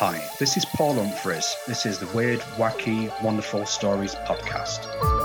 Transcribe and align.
Hi, 0.00 0.18
this 0.38 0.56
is 0.56 0.64
Paul 0.64 0.94
Humphreys. 0.94 1.54
This 1.68 1.84
is 1.84 1.98
the 1.98 2.06
Weird, 2.16 2.40
Wacky, 2.56 3.12
Wonderful 3.22 3.66
Stories 3.66 4.14
podcast. 4.14 5.19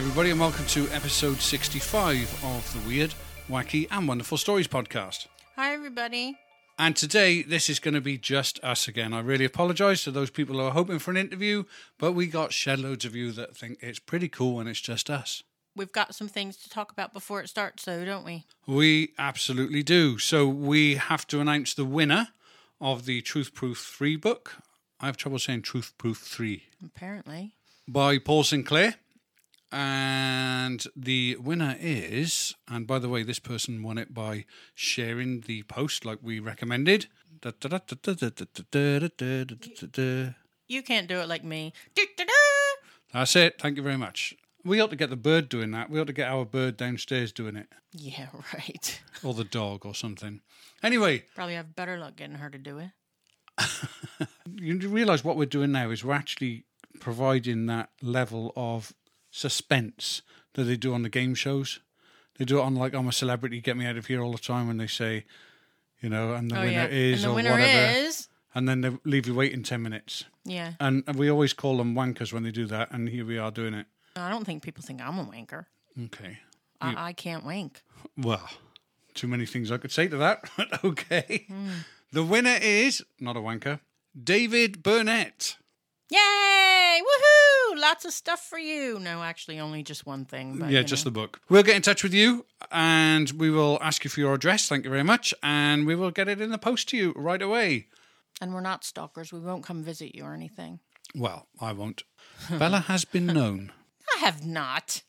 Everybody, 0.00 0.30
and 0.30 0.40
welcome 0.40 0.64
to 0.64 0.88
episode 0.92 1.36
65 1.42 2.42
of 2.42 2.72
the 2.72 2.88
Weird, 2.88 3.12
Wacky, 3.50 3.86
and 3.90 4.08
Wonderful 4.08 4.38
Stories 4.38 4.66
podcast. 4.66 5.26
Hi, 5.56 5.74
everybody. 5.74 6.38
And 6.78 6.96
today, 6.96 7.42
this 7.42 7.68
is 7.68 7.78
going 7.78 7.92
to 7.92 8.00
be 8.00 8.16
just 8.16 8.58
us 8.64 8.88
again. 8.88 9.12
I 9.12 9.20
really 9.20 9.44
apologise 9.44 10.02
to 10.04 10.10
those 10.10 10.30
people 10.30 10.56
who 10.56 10.62
are 10.62 10.70
hoping 10.70 11.00
for 11.00 11.10
an 11.10 11.18
interview, 11.18 11.64
but 11.98 12.12
we 12.12 12.28
got 12.28 12.54
shed 12.54 12.78
loads 12.78 13.04
of 13.04 13.14
you 13.14 13.30
that 13.32 13.54
think 13.54 13.76
it's 13.82 13.98
pretty 13.98 14.30
cool 14.30 14.56
when 14.56 14.68
it's 14.68 14.80
just 14.80 15.10
us. 15.10 15.42
We've 15.76 15.92
got 15.92 16.14
some 16.14 16.28
things 16.28 16.56
to 16.62 16.70
talk 16.70 16.90
about 16.90 17.12
before 17.12 17.42
it 17.42 17.50
starts, 17.50 17.84
though, 17.84 18.02
don't 18.06 18.24
we? 18.24 18.46
We 18.66 19.12
absolutely 19.18 19.82
do. 19.82 20.16
So, 20.16 20.48
we 20.48 20.94
have 20.94 21.26
to 21.26 21.40
announce 21.42 21.74
the 21.74 21.84
winner 21.84 22.28
of 22.80 23.04
the 23.04 23.20
Truth 23.20 23.52
Proof 23.52 23.76
3 23.98 24.16
book. 24.16 24.56
I 24.98 25.04
have 25.06 25.18
trouble 25.18 25.38
saying 25.38 25.60
Truth 25.60 25.92
Proof 25.98 26.16
3 26.20 26.62
Apparently. 26.82 27.52
by 27.86 28.16
Paul 28.16 28.44
Sinclair. 28.44 28.94
And 29.72 30.84
the 30.96 31.36
winner 31.36 31.76
is, 31.78 32.54
and 32.68 32.86
by 32.86 32.98
the 32.98 33.08
way, 33.08 33.22
this 33.22 33.38
person 33.38 33.82
won 33.82 33.98
it 33.98 34.12
by 34.12 34.44
sharing 34.74 35.42
the 35.42 35.62
post 35.64 36.04
like 36.04 36.18
we 36.22 36.40
recommended. 36.40 37.06
You 40.66 40.82
can't 40.82 41.08
do 41.08 41.18
it 41.20 41.28
like 41.28 41.44
me. 41.44 41.72
That's 43.12 43.34
it. 43.36 43.60
Thank 43.60 43.76
you 43.76 43.82
very 43.82 43.96
much. 43.96 44.34
We 44.64 44.78
ought 44.80 44.90
to 44.90 44.96
get 44.96 45.10
the 45.10 45.16
bird 45.16 45.48
doing 45.48 45.70
that. 45.70 45.88
We 45.90 45.98
ought 46.00 46.06
to 46.08 46.12
get 46.12 46.28
our 46.28 46.44
bird 46.44 46.76
downstairs 46.76 47.32
doing 47.32 47.56
it, 47.56 47.68
Yeah, 47.92 48.26
right. 48.54 49.00
or 49.22 49.32
the 49.34 49.44
dog, 49.44 49.86
or 49.86 49.94
something. 49.94 50.40
Anyway, 50.82 51.24
Probably 51.34 51.54
have 51.54 51.74
better 51.74 51.96
luck 51.96 52.16
getting 52.16 52.36
her 52.36 52.50
to 52.50 52.58
do 52.58 52.78
it. 52.78 52.90
you 54.54 54.78
realise 54.88 55.24
what 55.24 55.36
we're 55.36 55.46
doing 55.46 55.72
now 55.72 55.90
is 55.90 56.04
we're 56.04 56.14
actually 56.14 56.64
providing 57.00 57.66
that 57.66 57.90
level 58.02 58.52
of 58.56 58.92
suspense 59.30 60.22
that 60.54 60.64
they 60.64 60.76
do 60.76 60.94
on 60.94 61.02
the 61.02 61.08
game 61.08 61.34
shows. 61.34 61.80
They 62.38 62.44
do 62.44 62.58
it 62.58 62.62
on 62.62 62.74
like 62.74 62.94
I'm 62.94 63.08
a 63.08 63.12
celebrity, 63.12 63.60
get 63.60 63.76
me 63.76 63.86
out 63.86 63.96
of 63.96 64.06
here 64.06 64.22
all 64.22 64.32
the 64.32 64.38
time 64.38 64.66
when 64.66 64.78
they 64.78 64.86
say, 64.86 65.24
you 66.00 66.08
know, 66.08 66.34
and 66.34 66.50
the 66.50 66.58
oh, 66.58 66.60
winner 66.60 66.72
yeah. 66.72 66.86
is 66.86 67.22
and 67.22 67.30
the 67.30 67.32
or 67.32 67.36
winner 67.36 67.50
whatever, 67.52 67.98
is. 67.98 68.28
and 68.54 68.68
then 68.68 68.80
they 68.80 68.90
leave 69.04 69.26
you 69.26 69.34
waiting 69.34 69.62
ten 69.62 69.82
minutes. 69.82 70.24
Yeah. 70.44 70.72
And 70.80 71.04
and 71.06 71.16
we 71.16 71.30
always 71.30 71.52
call 71.52 71.76
them 71.76 71.94
wankers 71.94 72.32
when 72.32 72.42
they 72.42 72.50
do 72.50 72.66
that, 72.66 72.90
and 72.92 73.08
here 73.08 73.26
we 73.26 73.38
are 73.38 73.50
doing 73.50 73.74
it. 73.74 73.86
I 74.16 74.30
don't 74.30 74.44
think 74.44 74.62
people 74.62 74.82
think 74.82 75.00
I'm 75.02 75.18
a 75.18 75.24
wanker. 75.24 75.66
Okay, 76.06 76.38
I, 76.80 77.08
I 77.08 77.12
can't 77.12 77.44
wank. 77.44 77.82
well, 78.16 78.48
too 79.14 79.28
many 79.28 79.44
things 79.44 79.70
I 79.70 79.76
could 79.76 79.92
say 79.92 80.08
to 80.08 80.16
that. 80.16 80.48
okay, 80.84 81.44
hmm. 81.46 81.70
the 82.10 82.24
winner 82.24 82.58
is 82.60 83.04
not 83.20 83.36
a 83.36 83.40
wanker, 83.40 83.80
David 84.18 84.82
Burnett. 84.82 85.58
Yay! 86.10 87.00
Woohoo! 87.02 87.29
Lots 87.80 88.04
of 88.04 88.12
stuff 88.12 88.40
for 88.40 88.58
you. 88.58 88.98
No, 89.00 89.22
actually, 89.22 89.58
only 89.58 89.82
just 89.82 90.04
one 90.04 90.26
thing. 90.26 90.58
But, 90.58 90.68
yeah, 90.70 90.82
just 90.82 91.06
know. 91.06 91.10
the 91.10 91.14
book. 91.14 91.40
We'll 91.48 91.62
get 91.62 91.76
in 91.76 91.82
touch 91.82 92.02
with 92.02 92.12
you 92.12 92.44
and 92.70 93.30
we 93.30 93.50
will 93.50 93.78
ask 93.80 94.04
you 94.04 94.10
for 94.10 94.20
your 94.20 94.34
address. 94.34 94.68
Thank 94.68 94.84
you 94.84 94.90
very 94.90 95.02
much. 95.02 95.32
And 95.42 95.86
we 95.86 95.94
will 95.94 96.10
get 96.10 96.28
it 96.28 96.42
in 96.42 96.50
the 96.50 96.58
post 96.58 96.90
to 96.90 96.98
you 96.98 97.14
right 97.16 97.40
away. 97.40 97.86
And 98.38 98.52
we're 98.52 98.60
not 98.60 98.84
stalkers. 98.84 99.32
We 99.32 99.40
won't 99.40 99.64
come 99.64 99.82
visit 99.82 100.14
you 100.14 100.24
or 100.24 100.34
anything. 100.34 100.80
Well, 101.14 101.46
I 101.58 101.72
won't. 101.72 102.02
Bella 102.50 102.80
has 102.80 103.06
been 103.06 103.26
known. 103.38 103.72
I 104.14 104.18
have 104.18 104.44
not. 104.44 105.02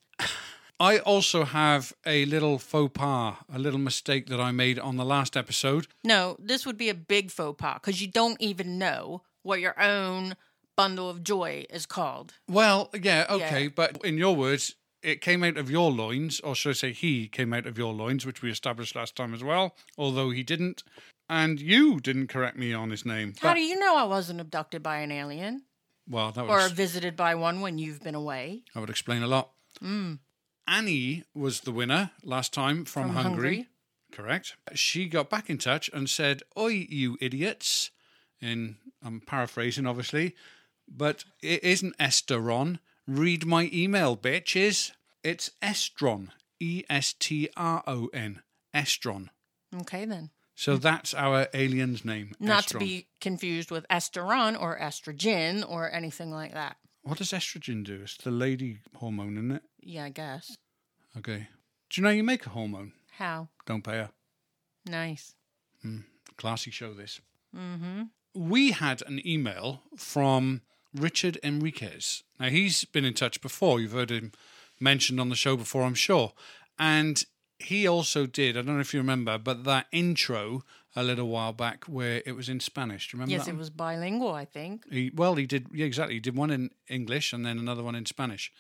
I 0.80 1.00
also 1.00 1.44
have 1.44 1.94
a 2.06 2.26
little 2.26 2.58
faux 2.58 2.92
pas, 2.94 3.36
a 3.54 3.60
little 3.60 3.80
mistake 3.80 4.28
that 4.28 4.40
I 4.40 4.52
made 4.52 4.80
on 4.80 4.96
the 4.96 5.06
last 5.06 5.36
episode. 5.36 5.88
No, 6.06 6.38
this 6.40 6.66
would 6.66 6.78
be 6.78 6.90
a 6.90 6.96
big 6.96 7.32
faux 7.32 7.62
pas 7.62 7.76
because 7.76 8.02
you 8.02 8.08
don't 8.08 8.40
even 8.40 8.80
know 8.80 9.24
what 9.44 9.60
your 9.60 9.80
own 9.80 10.36
bundle 10.76 11.10
of 11.10 11.24
joy 11.24 11.66
is 11.70 11.86
called. 11.86 12.34
Well, 12.48 12.90
yeah, 12.94 13.26
okay, 13.30 13.64
Yeah. 13.64 13.70
but 13.76 14.04
in 14.06 14.18
your 14.18 14.36
words, 14.36 14.76
it 15.04 15.22
came 15.22 15.44
out 15.44 15.58
of 15.58 15.70
your 15.72 15.92
loins, 15.92 16.40
or 16.42 16.56
should 16.56 16.70
I 16.72 16.74
say, 16.74 16.92
he 16.94 17.28
came 17.28 17.54
out 17.54 17.66
of 17.66 17.78
your 17.78 17.94
loins, 17.94 18.26
which 18.26 18.42
we 18.42 18.52
established 18.52 18.96
last 18.96 19.16
time 19.16 19.34
as 19.34 19.44
well, 19.44 19.76
although 19.98 20.30
he 20.30 20.44
didn't. 20.44 20.84
And 21.30 21.60
you 21.62 22.00
didn't 22.00 22.28
correct 22.28 22.58
me 22.58 22.74
on 22.74 22.90
his 22.92 23.06
name. 23.06 23.34
How 23.40 23.54
do 23.54 23.62
you 23.62 23.80
know 23.80 23.96
I 23.96 24.04
wasn't 24.04 24.42
abducted 24.42 24.84
by 24.84 24.98
an 24.98 25.12
alien 25.12 25.64
well, 26.08 26.32
that 26.34 26.46
was. 26.46 26.72
or 26.72 26.76
visited 26.76 27.16
by 27.16 27.36
one 27.36 27.62
when 27.62 27.78
you've 27.80 28.02
been 28.04 28.16
away? 28.16 28.64
That 28.74 28.82
would 28.82 28.90
explain 28.90 29.24
a 29.24 29.28
lot. 29.28 29.52
Mm. 29.82 30.20
Annie 30.68 31.24
was 31.34 31.62
the 31.62 31.72
winner 31.72 32.12
last 32.24 32.54
time 32.54 32.86
from, 32.86 33.08
From 33.08 33.16
Hungary. 33.16 33.56
Hungary. 33.56 33.68
Correct. 34.12 34.56
She 34.74 35.08
got 35.08 35.30
back 35.30 35.50
in 35.50 35.58
touch 35.58 35.90
and 35.94 36.10
said, 36.10 36.44
Oi, 36.58 36.86
you 36.90 37.18
idiots. 37.22 37.92
In 38.42 38.76
I'm 39.04 39.22
paraphrasing, 39.22 39.86
obviously, 39.88 40.36
but 40.96 41.26
it 41.42 41.64
isn't 41.64 41.98
Esteron. 41.98 42.80
Read 43.08 43.46
my 43.46 43.70
email, 43.74 44.16
bitches. 44.16 44.92
It's 45.24 45.52
Estron. 45.62 46.30
E 46.60 46.84
S 46.90 47.14
T 47.14 47.50
R 47.58 47.84
O 47.88 48.10
N. 48.14 48.42
Estron. 48.74 49.30
Okay, 49.82 50.06
then. 50.06 50.30
So 50.54 50.78
that's 50.78 51.14
our 51.14 51.48
alien's 51.54 52.06
name. 52.06 52.34
Not 52.40 52.68
to 52.68 52.78
be 52.78 53.08
confused 53.20 53.72
with 53.72 53.88
estrogen 53.90 54.62
or 54.62 54.78
estrogen 54.78 55.68
or 55.68 55.92
anything 55.92 56.32
like 56.32 56.54
that. 56.54 56.78
What 57.02 57.18
does 57.18 57.32
estrogen 57.32 57.84
do? 57.84 58.02
It's 58.04 58.18
the 58.18 58.30
lady 58.30 58.78
hormone, 58.96 59.38
isn't 59.38 59.52
it? 59.52 59.64
Yeah, 59.80 60.04
I 60.06 60.10
guess. 60.10 60.56
Okay. 61.18 61.48
Do 61.90 62.00
you 62.00 62.04
know 62.04 62.12
you 62.12 62.24
make 62.24 62.46
a 62.46 62.50
hormone? 62.50 62.94
How? 63.18 63.50
Don't 63.66 63.84
pay 63.84 63.98
her. 63.98 64.12
Nice. 64.86 65.34
classy 66.38 66.72
show 66.72 66.94
this. 66.94 67.22
Mm-hmm. 67.56 68.04
We 68.36 68.72
had 68.72 69.02
an 69.08 69.26
email 69.28 69.82
from 69.98 70.62
Richard 70.94 71.38
Enriquez. 71.44 72.24
Now, 72.40 72.50
he's 72.50 72.86
been 72.86 73.06
in 73.06 73.14
touch 73.14 73.42
before. 73.42 73.80
You've 73.80 73.94
heard 73.94 74.12
him 74.12 74.32
mentioned 74.80 75.20
on 75.20 75.30
the 75.30 75.36
show 75.36 75.56
before, 75.56 75.84
I'm 75.84 75.94
sure. 75.94 76.34
And 76.78 77.24
he 77.60 77.88
also 77.88 78.26
did, 78.26 78.58
I 78.58 78.62
don't 78.62 78.76
know 78.76 78.82
if 78.82 78.94
you 78.94 79.00
remember, 79.00 79.38
but 79.38 79.64
that 79.66 79.88
intro 79.92 80.64
a 80.96 81.04
little 81.04 81.28
while 81.28 81.54
back 81.54 81.86
where 81.86 82.22
it 82.26 82.36
was 82.36 82.50
in 82.50 82.60
Spanish. 82.60 83.10
Do 83.10 83.16
you 83.16 83.22
remember 83.22 83.38
Yes, 83.38 83.48
it 83.48 83.56
was 83.56 83.70
bilingual, 83.70 84.34
I 84.34 84.46
think. 84.46 84.92
He, 84.92 85.12
well, 85.14 85.36
he 85.36 85.46
did, 85.46 85.68
yeah, 85.72 85.86
exactly. 85.86 86.16
He 86.16 86.20
did 86.20 86.36
one 86.36 86.52
in 86.52 86.72
English 86.90 87.32
and 87.32 87.46
then 87.46 87.58
another 87.58 87.84
one 87.84 87.96
in 87.96 88.06
Spanish. 88.06 88.52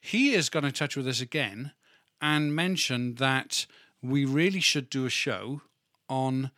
He 0.00 0.32
has 0.32 0.48
got 0.48 0.64
in 0.64 0.72
touch 0.72 0.96
with 0.96 1.06
us 1.06 1.20
again 1.20 1.72
and 2.20 2.56
mentioned 2.56 3.18
that 3.18 3.66
we 4.02 4.24
really 4.24 4.60
should 4.60 4.90
do 4.90 5.06
a 5.06 5.10
show 5.10 5.60
on 6.08 6.50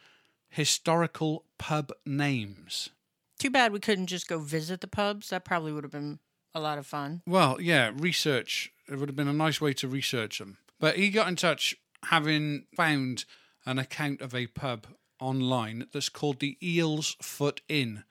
historical 0.49 1.45
pub 1.59 1.93
names. 2.07 2.91
Too 3.39 3.51
bad 3.51 3.73
we 3.73 3.81
couldn't 3.81 4.07
just 4.07 4.29
go 4.29 4.39
visit 4.39 4.81
the 4.81 4.89
pubs. 4.89 5.31
That 5.31 5.45
probably 5.45 5.73
would 5.73 5.85
have 5.85 5.93
been 5.93 6.19
a 6.55 6.61
lot 6.61 6.79
of 6.79 6.87
fun. 6.87 7.23
Well, 7.27 7.61
yeah, 7.61 7.93
research. 7.95 8.73
It 8.89 8.99
would 8.99 9.09
have 9.09 9.17
been 9.17 9.29
a 9.29 9.33
nice 9.33 9.61
way 9.61 9.73
to 9.75 9.89
research 9.89 10.39
them. 10.39 10.59
But 10.81 10.97
he 10.97 11.11
got 11.11 11.29
in 11.29 11.37
touch 11.37 11.77
having 12.07 12.67
found 12.77 13.25
an 13.67 13.79
account 13.79 14.21
of 14.21 14.35
a 14.35 14.47
pub 14.49 14.87
online 15.21 15.87
that's 15.93 16.09
called 16.09 16.41
the 16.41 16.57
Eels 16.63 17.17
Foot 17.21 17.61
Inn. 17.69 18.05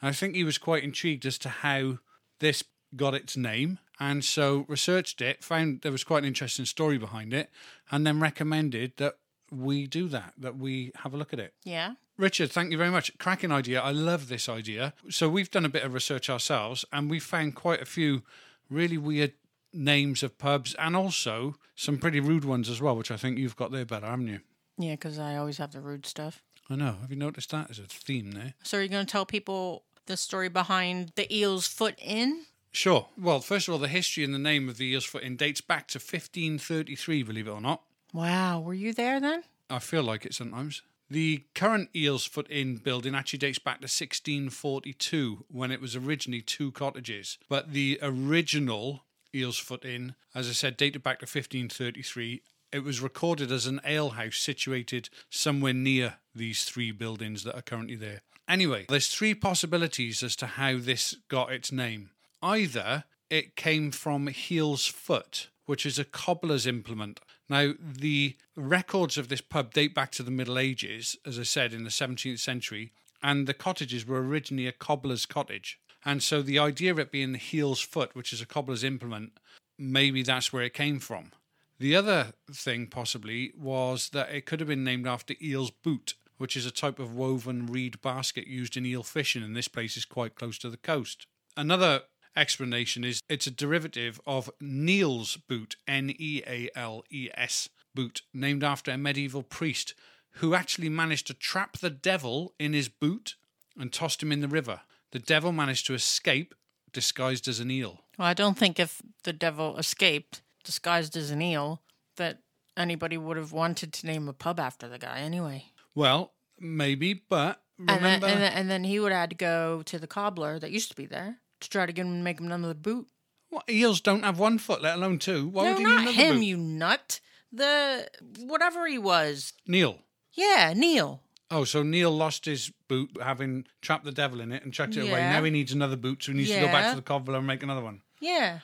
And 0.00 0.08
I 0.08 0.12
think 0.12 0.34
he 0.34 0.44
was 0.44 0.58
quite 0.58 0.84
intrigued 0.84 1.26
as 1.26 1.38
to 1.38 1.48
how 1.48 1.98
this 2.40 2.64
got 2.96 3.14
its 3.14 3.36
name. 3.36 3.78
And 4.00 4.24
so 4.24 4.64
researched 4.68 5.20
it, 5.20 5.44
found 5.44 5.82
there 5.82 5.92
was 5.92 6.02
quite 6.02 6.24
an 6.24 6.28
interesting 6.28 6.64
story 6.64 6.98
behind 6.98 7.32
it, 7.32 7.50
and 7.90 8.06
then 8.06 8.20
recommended 8.20 8.94
that 8.96 9.14
we 9.52 9.86
do 9.86 10.08
that, 10.08 10.32
that 10.38 10.56
we 10.56 10.92
have 10.96 11.14
a 11.14 11.16
look 11.16 11.32
at 11.32 11.38
it. 11.38 11.54
Yeah. 11.64 11.94
Richard, 12.16 12.50
thank 12.50 12.70
you 12.70 12.78
very 12.78 12.90
much. 12.90 13.16
Cracking 13.18 13.52
idea. 13.52 13.80
I 13.80 13.90
love 13.90 14.28
this 14.28 14.48
idea. 14.48 14.94
So 15.10 15.28
we've 15.28 15.50
done 15.50 15.64
a 15.64 15.70
bit 15.70 15.82
of 15.82 15.94
research 15.94 16.30
ourselves 16.30 16.84
and 16.92 17.10
we 17.10 17.18
found 17.18 17.54
quite 17.54 17.82
a 17.82 17.86
few 17.86 18.22
really 18.70 18.98
weird 18.98 19.32
names 19.72 20.22
of 20.22 20.38
pubs 20.38 20.74
and 20.74 20.94
also 20.96 21.56
some 21.74 21.98
pretty 21.98 22.20
rude 22.20 22.44
ones 22.44 22.68
as 22.68 22.80
well, 22.80 22.96
which 22.96 23.10
I 23.10 23.16
think 23.16 23.38
you've 23.38 23.56
got 23.56 23.72
there 23.72 23.84
better, 23.84 24.06
haven't 24.06 24.28
you? 24.28 24.40
Yeah, 24.78 24.92
because 24.92 25.18
I 25.18 25.36
always 25.36 25.58
have 25.58 25.72
the 25.72 25.80
rude 25.80 26.06
stuff. 26.06 26.42
I 26.70 26.76
know. 26.76 26.96
Have 27.00 27.10
you 27.10 27.16
noticed 27.16 27.50
that 27.50 27.70
as 27.70 27.78
a 27.78 27.82
theme 27.82 28.32
there? 28.32 28.54
So 28.62 28.78
are 28.78 28.82
you 28.82 28.88
going 28.88 29.04
to 29.04 29.10
tell 29.10 29.26
people 29.26 29.84
the 30.06 30.16
story 30.16 30.48
behind 30.48 31.12
the 31.16 31.32
Eel's 31.34 31.66
Foot 31.66 31.98
Inn? 32.00 32.44
Sure. 32.72 33.06
Well, 33.18 33.40
first 33.40 33.68
of 33.68 33.74
all, 33.74 33.80
the 33.80 33.88
history 33.88 34.24
and 34.24 34.32
the 34.32 34.38
name 34.38 34.68
of 34.68 34.78
the 34.78 34.86
Eels 34.86 35.04
Foot 35.04 35.22
Inn 35.22 35.36
dates 35.36 35.60
back 35.60 35.88
to 35.88 35.98
1533, 35.98 37.22
believe 37.22 37.46
it 37.46 37.50
or 37.50 37.60
not. 37.60 37.82
Wow, 38.12 38.60
were 38.60 38.74
you 38.74 38.92
there 38.92 39.20
then? 39.20 39.44
I 39.70 39.78
feel 39.78 40.02
like 40.02 40.26
it 40.26 40.34
sometimes. 40.34 40.82
The 41.08 41.44
current 41.54 41.90
Eels 41.94 42.24
Foot 42.24 42.46
Inn 42.50 42.76
building 42.76 43.14
actually 43.14 43.38
dates 43.38 43.58
back 43.58 43.80
to 43.80 43.84
1642 43.84 45.44
when 45.48 45.70
it 45.70 45.80
was 45.80 45.94
originally 45.94 46.40
two 46.40 46.72
cottages. 46.72 47.38
But 47.48 47.72
the 47.72 47.98
original 48.02 49.04
Eel's 49.34 49.58
Foot 49.58 49.84
Inn, 49.84 50.14
as 50.34 50.48
I 50.48 50.52
said, 50.52 50.76
dated 50.76 51.02
back 51.02 51.18
to 51.18 51.24
1533. 51.24 52.42
It 52.72 52.84
was 52.84 53.00
recorded 53.00 53.52
as 53.52 53.66
an 53.66 53.80
alehouse 53.84 54.38
situated 54.38 55.10
somewhere 55.28 55.74
near 55.74 56.14
these 56.34 56.64
three 56.64 56.90
buildings 56.90 57.44
that 57.44 57.54
are 57.54 57.62
currently 57.62 57.96
there. 57.96 58.22
Anyway, 58.48 58.86
there's 58.88 59.08
three 59.08 59.34
possibilities 59.34 60.22
as 60.22 60.34
to 60.36 60.46
how 60.46 60.78
this 60.78 61.16
got 61.28 61.52
its 61.52 61.70
name. 61.70 62.10
Either 62.42 63.04
it 63.30 63.56
came 63.56 63.90
from 63.90 64.26
Heel's 64.28 64.86
Foot, 64.86 65.48
which 65.66 65.86
is 65.86 65.98
a 65.98 66.04
cobbler's 66.04 66.66
implement. 66.66 67.20
Now, 67.52 67.74
the 67.78 68.34
records 68.56 69.18
of 69.18 69.28
this 69.28 69.42
pub 69.42 69.74
date 69.74 69.94
back 69.94 70.10
to 70.12 70.22
the 70.22 70.30
Middle 70.30 70.58
Ages, 70.58 71.18
as 71.26 71.38
I 71.38 71.42
said, 71.42 71.74
in 71.74 71.84
the 71.84 71.90
17th 71.90 72.38
century, 72.38 72.92
and 73.22 73.46
the 73.46 73.52
cottages 73.52 74.06
were 74.06 74.22
originally 74.22 74.66
a 74.66 74.72
cobbler's 74.72 75.26
cottage. 75.26 75.78
And 76.02 76.22
so 76.22 76.40
the 76.40 76.58
idea 76.58 76.92
of 76.92 76.98
it 76.98 77.12
being 77.12 77.32
the 77.32 77.38
Heel's 77.38 77.82
Foot, 77.82 78.14
which 78.14 78.32
is 78.32 78.40
a 78.40 78.46
cobbler's 78.46 78.82
implement, 78.82 79.32
maybe 79.78 80.22
that's 80.22 80.50
where 80.50 80.62
it 80.62 80.72
came 80.72 80.98
from. 80.98 81.32
The 81.78 81.94
other 81.94 82.32
thing, 82.50 82.86
possibly, 82.86 83.52
was 83.54 84.08
that 84.14 84.30
it 84.30 84.46
could 84.46 84.60
have 84.60 84.70
been 84.70 84.82
named 84.82 85.06
after 85.06 85.34
Eel's 85.38 85.70
Boot, 85.70 86.14
which 86.38 86.56
is 86.56 86.64
a 86.64 86.70
type 86.70 86.98
of 86.98 87.14
woven 87.14 87.66
reed 87.66 88.00
basket 88.00 88.46
used 88.46 88.78
in 88.78 88.86
eel 88.86 89.02
fishing, 89.02 89.42
and 89.42 89.54
this 89.54 89.68
place 89.68 89.98
is 89.98 90.06
quite 90.06 90.36
close 90.36 90.56
to 90.56 90.70
the 90.70 90.78
coast. 90.78 91.26
Another 91.54 92.04
explanation 92.36 93.04
is 93.04 93.20
it's 93.28 93.46
a 93.46 93.50
derivative 93.50 94.20
of 94.26 94.50
Neal's 94.60 95.36
boot, 95.36 95.76
N 95.86 96.14
E 96.18 96.42
A 96.46 96.68
L 96.74 97.04
E 97.10 97.28
S 97.34 97.68
boot, 97.94 98.22
named 98.32 98.64
after 98.64 98.90
a 98.90 98.98
medieval 98.98 99.42
priest 99.42 99.94
who 100.36 100.54
actually 100.54 100.88
managed 100.88 101.26
to 101.26 101.34
trap 101.34 101.78
the 101.78 101.90
devil 101.90 102.54
in 102.58 102.72
his 102.72 102.88
boot 102.88 103.34
and 103.78 103.92
tossed 103.92 104.22
him 104.22 104.32
in 104.32 104.40
the 104.40 104.48
river. 104.48 104.80
The 105.10 105.18
devil 105.18 105.52
managed 105.52 105.86
to 105.86 105.94
escape 105.94 106.54
disguised 106.92 107.48
as 107.48 107.60
an 107.60 107.70
eel. 107.70 108.00
Well, 108.18 108.28
I 108.28 108.34
don't 108.34 108.56
think 108.56 108.78
if 108.80 109.02
the 109.24 109.32
devil 109.32 109.76
escaped 109.78 110.42
disguised 110.64 111.16
as 111.16 111.30
an 111.30 111.42
eel 111.42 111.82
that 112.16 112.38
anybody 112.76 113.16
would 113.16 113.36
have 113.36 113.52
wanted 113.52 113.92
to 113.92 114.06
name 114.06 114.28
a 114.28 114.32
pub 114.32 114.58
after 114.60 114.88
the 114.88 114.98
guy 114.98 115.18
anyway. 115.20 115.66
Well, 115.94 116.32
maybe, 116.58 117.14
but 117.14 117.62
And 117.78 117.88
then, 117.88 117.96
remember. 117.96 118.26
and 118.26 118.40
then 118.42 118.52
and 118.52 118.70
then 118.70 118.84
he 118.84 119.00
would 119.00 119.12
have 119.12 119.20
had 119.22 119.30
to 119.30 119.36
go 119.36 119.82
to 119.82 119.98
the 119.98 120.06
cobbler 120.06 120.58
that 120.58 120.70
used 120.70 120.88
to 120.90 120.96
be 120.96 121.06
there 121.06 121.38
to 121.62 121.70
try 121.70 121.86
to 121.86 121.92
get 121.92 122.04
him 122.06 122.18
to 122.18 122.22
make 122.22 122.38
him 122.40 122.50
another 122.52 122.74
boot. 122.74 123.08
What, 123.50 123.64
eels 123.68 124.00
don't 124.00 124.22
have 124.24 124.38
one 124.38 124.58
foot, 124.58 124.82
let 124.82 124.96
alone 124.96 125.18
two. 125.18 125.48
Why 125.48 125.64
no, 125.64 125.70
would 125.72 125.80
you 125.80 125.86
need 125.88 125.92
not 125.94 126.00
another 126.02 126.16
him, 126.16 126.36
boot? 126.36 126.44
you 126.44 126.56
nut. 126.56 127.20
The 127.52 128.08
whatever 128.40 128.86
he 128.86 128.98
was. 128.98 129.52
Neil. 129.66 129.98
Yeah, 130.32 130.72
Neil. 130.74 131.22
Oh, 131.50 131.64
so 131.64 131.82
Neil 131.82 132.10
lost 132.10 132.46
his 132.46 132.72
boot 132.88 133.10
having 133.22 133.66
trapped 133.82 134.04
the 134.06 134.12
devil 134.12 134.40
in 134.40 134.52
it 134.52 134.64
and 134.64 134.72
chucked 134.72 134.96
it 134.96 135.00
away. 135.02 135.10
Yeah. 135.20 135.32
Now 135.32 135.44
he 135.44 135.50
needs 135.50 135.72
another 135.72 135.96
boot, 135.96 136.22
so 136.24 136.32
he 136.32 136.38
needs 136.38 136.50
to 136.50 136.60
go 136.60 136.66
back 136.66 136.84
Yeah. 136.84 136.90
to 136.90 136.96
the 136.96 137.02
cobbler 137.02 137.36
and 137.38 137.46
make 137.46 137.62
another 137.62 137.82
one. 137.82 138.00
Yeah, 138.20 138.60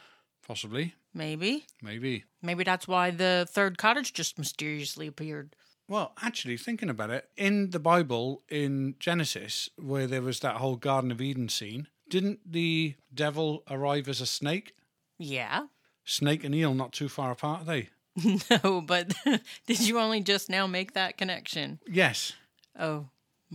Possibly. 0.46 0.94
maybe. 1.12 1.66
Maybe. 1.82 2.24
Maybe 2.40 2.64
that's 2.64 2.88
why 2.88 3.10
the 3.10 3.46
third 3.50 3.76
cottage 3.76 4.14
just 4.14 4.38
mysteriously 4.38 5.06
appeared. 5.06 5.54
Well, 5.86 6.12
actually, 6.22 6.56
thinking 6.56 6.88
about 6.88 7.10
it, 7.10 7.28
in 7.36 7.70
the 7.70 7.78
Bible, 7.78 8.42
in 8.48 8.94
Genesis, 8.98 9.68
where 9.76 10.06
there 10.06 10.22
was 10.22 10.40
that 10.40 10.56
whole 10.56 10.76
Garden 10.76 11.10
of 11.10 11.20
Eden 11.20 11.48
scene, 11.50 11.88
didn't 12.08 12.40
the 12.50 12.94
devil 13.12 13.62
arrive 13.70 14.08
as 14.08 14.20
a 14.20 14.26
snake? 14.26 14.74
Yeah. 15.18 15.66
Snake 16.04 16.44
and 16.44 16.54
eel 16.54 16.74
not 16.74 16.92
too 16.92 17.08
far 17.08 17.30
apart, 17.32 17.62
are 17.62 17.64
they? 17.64 17.88
No, 18.64 18.80
but 18.80 19.12
did 19.66 19.80
you 19.80 19.98
only 20.00 20.20
just 20.22 20.48
now 20.50 20.66
make 20.66 20.94
that 20.94 21.16
connection? 21.16 21.78
Yes. 21.86 22.32
Oh, 22.78 23.08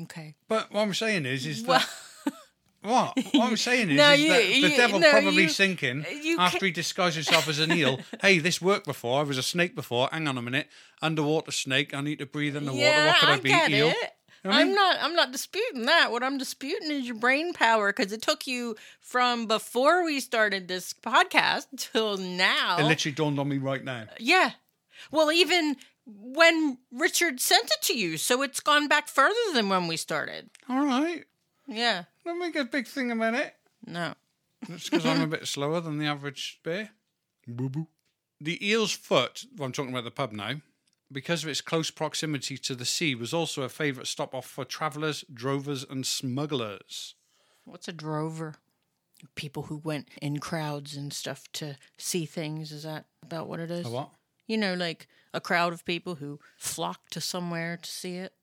okay. 0.03 0.35
But 0.47 0.71
what 0.71 0.81
I'm 0.81 0.93
saying 0.93 1.25
is, 1.25 1.45
is 1.45 1.63
Well, 1.63 1.79
that 1.79 2.33
what? 2.81 3.17
What 3.33 3.49
I'm 3.49 3.57
saying 3.57 3.89
is, 3.89 3.97
No, 3.97 4.11
is 4.11 4.21
you- 4.21 4.29
that 4.29 4.37
the 4.41 4.59
you- 4.69 4.77
devil 4.77 4.99
no, 4.99 5.11
probably 5.11 5.43
you- 5.43 5.49
thinking 5.49 6.05
uh, 6.05 6.09
you 6.09 6.37
after 6.39 6.65
he 6.65 6.71
disguised 6.71 7.15
himself 7.15 7.47
as 7.49 7.59
an 7.59 7.71
eel. 7.73 7.99
hey, 8.21 8.39
this 8.39 8.61
worked 8.61 8.85
before. 8.85 9.19
I 9.19 9.23
was 9.23 9.37
a 9.37 9.43
snake 9.43 9.75
before. 9.75 10.07
Hang 10.11 10.27
on 10.29 10.37
a 10.37 10.41
minute, 10.41 10.67
underwater 11.01 11.51
snake. 11.51 11.93
I 11.93 12.01
need 12.01 12.19
to 12.19 12.25
breathe 12.25 12.55
in 12.55 12.65
the 12.65 12.71
water. 12.71 12.83
yeah, 12.83 13.07
What 13.07 13.41
could 13.41 13.51
I, 13.51 13.63
I 13.63 13.67
be? 13.67 13.75
eel. 13.75 13.87
it. 13.89 14.12
Know 14.43 14.49
what 14.51 14.57
I 14.57 14.61
I'm 14.61 14.67
mean? 14.67 14.75
not. 14.75 14.97
I'm 15.01 15.15
not 15.15 15.31
disputing 15.31 15.85
that. 15.85 16.11
What 16.11 16.23
I'm 16.23 16.37
disputing 16.37 16.91
is 16.91 17.05
your 17.05 17.15
brain 17.15 17.53
power 17.53 17.91
because 17.93 18.11
it 18.11 18.21
took 18.21 18.45
you 18.47 18.75
from 19.01 19.45
before 19.47 20.03
we 20.03 20.19
started 20.19 20.67
this 20.67 20.93
podcast 20.93 21.67
till 21.77 22.17
now. 22.17 22.77
It 22.79 22.83
literally 22.83 23.15
dawned 23.15 23.39
on 23.39 23.47
me 23.49 23.57
right 23.57 23.83
now. 23.83 24.05
Yeah. 24.19 24.51
Well, 25.11 25.31
even 25.31 25.77
when 26.05 26.77
Richard 26.91 27.39
sent 27.39 27.65
it 27.65 27.81
to 27.83 27.97
you, 27.97 28.17
so 28.17 28.41
it's 28.41 28.59
gone 28.59 28.87
back 28.87 29.07
further 29.07 29.33
than 29.53 29.69
when 29.69 29.87
we 29.87 29.95
started. 29.97 30.49
All 30.69 30.85
right, 30.85 31.23
Yeah. 31.67 32.03
don't 32.25 32.39
make 32.39 32.55
a 32.55 32.65
big 32.65 32.87
thing 32.87 33.11
about 33.11 33.33
it. 33.35 33.55
No. 33.85 34.13
That's 34.67 34.89
because 34.89 35.05
I'm 35.05 35.21
a 35.21 35.27
bit 35.27 35.45
slower 35.47 35.79
than 35.81 35.97
the 35.99 36.05
average 36.07 36.59
bear. 36.63 36.89
Boo 37.47 37.69
boo. 37.69 37.87
The 38.39 38.65
eel's 38.69 38.91
foot. 38.93 39.45
Well, 39.57 39.65
I'm 39.65 39.71
talking 39.73 39.91
about 39.91 40.03
the 40.05 40.11
pub 40.11 40.31
now. 40.33 40.55
Because 41.13 41.43
of 41.43 41.49
its 41.49 41.61
close 41.61 41.91
proximity 41.91 42.57
to 42.57 42.75
the 42.75 42.85
sea, 42.85 43.13
was 43.13 43.33
also 43.33 43.61
a 43.61 43.69
favourite 43.69 44.07
stop 44.07 44.33
off 44.33 44.47
for 44.47 44.65
travellers, 44.65 45.23
drovers, 45.31 45.85
and 45.87 46.05
smugglers. 46.05 47.13
What's 47.65 47.87
a 47.87 47.93
drover? 47.93 48.55
People 49.35 49.63
who 49.63 49.77
went 49.77 50.09
in 50.21 50.39
crowds 50.39 50.97
and 50.97 51.13
stuff 51.13 51.43
to 51.53 51.77
see 51.97 52.25
things. 52.25 52.71
Is 52.71 52.83
that 52.83 53.05
about 53.21 53.47
what 53.47 53.59
it 53.59 53.69
is? 53.69 53.85
A 53.85 53.89
what? 53.89 54.09
You 54.47 54.57
know, 54.57 54.73
like 54.73 55.07
a 55.33 55.39
crowd 55.39 55.71
of 55.71 55.85
people 55.85 56.15
who 56.15 56.39
flock 56.57 57.09
to 57.11 57.21
somewhere 57.21 57.77
to 57.77 57.89
see 57.89 58.17
it. 58.17 58.33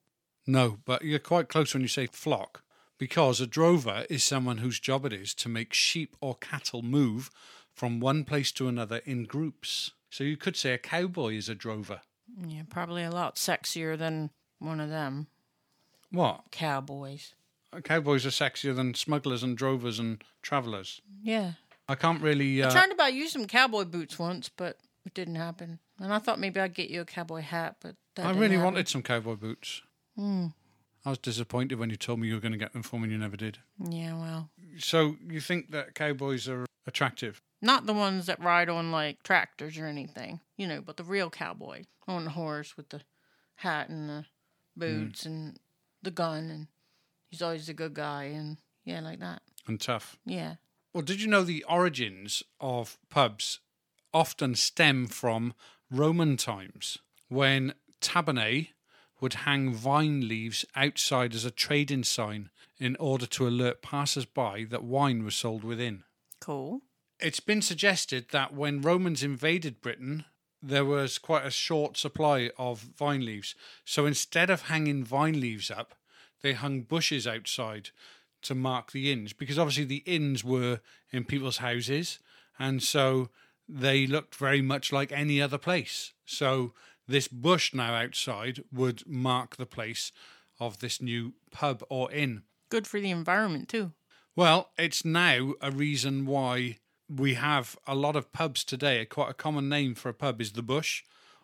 No, 0.46 0.78
but 0.84 1.04
you're 1.04 1.18
quite 1.18 1.48
close 1.48 1.74
when 1.74 1.82
you 1.82 1.88
say 1.88 2.06
flock, 2.06 2.62
because 2.98 3.40
a 3.40 3.46
drover 3.46 4.06
is 4.08 4.24
someone 4.24 4.58
whose 4.58 4.80
job 4.80 5.04
it 5.04 5.12
is 5.12 5.34
to 5.34 5.48
make 5.48 5.74
sheep 5.74 6.16
or 6.20 6.36
cattle 6.36 6.82
move 6.82 7.30
from 7.74 8.00
one 8.00 8.24
place 8.24 8.52
to 8.52 8.68
another 8.68 9.00
in 9.04 9.24
groups. 9.24 9.90
So 10.08 10.24
you 10.24 10.36
could 10.36 10.56
say 10.56 10.72
a 10.72 10.78
cowboy 10.78 11.34
is 11.34 11.48
a 11.48 11.54
drover. 11.54 12.00
Yeah, 12.46 12.62
probably 12.68 13.02
a 13.04 13.10
lot 13.10 13.36
sexier 13.36 13.96
than 13.98 14.30
one 14.58 14.80
of 14.80 14.88
them 14.90 15.26
What? 16.10 16.44
cowboys. 16.50 17.34
Cowboys 17.84 18.26
are 18.26 18.30
sexier 18.30 18.74
than 18.74 18.94
smugglers 18.94 19.42
and 19.42 19.56
drovers 19.56 19.98
and 19.98 20.22
travellers. 20.42 21.00
Yeah. 21.22 21.52
I 21.88 21.94
can't 21.94 22.20
really. 22.22 22.62
I 22.62 22.68
Uh, 22.68 22.72
tried 22.72 22.88
to 22.90 22.94
buy 22.96 23.08
you 23.08 23.28
some 23.28 23.46
cowboy 23.46 23.84
boots 23.84 24.18
once, 24.18 24.48
but 24.48 24.78
it 25.04 25.14
didn't 25.14 25.36
happen. 25.36 25.78
And 25.98 26.12
I 26.12 26.18
thought 26.18 26.38
maybe 26.40 26.60
I'd 26.60 26.74
get 26.74 26.90
you 26.90 27.00
a 27.00 27.04
cowboy 27.04 27.40
hat, 27.42 27.76
but 27.80 27.96
I 28.16 28.30
really 28.32 28.56
happen. 28.56 28.64
wanted 28.64 28.88
some 28.88 29.02
cowboy 29.02 29.34
boots. 29.36 29.82
I 30.18 31.08
was 31.08 31.18
disappointed 31.18 31.78
when 31.78 31.88
you 31.90 31.96
told 31.96 32.20
me 32.20 32.28
you 32.28 32.34
were 32.34 32.40
going 32.40 32.52
to 32.52 32.58
get 32.58 32.72
them 32.74 32.82
for 32.82 32.96
me 32.98 33.04
and 33.04 33.12
you 33.12 33.18
never 33.18 33.36
did. 33.36 33.58
Yeah, 33.78 34.14
well, 34.18 34.50
So 34.78 35.16
you 35.26 35.40
think 35.40 35.70
that 35.70 35.94
cowboys 35.94 36.46
are 36.48 36.66
attractive? 36.86 37.40
Not 37.62 37.86
the 37.86 37.94
ones 37.94 38.26
that 38.26 38.42
ride 38.42 38.68
on 38.68 38.90
like 38.90 39.22
tractors 39.22 39.78
or 39.78 39.86
anything, 39.86 40.40
you 40.56 40.66
know, 40.66 40.80
but 40.80 40.96
the 40.96 41.04
real 41.04 41.30
cowboy 41.30 41.84
on 42.06 42.24
the 42.24 42.30
horse 42.30 42.76
with 42.76 42.88
the 42.90 43.02
hat 43.56 43.88
and 43.88 44.08
the 44.08 44.24
mm. 44.24 44.26
boots 44.76 45.26
and 45.26 45.58
the 46.02 46.10
gun, 46.10 46.50
and 46.50 46.66
he's 47.30 47.42
always 47.42 47.68
a 47.68 47.74
good 47.74 47.94
guy, 47.94 48.24
and 48.24 48.56
yeah, 48.84 49.00
like 49.00 49.20
that. 49.20 49.42
And 49.66 49.80
tough. 49.80 50.16
Yeah. 50.24 50.54
Well, 50.92 51.02
did 51.02 51.20
you 51.20 51.28
know 51.28 51.44
the 51.44 51.64
origins 51.68 52.42
of 52.60 52.98
pubs 53.10 53.60
often 54.12 54.54
stem 54.54 55.06
from 55.06 55.54
Roman 55.90 56.36
times 56.36 56.98
when 57.28 57.74
tabernae 58.00 58.70
would 59.20 59.34
hang 59.34 59.72
vine 59.72 60.26
leaves 60.26 60.64
outside 60.74 61.34
as 61.34 61.44
a 61.44 61.50
trading 61.50 62.02
sign 62.02 62.50
in 62.78 62.96
order 62.96 63.26
to 63.26 63.46
alert 63.46 63.82
passers 63.82 64.24
by 64.24 64.64
that 64.70 64.82
wine 64.82 65.22
was 65.22 65.36
sold 65.36 65.62
within? 65.62 66.02
Cool. 66.40 66.80
It's 67.22 67.40
been 67.40 67.62
suggested 67.62 68.26
that 68.30 68.54
when 68.54 68.80
Romans 68.80 69.22
invaded 69.22 69.80
Britain, 69.80 70.24
there 70.62 70.84
was 70.84 71.18
quite 71.18 71.44
a 71.44 71.50
short 71.50 71.96
supply 71.96 72.50
of 72.58 72.80
vine 72.80 73.24
leaves. 73.24 73.54
So 73.84 74.06
instead 74.06 74.50
of 74.50 74.62
hanging 74.62 75.04
vine 75.04 75.40
leaves 75.40 75.70
up, 75.70 75.94
they 76.42 76.52
hung 76.52 76.82
bushes 76.82 77.26
outside 77.26 77.90
to 78.42 78.54
mark 78.54 78.92
the 78.92 79.12
inns 79.12 79.32
because 79.32 79.58
obviously 79.58 79.84
the 79.84 80.02
inns 80.06 80.42
were 80.42 80.80
in 81.12 81.24
people's 81.24 81.58
houses 81.58 82.18
and 82.58 82.82
so 82.82 83.28
they 83.68 84.06
looked 84.06 84.34
very 84.34 84.62
much 84.62 84.92
like 84.92 85.12
any 85.12 85.42
other 85.42 85.58
place. 85.58 86.14
So 86.24 86.72
this 87.06 87.28
bush 87.28 87.74
now 87.74 87.94
outside 87.94 88.64
would 88.72 89.06
mark 89.06 89.56
the 89.56 89.66
place 89.66 90.10
of 90.58 90.78
this 90.78 91.02
new 91.02 91.34
pub 91.50 91.82
or 91.90 92.10
inn. 92.12 92.42
Good 92.70 92.86
for 92.86 93.00
the 93.00 93.10
environment 93.10 93.68
too. 93.68 93.92
Well, 94.36 94.70
it's 94.78 95.04
now 95.04 95.52
a 95.60 95.70
reason 95.70 96.24
why 96.24 96.78
we 97.14 97.34
have 97.34 97.76
a 97.86 97.94
lot 97.94 98.16
of 98.16 98.32
pubs 98.32 98.62
today. 98.64 99.04
Quite 99.04 99.30
a 99.30 99.34
common 99.34 99.68
name 99.68 99.94
for 99.94 100.08
a 100.08 100.14
pub 100.14 100.40
is 100.40 100.52
the 100.52 100.62
Bush, 100.62 101.02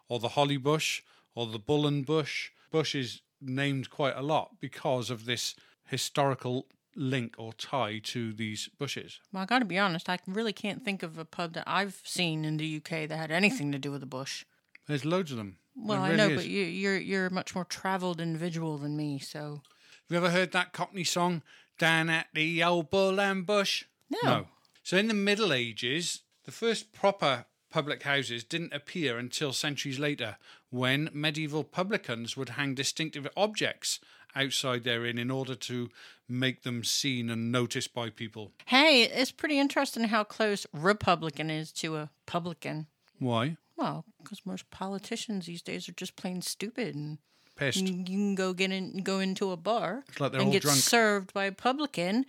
or 0.09 0.19
the 0.21 0.31
Holly 0.31 0.57
Bush, 0.57 1.03
or 1.35 1.47
the 1.47 1.59
Bull 1.59 1.87
and 1.87 2.07
Bush. 2.07 2.51
Bush 2.71 2.95
is 2.95 3.23
named 3.41 3.91
quite 3.91 4.17
a 4.17 4.23
lot 4.23 4.61
because 4.61 5.11
of 5.11 5.25
this 5.25 5.55
historical 5.85 6.67
link 6.95 7.35
or 7.39 7.53
tie 7.53 7.99
to 8.03 8.33
these 8.33 8.69
bushes. 8.79 9.21
Well, 9.33 9.43
I 9.43 9.47
got 9.47 9.59
to 9.59 9.65
be 9.65 9.79
honest, 9.79 10.09
I 10.09 10.19
really 10.27 10.53
can't 10.53 10.85
think 10.85 11.03
of 11.03 11.19
a 11.19 11.25
pub 11.25 11.53
that 11.55 11.65
I've 11.67 12.01
seen 12.05 12.45
in 12.45 12.57
the 12.57 12.77
UK 12.77 13.09
that 13.09 13.17
had 13.17 13.31
anything 13.31 13.73
to 13.73 13.79
do 13.79 13.91
with 13.93 14.03
a 14.03 14.07
bush. 14.07 14.45
There's 14.87 15.05
loads 15.05 15.31
of 15.31 15.37
them. 15.37 15.59
Well, 15.77 16.03
There 16.03 16.13
I 16.13 16.17
know, 16.17 16.25
really 16.25 16.35
but 16.37 16.45
is. 16.45 16.49
you, 16.51 16.63
you're 16.63 16.97
you're 16.99 17.27
a 17.27 17.31
much 17.31 17.55
more 17.55 17.65
travelled 17.67 18.21
individual 18.21 18.79
than 18.79 18.97
me, 18.97 19.19
so 19.19 19.61
Have 19.63 20.11
you 20.11 20.17
ever 20.17 20.31
heard 20.31 20.53
that 20.53 20.73
Cockney 20.73 21.05
song, 21.05 21.43
Down 21.79 22.09
at 22.09 22.29
the 22.33 22.65
Old 22.65 22.89
Bull 22.91 23.21
and 23.21 23.45
Bush? 23.45 23.85
No. 24.23 24.47
So 24.87 24.97
in 24.97 25.09
the 25.09 25.15
Middle 25.15 25.53
Ages, 25.53 26.23
The 26.45 26.53
first 26.53 26.93
proper 26.93 27.47
public 27.71 28.05
houses 28.05 28.45
didn't 28.45 28.73
appear 28.73 29.19
until 29.19 29.53
centuries 29.53 29.99
later 29.99 30.37
when 30.71 31.11
medieval 31.13 31.65
publicans 31.65 32.37
would 32.37 32.51
hang 32.51 32.77
distinctive 32.77 33.27
objects 33.37 33.99
outside 34.37 34.85
their 34.85 35.05
inn 35.05 35.19
in 35.19 35.29
order 35.29 35.57
to 35.57 35.91
make 36.29 36.63
them 36.63 36.85
seen 36.85 37.31
and 37.31 37.51
noticed 37.51 37.93
by 37.95 38.11
people. 38.11 38.53
Hey, 38.67 39.03
it's 39.03 39.33
pretty 39.33 39.59
interesting 39.59 40.05
how 40.05 40.23
close 40.23 40.69
Republican 40.73 41.51
is 41.51 41.73
to 41.73 41.97
a 41.97 42.11
publican. 42.25 42.87
Why? 43.19 43.57
Well, 43.77 44.05
because 44.23 44.47
most 44.47 44.71
politicians 44.71 45.47
these 45.47 45.63
days 45.63 45.89
are 45.89 45.95
just 45.95 46.15
plain 46.15 46.43
stupid, 46.43 46.95
and 46.95 47.19
Pissed. 47.57 47.79
you, 47.79 48.05
can 48.05 48.37
go 48.37 48.53
get 48.53 48.71
in, 48.71 48.99
go 48.99 49.19
into 49.19 49.51
a 49.51 49.57
bar 49.57 50.05
It's 50.07 50.21
like 50.21 50.31
they're 50.31 50.41
and 50.43 50.47
all 50.47 50.53
get 50.53 50.63
drunk. 50.63 50.79
served 50.79 51.35
by 51.35 51.47
a 51.47 51.53
publican 51.53 52.25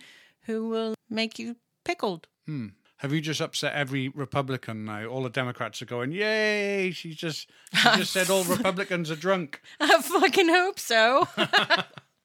who 0.46 0.68
will 0.68 0.96
make 1.08 1.38
you 1.38 1.54
pickled. 1.84 2.26
Hmm. 2.48 2.68
Have 2.96 3.12
you 3.12 3.20
just 3.20 3.42
upset 3.42 3.74
every 3.74 4.08
Republican 4.08 4.86
now? 4.86 5.04
All 5.04 5.22
the 5.22 5.28
Democrats 5.28 5.82
are 5.82 5.86
going, 5.86 6.12
"Yay!" 6.12 6.90
She 6.92 7.12
just 7.12 7.50
she 7.74 7.88
just 7.96 8.12
said 8.12 8.30
all 8.30 8.42
Republicans 8.44 9.10
are 9.10 9.16
drunk. 9.16 9.60
I 9.80 10.00
fucking 10.00 10.48
hope 10.48 10.78
so. 10.78 11.28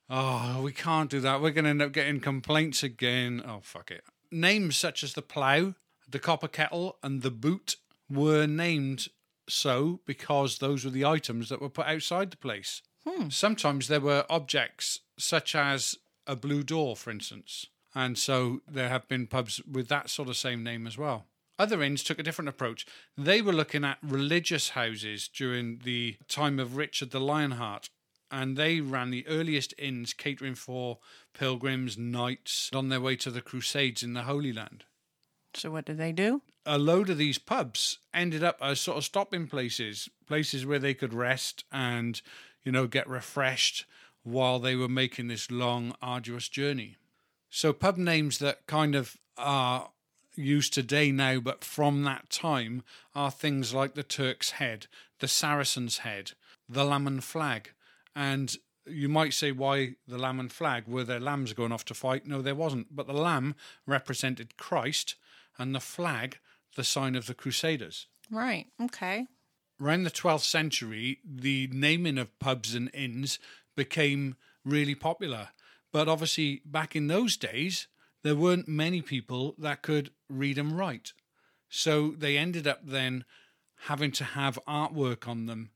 Oh, 0.10 0.62
we 0.62 0.72
can't 0.72 1.10
do 1.10 1.22
that. 1.22 1.42
We're 1.42 1.51
going 1.51 1.63
to 1.63 1.72
end 1.72 1.82
up 1.82 1.92
getting 1.92 2.20
complaints 2.20 2.84
again. 2.84 3.42
Oh, 3.48 3.62
fuck 3.63 3.89
it. 3.89 4.03
Names 4.32 4.75
such 4.75 5.03
as 5.03 5.13
the 5.13 5.24
plough, 5.24 5.74
the 6.08 6.20
copper 6.20 6.50
kettle, 6.50 6.98
and 7.01 7.24
the 7.24 7.32
boot 7.32 7.77
were 8.10 8.46
named 8.46 9.08
so 9.50 10.01
because 10.06 10.60
those 10.60 10.86
were 10.86 10.92
the 10.92 11.06
items 11.06 11.50
that 11.50 11.62
were 11.62 11.70
put 11.70 11.88
outside 11.88 12.30
the 12.30 12.38
place. 12.38 12.84
Hmm. 13.08 13.30
Sometimes 13.30 13.88
there 13.88 14.01
were 14.01 14.25
objects 14.30 15.00
such 15.18 15.56
as 15.56 15.98
a 16.27 16.36
blue 16.36 16.63
door, 16.63 16.96
for 16.96 17.10
instance. 17.10 17.68
And 17.96 18.18
so 18.18 18.62
there 18.68 18.90
have 18.90 19.08
been 19.08 19.28
pubs 19.28 19.62
with 19.70 19.88
that 19.90 20.10
sort 20.10 20.30
of 20.30 20.38
same 20.38 20.64
name 20.64 20.88
as 20.88 20.98
well. 20.98 21.26
Other 21.60 21.84
inns 21.84 22.04
took 22.04 22.18
a 22.18 22.24
different 22.24 22.50
approach. 22.50 22.86
They 23.16 23.42
were 23.42 23.54
looking 23.54 23.86
at 23.86 24.00
religious 24.02 24.70
houses 24.70 25.28
during 25.28 25.82
the 25.84 26.18
time 26.28 26.60
of 26.60 26.76
Richard 26.76 27.12
the 27.12 27.20
Lionheart, 27.20 27.90
and 28.32 28.58
they 28.58 28.82
ran 28.82 29.12
the 29.12 29.28
earliest 29.28 29.76
inns 29.78 30.14
catering 30.14 30.56
for 30.56 30.98
pilgrims, 31.34 31.98
knights 31.98 32.72
on 32.74 32.90
their 32.90 33.00
way 33.00 33.16
to 33.18 33.30
the 33.30 33.42
Crusades 33.42 34.02
in 34.02 34.14
the 34.14 34.24
Holy 34.24 34.52
Land. 34.52 34.86
so 35.54 35.70
what 35.70 35.86
did 35.86 36.00
they 36.00 36.12
do? 36.12 36.42
A 36.66 36.80
load 36.80 37.10
of 37.12 37.18
these 37.20 37.38
pubs 37.38 38.00
ended 38.14 38.44
up 38.44 38.58
as 38.60 38.80
sort 38.80 38.98
of 38.98 39.04
stopping 39.04 39.48
places, 39.48 40.10
places 40.26 40.66
where 40.66 40.80
they 40.80 40.96
could 40.96 41.14
rest 41.14 41.66
and, 41.72 42.20
you 42.64 42.72
know, 42.72 42.88
get 42.88 43.08
refreshed 43.08 43.86
while 44.24 44.58
they 44.58 44.76
were 44.76 44.88
making 44.88 45.28
this 45.28 45.52
long, 45.52 45.94
arduous 46.02 46.50
journey. 46.50 46.96
So, 47.56 47.72
pub 47.72 47.98
names 47.98 48.40
that 48.40 48.66
kind 48.66 48.96
of 48.96 49.16
are 49.38 49.92
used 50.36 50.74
today 50.74 51.12
now, 51.12 51.40
but 51.40 51.64
from 51.64 52.02
that 52.02 52.32
time, 52.32 52.82
are 53.14 53.30
things 53.30 53.76
like 53.76 53.94
the 53.94 54.02
Turk's 54.02 54.52
Head, 54.52 54.88
the 55.20 55.28
Saracen's 55.28 56.00
Head, 56.00 56.32
the 56.68 56.84
Lamb 56.84 57.06
and 57.06 57.24
Flag. 57.24 57.74
And 58.16 58.56
you 58.88 59.08
might 59.08 59.36
say, 59.36 59.52
why 59.52 59.98
the 60.08 60.18
lamb 60.18 60.40
and 60.40 60.52
flag? 60.52 60.88
Were 60.88 61.04
there 61.04 61.20
lambs 61.20 61.54
going 61.54 61.72
off 61.72 61.86
to 61.86 61.94
fight? 61.94 62.26
No, 62.26 62.42
there 62.42 62.56
wasn't. 62.56 62.96
But 62.96 63.06
the 63.06 63.14
lamb 63.14 63.54
represented 63.86 64.58
Christ, 64.58 65.14
and 65.60 65.76
the 65.76 65.80
flag, 65.80 66.40
the 66.76 66.84
sign 66.84 67.16
of 67.16 67.28
the 67.28 67.36
Crusaders. 67.36 68.08
Right. 68.32 68.66
Okay. 68.82 69.28
Around 69.80 70.06
the 70.06 70.10
12th 70.10 70.42
century, 70.42 71.20
the 71.24 71.70
naming 71.72 72.18
of 72.18 72.40
pubs 72.40 72.74
and 72.74 72.90
inns 72.96 73.38
became 73.76 74.38
really 74.66 74.96
popular. 74.96 75.50
But 75.94 76.10
obviously, 76.10 76.62
back 76.66 76.96
in 76.96 77.08
those 77.08 77.38
days, 77.38 77.88
there 78.24 78.36
weren't 78.36 78.68
many 78.68 79.02
people 79.02 79.56
that 79.60 79.84
could 79.84 80.10
read 80.28 80.58
and 80.58 80.78
write. 80.78 81.14
So 81.70 82.12
they 82.18 82.38
ended 82.38 82.68
up 82.68 82.80
then 82.84 83.24
having 83.86 84.12
to 84.14 84.24
have 84.24 84.60
artwork 84.68 85.28
on 85.28 85.46
them 85.46 85.70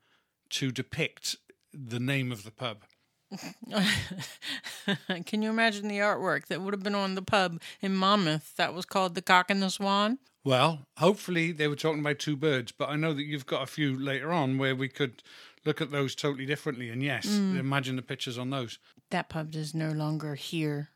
to 0.49 0.71
depict 0.71 1.35
the 1.71 1.99
name 1.99 2.31
of 2.31 2.43
the 2.43 2.51
pub. 2.51 2.83
Can 5.25 5.41
you 5.41 5.49
imagine 5.49 5.87
the 5.87 5.99
artwork 5.99 6.47
that 6.47 6.61
would 6.61 6.73
have 6.73 6.83
been 6.83 6.95
on 6.95 7.15
the 7.15 7.21
pub 7.21 7.61
in 7.81 7.93
Monmouth 7.95 8.55
that 8.55 8.73
was 8.73 8.85
called 8.85 9.15
the 9.15 9.21
Cock 9.21 9.51
and 9.51 9.61
the 9.61 9.69
Swan? 9.69 10.17
Well, 10.43 10.87
hopefully 10.97 11.51
they 11.51 11.67
were 11.67 11.75
talking 11.75 11.99
about 11.99 12.19
two 12.19 12.37
birds, 12.37 12.71
but 12.71 12.89
I 12.89 12.95
know 12.95 13.13
that 13.13 13.23
you've 13.23 13.45
got 13.45 13.63
a 13.63 13.67
few 13.67 13.99
later 13.99 14.31
on 14.31 14.57
where 14.57 14.75
we 14.75 14.87
could 14.87 15.21
look 15.67 15.81
at 15.81 15.91
those 15.91 16.15
totally 16.15 16.45
differently. 16.45 16.89
And 16.89 17.03
yes, 17.03 17.27
mm. 17.27 17.59
imagine 17.59 17.95
the 17.95 18.01
pictures 18.01 18.37
on 18.37 18.49
those. 18.49 18.79
That 19.11 19.29
pub 19.29 19.53
is 19.53 19.75
no 19.75 19.91
longer 19.91 20.33
here 20.35 20.89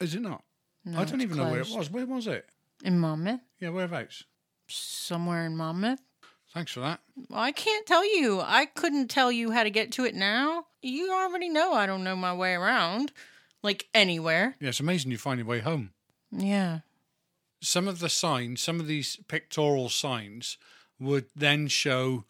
Is 0.00 0.14
it 0.14 0.22
not? 0.22 0.44
No, 0.84 1.00
I 1.00 1.04
don't 1.04 1.20
even 1.20 1.36
know 1.36 1.50
where 1.50 1.60
it 1.60 1.70
was. 1.70 1.90
Where 1.90 2.06
was 2.06 2.26
it? 2.26 2.48
in 2.82 2.98
Monmouth. 2.98 3.40
Yeah, 3.58 3.70
whereabouts? 3.70 4.24
Somewhere 4.68 5.46
in 5.46 5.56
Monmouth. 5.56 6.00
Thanks 6.52 6.72
for 6.72 6.80
that. 6.80 7.00
Well, 7.30 7.40
I 7.40 7.52
can't 7.52 7.86
tell 7.86 8.04
you. 8.04 8.42
I 8.44 8.66
couldn't 8.66 9.08
tell 9.08 9.32
you 9.32 9.52
how 9.52 9.62
to 9.62 9.70
get 9.70 9.92
to 9.92 10.04
it 10.04 10.14
now. 10.14 10.66
You 10.82 11.12
already 11.12 11.48
know 11.48 11.72
I 11.72 11.86
don't 11.86 12.04
know 12.04 12.16
my 12.16 12.34
way 12.34 12.54
around, 12.54 13.12
like 13.62 13.88
anywhere. 13.94 14.56
Yeah, 14.60 14.68
it's 14.68 14.80
amazing 14.80 15.10
you 15.10 15.18
find 15.18 15.38
your 15.38 15.46
way 15.46 15.60
home. 15.60 15.92
Yeah. 16.30 16.80
Some 17.62 17.88
of 17.88 18.00
the 18.00 18.08
signs, 18.08 18.60
some 18.60 18.80
of 18.80 18.86
these 18.86 19.18
pictorial 19.28 19.88
signs, 19.88 20.58
would 20.98 21.26
then 21.34 21.68
show 21.68 22.24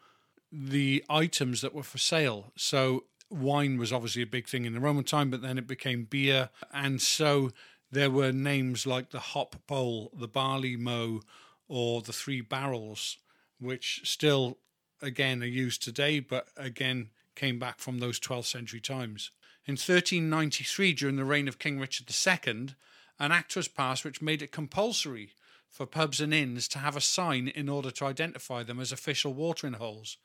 the 0.52 1.02
items 1.08 1.62
that 1.62 1.74
were 1.74 1.82
for 1.82 1.98
sale. 1.98 2.52
So 2.56 3.04
wine 3.30 3.78
was 3.78 3.92
obviously 3.92 4.22
a 4.22 4.26
big 4.26 4.46
thing 4.46 4.66
in 4.66 4.74
the 4.74 4.80
Roman 4.80 5.04
time, 5.04 5.30
but 5.30 5.40
then 5.40 5.56
it 5.56 5.66
became 5.66 6.04
beer. 6.04 6.50
And 6.72 7.00
so 7.00 7.50
there 7.90 8.10
were 8.10 8.32
names 8.32 8.86
like 8.86 9.10
the 9.10 9.20
hop 9.20 9.56
bowl, 9.66 10.12
the 10.14 10.28
barley 10.28 10.76
mow, 10.76 11.22
or 11.68 12.02
the 12.02 12.12
three 12.12 12.42
barrels, 12.42 13.16
which 13.58 14.02
still, 14.04 14.58
again, 15.00 15.42
are 15.42 15.46
used 15.46 15.82
today, 15.82 16.20
but 16.20 16.48
again 16.56 17.08
came 17.34 17.58
back 17.58 17.78
from 17.78 17.98
those 17.98 18.20
12th 18.20 18.44
century 18.44 18.80
times. 18.80 19.30
In 19.64 19.72
1393, 19.72 20.92
during 20.92 21.16
the 21.16 21.24
reign 21.24 21.48
of 21.48 21.58
King 21.58 21.78
Richard 21.78 22.10
II, 22.10 22.74
an 23.18 23.32
act 23.32 23.56
was 23.56 23.68
passed 23.68 24.04
which 24.04 24.20
made 24.20 24.42
it 24.42 24.52
compulsory 24.52 25.30
for 25.68 25.86
pubs 25.86 26.20
and 26.20 26.34
inns 26.34 26.68
to 26.68 26.78
have 26.78 26.96
a 26.96 27.00
sign 27.00 27.48
in 27.48 27.68
order 27.68 27.90
to 27.90 28.04
identify 28.04 28.62
them 28.62 28.80
as 28.80 28.92
official 28.92 29.32
watering 29.32 29.74
holes. 29.74 30.18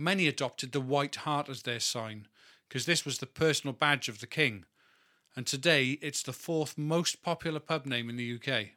Many 0.00 0.28
adopted 0.28 0.72
the 0.72 0.80
White 0.80 1.14
Hart 1.14 1.50
as 1.50 1.60
their 1.60 1.78
sign, 1.78 2.26
because 2.66 2.86
this 2.86 3.04
was 3.04 3.18
the 3.18 3.26
personal 3.26 3.74
badge 3.74 4.08
of 4.08 4.20
the 4.20 4.26
king, 4.26 4.64
and 5.36 5.46
today 5.46 5.98
it's 6.00 6.22
the 6.22 6.32
fourth 6.32 6.78
most 6.78 7.22
popular 7.22 7.60
pub 7.60 7.84
name 7.84 8.08
in 8.08 8.16
the 8.16 8.36
UK. 8.36 8.68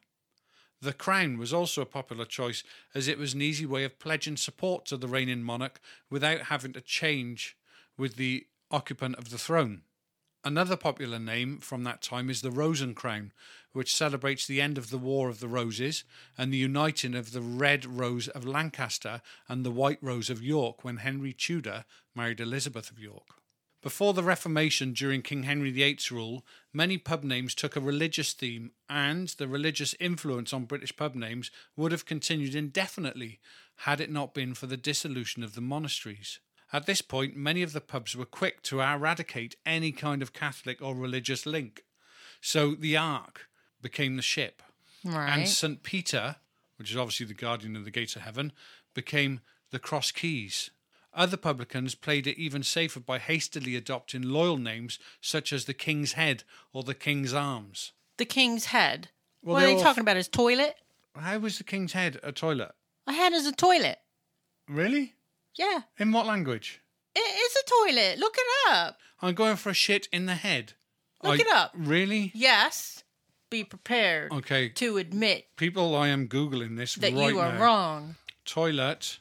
The 0.81 0.91
Crown 0.91 1.37
was 1.37 1.53
also 1.53 1.81
a 1.81 1.85
popular 1.85 2.25
choice 2.25 2.65
as 2.93 3.07
it 3.07 3.17
was 3.17 3.33
an 3.33 3.41
easy 3.41 3.65
way 3.65 3.85
of 3.85 3.99
pledging 3.99 4.35
support 4.35 4.85
to 4.87 4.97
the 4.97 5.07
reigning 5.07 5.43
monarch 5.43 5.79
without 6.09 6.47
having 6.47 6.73
to 6.73 6.81
change 6.81 7.55
with 7.97 8.17
the 8.17 8.45
occupant 8.69 9.15
of 9.15 9.29
the 9.29 9.37
throne. 9.37 9.83
Another 10.45 10.75
popular 10.75 11.19
name 11.19 11.59
from 11.59 11.85
that 11.85 12.01
time 12.01 12.29
is 12.29 12.41
the 12.41 12.51
Rose 12.51 12.81
and 12.81 12.93
Crown, 12.93 13.31
which 13.71 13.95
celebrates 13.95 14.45
the 14.45 14.59
end 14.59 14.77
of 14.77 14.89
the 14.89 14.97
War 14.97 15.29
of 15.29 15.39
the 15.39 15.47
Roses 15.47 16.03
and 16.37 16.51
the 16.51 16.57
uniting 16.57 17.15
of 17.15 17.31
the 17.31 17.41
Red 17.41 17.85
Rose 17.85 18.27
of 18.27 18.45
Lancaster 18.45 19.21
and 19.47 19.65
the 19.65 19.71
White 19.71 19.99
Rose 20.01 20.29
of 20.29 20.43
York 20.43 20.83
when 20.83 20.97
Henry 20.97 21.31
Tudor 21.31 21.85
married 22.13 22.41
Elizabeth 22.41 22.91
of 22.91 22.99
York. 22.99 23.23
Before 23.81 24.13
the 24.13 24.23
Reformation 24.23 24.91
during 24.91 25.21
King 25.21 25.43
Henry 25.43 25.71
VIII's 25.71 26.11
rule, 26.11 26.45
many 26.73 26.97
pub 26.97 27.23
names 27.23 27.55
took 27.55 27.77
a 27.77 27.81
religious 27.81 28.33
theme, 28.33 28.71
and 28.89 29.29
the 29.29 29.47
religious 29.47 29.95
influence 29.97 30.51
on 30.51 30.65
British 30.65 30.95
pub 30.95 31.15
names 31.15 31.51
would 31.77 31.93
have 31.93 32.05
continued 32.05 32.53
indefinitely 32.53 33.39
had 33.77 34.01
it 34.01 34.11
not 34.11 34.33
been 34.33 34.53
for 34.53 34.67
the 34.67 34.77
dissolution 34.77 35.41
of 35.41 35.55
the 35.55 35.61
monasteries. 35.61 36.39
At 36.73 36.87
this 36.87 37.01
point, 37.03 37.35
many 37.37 37.61
of 37.61 37.71
the 37.71 37.79
pubs 37.81 38.15
were 38.15 38.25
quick 38.25 38.63
to 38.63 38.81
eradicate 38.81 39.55
any 39.65 39.91
kind 39.91 40.21
of 40.23 40.33
Catholic 40.33 40.81
or 40.81 40.95
religious 40.95 41.45
link. 41.45 41.83
So 42.41 42.73
the 42.73 42.97
Ark 42.97 43.47
became 43.81 44.15
the 44.15 44.21
ship, 44.23 44.63
Right. 45.03 45.29
and 45.29 45.47
St. 45.47 45.83
Peter, 45.83 46.37
which 46.77 46.89
is 46.89 46.97
obviously 46.97 47.27
the 47.27 47.33
guardian 47.35 47.75
of 47.75 47.85
the 47.85 47.91
gates 47.91 48.15
of 48.15 48.23
heaven, 48.23 48.51
became 48.95 49.41
the 49.69 49.77
Cross 49.79 50.11
Keys. 50.13 50.71
Other 51.13 51.37
publicans 51.37 51.93
played 51.93 52.25
it 52.25 52.39
even 52.39 52.63
safer 52.63 52.99
by 52.99 53.19
hastily 53.19 53.75
adopting 53.75 54.23
loyal 54.23 54.57
names 54.57 54.97
such 55.21 55.53
as 55.53 55.65
the 55.65 55.73
King's 55.75 56.13
Head 56.13 56.43
or 56.73 56.81
the 56.83 56.95
King's 56.95 57.33
Arms. 57.33 57.91
the 58.17 58.25
king's 58.25 58.65
head. 58.65 59.09
Well, 59.41 59.55
what 59.55 59.63
are 59.63 59.67
they're 59.67 59.75
all 59.77 59.81
talking 59.83 60.01
about? 60.01 60.17
His 60.17 60.27
toilet? 60.27 60.75
How 61.15 61.37
was 61.39 61.57
the 61.59 61.63
King's 61.63 61.93
Head 61.93 62.19
a 62.23 62.31
toilet? 62.31 62.71
A 63.07 63.11
head 63.13 63.33
is 63.33 63.45
a 63.45 63.51
toilet. 63.51 63.99
Really? 64.67 65.13
Yeah. 65.55 65.81
In 65.97 66.11
what 66.11 66.25
language? 66.25 66.81
It 67.15 67.19
is 67.19 67.55
a 67.55 67.69
toilet. 67.69 68.17
Look 68.19 68.35
it 68.37 68.71
up. 68.71 68.97
I'm 69.21 69.35
going 69.35 69.55
for 69.55 69.69
a 69.69 69.73
shit 69.73 70.07
in 70.11 70.25
the 70.25 70.35
head. 70.35 70.73
Look 71.23 71.39
I- 71.39 71.41
it 71.41 71.47
up. 71.47 71.71
Really? 71.75 72.31
Yes. 72.33 73.03
Be 73.49 73.63
prepared 73.63 74.31
Okay. 74.33 74.69
to 74.69 74.97
admit 74.97 75.45
People, 75.57 75.95
I 75.95 76.07
am 76.07 76.27
Googling 76.27 76.75
this 76.75 76.95
that 76.95 77.13
right 77.13 77.29
you 77.31 77.39
are 77.39 77.53
now. 77.53 77.59
wrong. 77.61 78.15
Toilet 78.45 79.19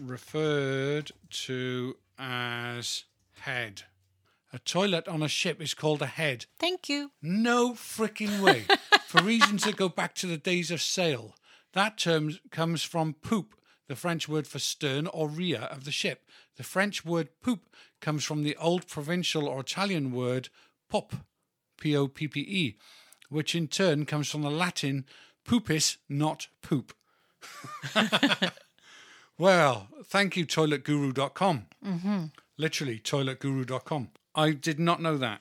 referred 0.00 1.12
to 1.30 1.96
as 2.18 3.04
head. 3.40 3.82
A 4.52 4.58
toilet 4.58 5.06
on 5.06 5.22
a 5.22 5.28
ship 5.28 5.60
is 5.62 5.74
called 5.74 6.02
a 6.02 6.06
head. 6.06 6.46
Thank 6.58 6.88
you. 6.88 7.12
No 7.22 7.72
freaking 7.74 8.40
way. 8.40 8.64
For 9.06 9.22
reasons 9.22 9.64
that 9.64 9.76
go 9.76 9.88
back 9.88 10.14
to 10.16 10.26
the 10.26 10.38
days 10.38 10.70
of 10.70 10.82
sail, 10.82 11.34
That 11.74 11.98
term 11.98 12.38
comes 12.50 12.82
from 12.82 13.12
poop, 13.14 13.54
the 13.88 13.96
French 13.96 14.28
word 14.28 14.46
for 14.46 14.58
stern 14.58 15.06
or 15.08 15.28
rear 15.28 15.62
of 15.70 15.84
the 15.84 15.90
ship. 15.90 16.24
The 16.56 16.62
French 16.62 17.04
word 17.04 17.28
poop 17.42 17.74
comes 18.00 18.24
from 18.24 18.42
the 18.42 18.56
old 18.56 18.86
provincial 18.86 19.48
or 19.48 19.60
Italian 19.60 20.12
word 20.12 20.50
pop, 20.88 21.14
P 21.78 21.96
O 21.96 22.06
P 22.06 22.28
P 22.28 22.40
E, 22.40 22.76
which 23.28 23.54
in 23.54 23.66
turn 23.66 24.04
comes 24.04 24.30
from 24.30 24.42
the 24.42 24.50
Latin 24.50 25.04
puppis, 25.44 25.96
not 26.08 26.48
poop. 26.62 26.92
well, 29.38 29.88
thank 30.04 30.36
you, 30.36 30.46
toiletguru.com. 30.46 31.66
Mm-hmm. 31.84 32.24
Literally, 32.58 32.98
toiletguru.com. 32.98 34.10
I 34.34 34.50
did 34.50 34.78
not 34.78 35.00
know 35.00 35.16
that. 35.16 35.40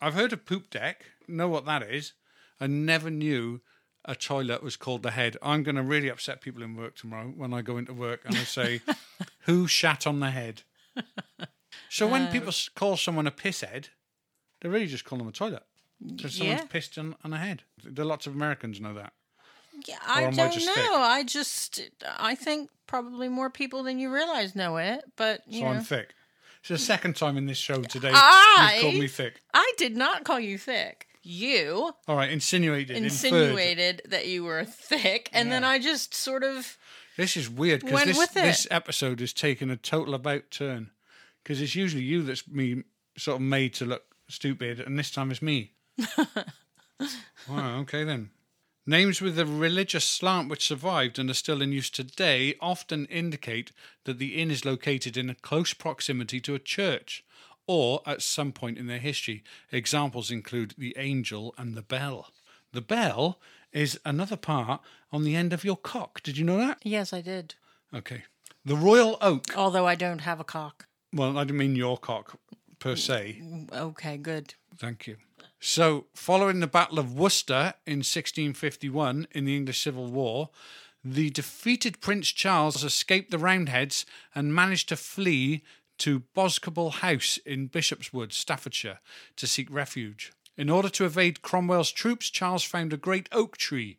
I've 0.00 0.14
heard 0.14 0.32
of 0.32 0.46
poop 0.46 0.70
deck, 0.70 1.04
know 1.28 1.48
what 1.48 1.66
that 1.66 1.82
is. 1.82 2.14
I 2.60 2.66
never 2.66 3.10
knew 3.10 3.60
a 4.04 4.14
toilet 4.14 4.62
was 4.62 4.76
called 4.76 5.02
the 5.02 5.10
head. 5.10 5.36
I'm 5.42 5.62
going 5.62 5.76
to 5.76 5.82
really 5.82 6.08
upset 6.08 6.40
people 6.40 6.62
in 6.62 6.74
work 6.76 6.96
tomorrow 6.96 7.26
when 7.36 7.52
I 7.52 7.62
go 7.62 7.76
into 7.76 7.92
work 7.92 8.20
and 8.24 8.34
I 8.36 8.44
say, 8.44 8.80
Who 9.46 9.66
shat 9.66 10.06
on 10.06 10.20
the 10.20 10.30
head? 10.30 10.62
So 11.88 12.06
when 12.06 12.30
people 12.32 12.52
call 12.74 12.96
someone 12.96 13.26
a 13.26 13.30
piss 13.30 13.60
head, 13.62 13.88
they 14.60 14.68
really 14.68 14.86
just 14.86 15.04
call 15.04 15.18
them 15.18 15.28
a 15.28 15.32
toilet. 15.32 15.64
Because 16.04 16.34
someone's 16.36 16.60
Yeah. 16.60 16.66
pissed 16.66 16.96
on, 16.98 17.14
on 17.24 17.32
a 17.32 17.38
head. 17.38 17.62
There 17.84 18.04
are 18.04 18.08
lots 18.08 18.26
of 18.26 18.34
Americans 18.34 18.80
know 18.80 18.94
that. 18.94 19.12
Yeah, 19.86 19.96
I 20.06 20.22
don't 20.22 20.34
just 20.52 20.66
know. 20.66 20.74
thick? 20.74 20.90
I 20.90 21.22
just, 21.24 21.80
I 22.18 22.34
think 22.34 22.70
probably 22.86 23.28
more 23.28 23.50
people 23.50 23.82
than 23.82 23.98
you 23.98 24.12
realize 24.12 24.54
know 24.56 24.76
it. 24.78 25.04
But 25.16 25.42
you 25.46 25.60
So 25.60 25.66
know, 25.66 25.72
I'm 25.72 25.82
thick. 25.84 26.14
It's 26.60 26.68
the 26.68 26.78
second 26.78 27.16
time 27.16 27.36
in 27.36 27.46
this 27.46 27.56
show 27.58 27.82
today 27.82 28.10
I- 28.12 28.72
you've 28.74 28.82
called 28.82 28.94
me 29.00 29.08
thick. 29.08 29.40
I 29.54 29.72
did 29.78 29.96
not 29.96 30.24
call 30.24 30.38
you 30.40 30.58
thick. 30.58 31.06
You 31.30 31.94
All 32.08 32.16
right, 32.16 32.28
insinuated, 32.28 32.96
inferred. 32.96 33.04
insinuated 33.04 34.02
that 34.08 34.26
you 34.26 34.42
were 34.42 34.64
thick, 34.64 35.30
and 35.32 35.52
then 35.52 35.62
I 35.62 35.78
just 35.78 36.12
sort 36.12 36.42
of 36.42 36.76
This 37.16 37.36
is 37.36 37.48
weird 37.48 37.84
because 37.84 38.04
this, 38.04 38.28
this 38.30 38.66
episode 38.68 39.20
has 39.20 39.32
taken 39.32 39.70
a 39.70 39.76
total 39.76 40.14
about 40.14 40.50
turn. 40.50 40.90
Because 41.40 41.62
it's 41.62 41.76
usually 41.76 42.02
you 42.02 42.24
that's 42.24 42.48
me 42.48 42.82
sort 43.16 43.36
of 43.36 43.42
made 43.42 43.74
to 43.74 43.84
look 43.84 44.02
stupid, 44.28 44.80
and 44.80 44.98
this 44.98 45.12
time 45.12 45.30
it's 45.30 45.40
me. 45.40 45.70
wow, 47.48 47.78
okay 47.78 48.02
then. 48.02 48.30
Names 48.84 49.20
with 49.20 49.38
a 49.38 49.46
religious 49.46 50.04
slant 50.04 50.48
which 50.48 50.66
survived 50.66 51.16
and 51.16 51.30
are 51.30 51.34
still 51.34 51.62
in 51.62 51.70
use 51.70 51.90
today 51.90 52.56
often 52.60 53.06
indicate 53.06 53.70
that 54.02 54.18
the 54.18 54.34
inn 54.34 54.50
is 54.50 54.64
located 54.64 55.16
in 55.16 55.30
a 55.30 55.36
close 55.36 55.74
proximity 55.74 56.40
to 56.40 56.56
a 56.56 56.58
church 56.58 57.22
or 57.70 58.02
at 58.04 58.20
some 58.20 58.50
point 58.50 58.76
in 58.78 58.88
their 58.88 58.98
history. 58.98 59.44
Examples 59.70 60.28
include 60.28 60.74
the 60.76 60.92
angel 60.98 61.54
and 61.56 61.76
the 61.76 61.82
bell. 61.82 62.32
The 62.72 62.80
bell 62.80 63.38
is 63.72 63.96
another 64.04 64.36
part 64.36 64.80
on 65.12 65.22
the 65.22 65.36
end 65.36 65.52
of 65.52 65.62
your 65.62 65.76
cock. 65.76 66.20
Did 66.24 66.36
you 66.36 66.44
know 66.44 66.58
that? 66.58 66.78
yes, 66.82 67.12
I 67.12 67.20
did. 67.20 67.54
Okay. 67.94 68.24
The 68.64 68.74
Royal 68.74 69.18
Oak. 69.20 69.56
Although 69.56 69.86
I 69.86 69.94
don't 69.94 70.22
have 70.22 70.40
a 70.40 70.44
cock. 70.44 70.88
Well, 71.12 71.38
I 71.38 71.44
didn't 71.44 71.58
mean 71.58 71.76
your 71.76 71.96
cock 71.96 72.40
per 72.80 72.96
se. 72.96 73.40
Okay, 73.72 74.16
good. 74.16 74.54
Thank 74.76 75.06
you. 75.06 75.18
So, 75.60 76.06
following 76.12 76.58
the 76.58 76.66
Battle 76.66 76.98
of 76.98 77.16
Worcester 77.16 77.74
in 77.86 77.98
1651 77.98 79.28
in 79.30 79.44
the 79.44 79.56
English 79.56 79.80
Civil 79.80 80.08
War, 80.08 80.50
the 81.04 81.30
defeated 81.30 82.00
Prince 82.00 82.30
Charles 82.32 82.82
escaped 82.82 83.30
the 83.30 83.38
Roundheads 83.38 84.04
and 84.34 84.54
managed 84.54 84.88
to 84.88 84.96
flee 84.96 85.62
to 86.00 86.20
Boscobel 86.34 86.90
House 86.90 87.38
in 87.44 87.66
Bishopswood, 87.66 88.32
Staffordshire, 88.32 89.00
to 89.36 89.46
seek 89.46 89.70
refuge. 89.70 90.32
In 90.56 90.70
order 90.70 90.88
to 90.88 91.04
evade 91.04 91.42
Cromwell's 91.42 91.92
troops, 91.92 92.30
Charles 92.30 92.64
found 92.64 92.92
a 92.92 92.98
great 92.98 93.28
oak 93.32 93.56
tree 93.56 93.98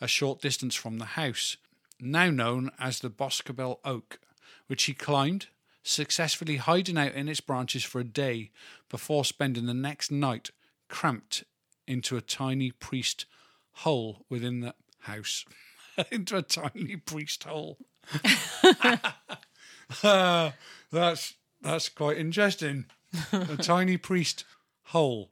a 0.00 0.06
short 0.06 0.40
distance 0.40 0.74
from 0.74 0.98
the 0.98 1.04
house, 1.04 1.56
now 1.98 2.30
known 2.30 2.70
as 2.78 3.00
the 3.00 3.10
Boscobel 3.10 3.80
Oak, 3.84 4.20
which 4.68 4.84
he 4.84 4.94
climbed, 4.94 5.48
successfully 5.82 6.56
hiding 6.56 6.96
out 6.96 7.14
in 7.14 7.28
its 7.28 7.40
branches 7.40 7.82
for 7.82 8.00
a 8.00 8.04
day 8.04 8.52
before 8.88 9.24
spending 9.24 9.66
the 9.66 9.74
next 9.74 10.12
night 10.12 10.50
cramped 10.88 11.42
into 11.86 12.16
a 12.16 12.20
tiny 12.20 12.70
priest 12.70 13.26
hole 13.72 14.24
within 14.28 14.60
the 14.60 14.74
house. 15.00 15.44
into 16.12 16.36
a 16.36 16.42
tiny 16.42 16.96
priest 16.96 17.44
hole. 17.44 17.78
That's 20.90 21.34
that's 21.60 21.88
quite 21.88 22.18
interesting. 22.18 22.86
a 23.32 23.56
tiny 23.60 23.96
priest 23.96 24.44
hole. 24.84 25.30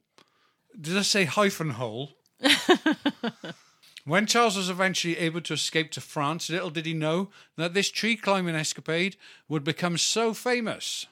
Did 0.79 0.97
I 0.97 1.01
say 1.01 1.25
hyphen 1.25 1.71
hole? 1.71 2.11
When 4.07 4.25
Charles 4.25 4.55
was 4.55 4.69
eventually 4.69 5.17
able 5.17 5.41
to 5.41 5.53
escape 5.53 5.91
to 5.91 5.99
France, 5.99 6.49
little 6.49 6.69
did 6.69 6.85
he 6.85 6.93
know 6.93 7.29
that 7.57 7.73
this 7.73 7.91
tree 7.91 8.15
climbing 8.15 8.55
escapade 8.55 9.17
would 9.49 9.65
become 9.65 9.97
so 9.97 10.33
famous. 10.33 11.07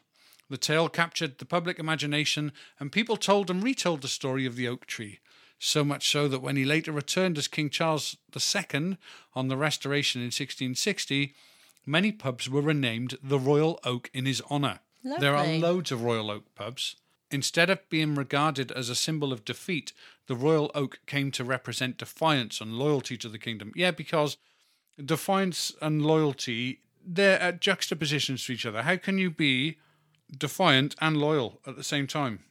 The 0.49 0.55
tale 0.55 0.87
captured 0.87 1.37
the 1.37 1.43
public 1.43 1.77
imagination, 1.77 2.53
and 2.79 2.93
people 2.93 3.17
told 3.17 3.49
and 3.49 3.61
retold 3.61 4.01
the 4.01 4.07
story 4.07 4.45
of 4.45 4.55
the 4.55 4.69
oak 4.69 4.85
tree. 4.85 5.19
So 5.59 5.83
much 5.83 6.09
so 6.09 6.29
that 6.29 6.41
when 6.41 6.55
he 6.55 6.63
later 6.63 6.93
returned 6.93 7.37
as 7.37 7.49
King 7.49 7.69
Charles 7.69 8.15
II 8.33 8.97
on 9.33 9.49
the 9.49 9.57
Restoration 9.57 10.21
in 10.21 10.27
1660, 10.27 11.35
many 11.85 12.11
pubs 12.11 12.49
were 12.49 12.61
renamed 12.61 13.17
the 13.21 13.39
Royal 13.39 13.79
Oak 13.83 14.09
in 14.13 14.25
his 14.25 14.41
honour. 14.49 14.79
There 15.03 15.35
are 15.35 15.45
loads 15.45 15.91
of 15.91 16.03
Royal 16.03 16.31
Oak 16.31 16.55
pubs. 16.55 16.95
Instead 17.31 17.69
of 17.69 17.87
being 17.89 18.15
regarded 18.15 18.71
as 18.71 18.89
a 18.89 18.95
symbol 18.95 19.33
of 19.33 19.45
defeat, 19.45 19.93
the 20.27 20.35
Royal 20.35 20.71
Oak 20.73 20.99
came 21.05 21.31
to 21.31 21.43
represent 21.43 21.97
defiance 21.97 22.61
and 22.61 22.73
loyalty 22.73 23.17
to 23.17 23.29
the 23.29 23.37
kingdom. 23.37 23.71
Yeah, 23.75 23.91
because 23.91 24.37
defiance 25.03 25.73
and 25.81 26.01
loyalty, 26.01 26.81
they're 27.05 27.39
at 27.39 27.61
juxtapositions 27.61 28.45
to 28.45 28.53
each 28.53 28.65
other. 28.65 28.83
How 28.83 28.97
can 28.97 29.17
you 29.17 29.29
be 29.29 29.77
defiant 30.35 30.95
and 31.01 31.17
loyal 31.17 31.59
at 31.67 31.75
the 31.75 31.83
same 31.83 32.07
time? 32.07 32.43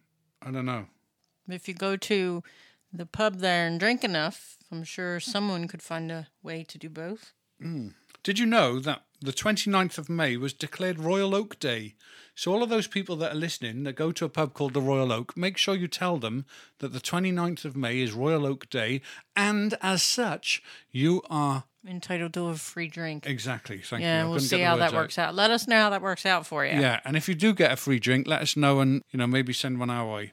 I 0.43 0.51
don't 0.51 0.67
know. 0.67 0.87
If 1.49 1.69
you 1.69 1.75
go 1.75 1.97
to 1.97 2.43
the 2.93 3.07
pub 3.07 3.39
there 3.39 3.67
and 3.67 3.81
drink 3.81 4.05
enough, 4.05 4.57
I'm 4.71 4.85
sure 4.85 5.19
someone 5.21 5.67
could 5.69 5.83
find 5.83 6.11
a 6.13 6.29
way 6.43 6.65
to 6.65 6.79
do 6.79 6.89
both. 6.89 7.33
Hmm. 7.61 7.89
Did 8.23 8.39
you 8.39 8.47
know 8.47 8.79
that 8.81 9.03
the 9.25 9.33
29th 9.33 9.99
of 9.99 10.09
May 10.09 10.37
was 10.37 10.53
declared 10.53 10.99
Royal 11.01 11.35
Oak 11.35 11.59
Day? 11.59 11.95
So, 12.35 12.53
all 12.53 12.63
of 12.63 12.69
those 12.69 12.87
people 12.87 13.17
that 13.17 13.33
are 13.33 13.37
listening 13.37 13.85
that 13.85 13.95
go 13.95 14.11
to 14.13 14.25
a 14.25 14.29
pub 14.29 14.55
called 14.55 14.75
the 14.75 14.81
Royal 14.81 15.13
Oak, 15.13 15.37
make 15.37 15.57
sure 15.57 15.75
you 15.75 15.89
tell 15.89 16.19
them 16.19 16.45
that 16.81 16.93
the 16.93 17.01
29th 17.01 17.65
of 17.65 17.77
May 17.77 18.01
is 18.01 18.13
Royal 18.13 18.45
Oak 18.47 18.69
Day, 18.69 19.01
and 19.37 19.75
as 19.81 20.03
such, 20.03 20.63
you 20.91 21.23
are 21.31 21.65
Entitled 21.87 22.33
to 22.33 22.47
a 22.47 22.55
free 22.55 22.89
drink. 22.89 23.27
exactly. 23.27 23.79
Thank 23.79 24.03
you. 24.03 24.09
I 24.09 24.13
Yeah, 24.13 24.29
we'll 24.29 24.41
see 24.41 24.61
how 24.61 24.77
that 24.77 24.85
words 24.85 24.95
out. 24.95 24.99
works 24.99 25.19
out. 25.19 25.35
Let 25.35 25.51
us 25.51 25.69
know 25.69 25.77
how 25.77 25.91
that 25.91 26.01
works 26.01 26.25
out 26.25 26.47
for 26.47 26.65
you. 26.65 26.81
Yeah, 26.81 27.01
and 27.05 27.15
if 27.15 27.29
you 27.29 27.35
do 27.35 27.53
get 27.53 27.73
a 27.73 27.77
free 27.77 27.99
drink, 27.99 28.27
let 28.27 28.41
us 28.41 28.57
know 28.57 28.81
and 28.81 29.03
you 29.13 29.19
know 29.19 29.27
maybe 29.27 29.53
send 29.53 29.79
one 29.79 29.91
our 29.91 30.11
way. 30.11 30.33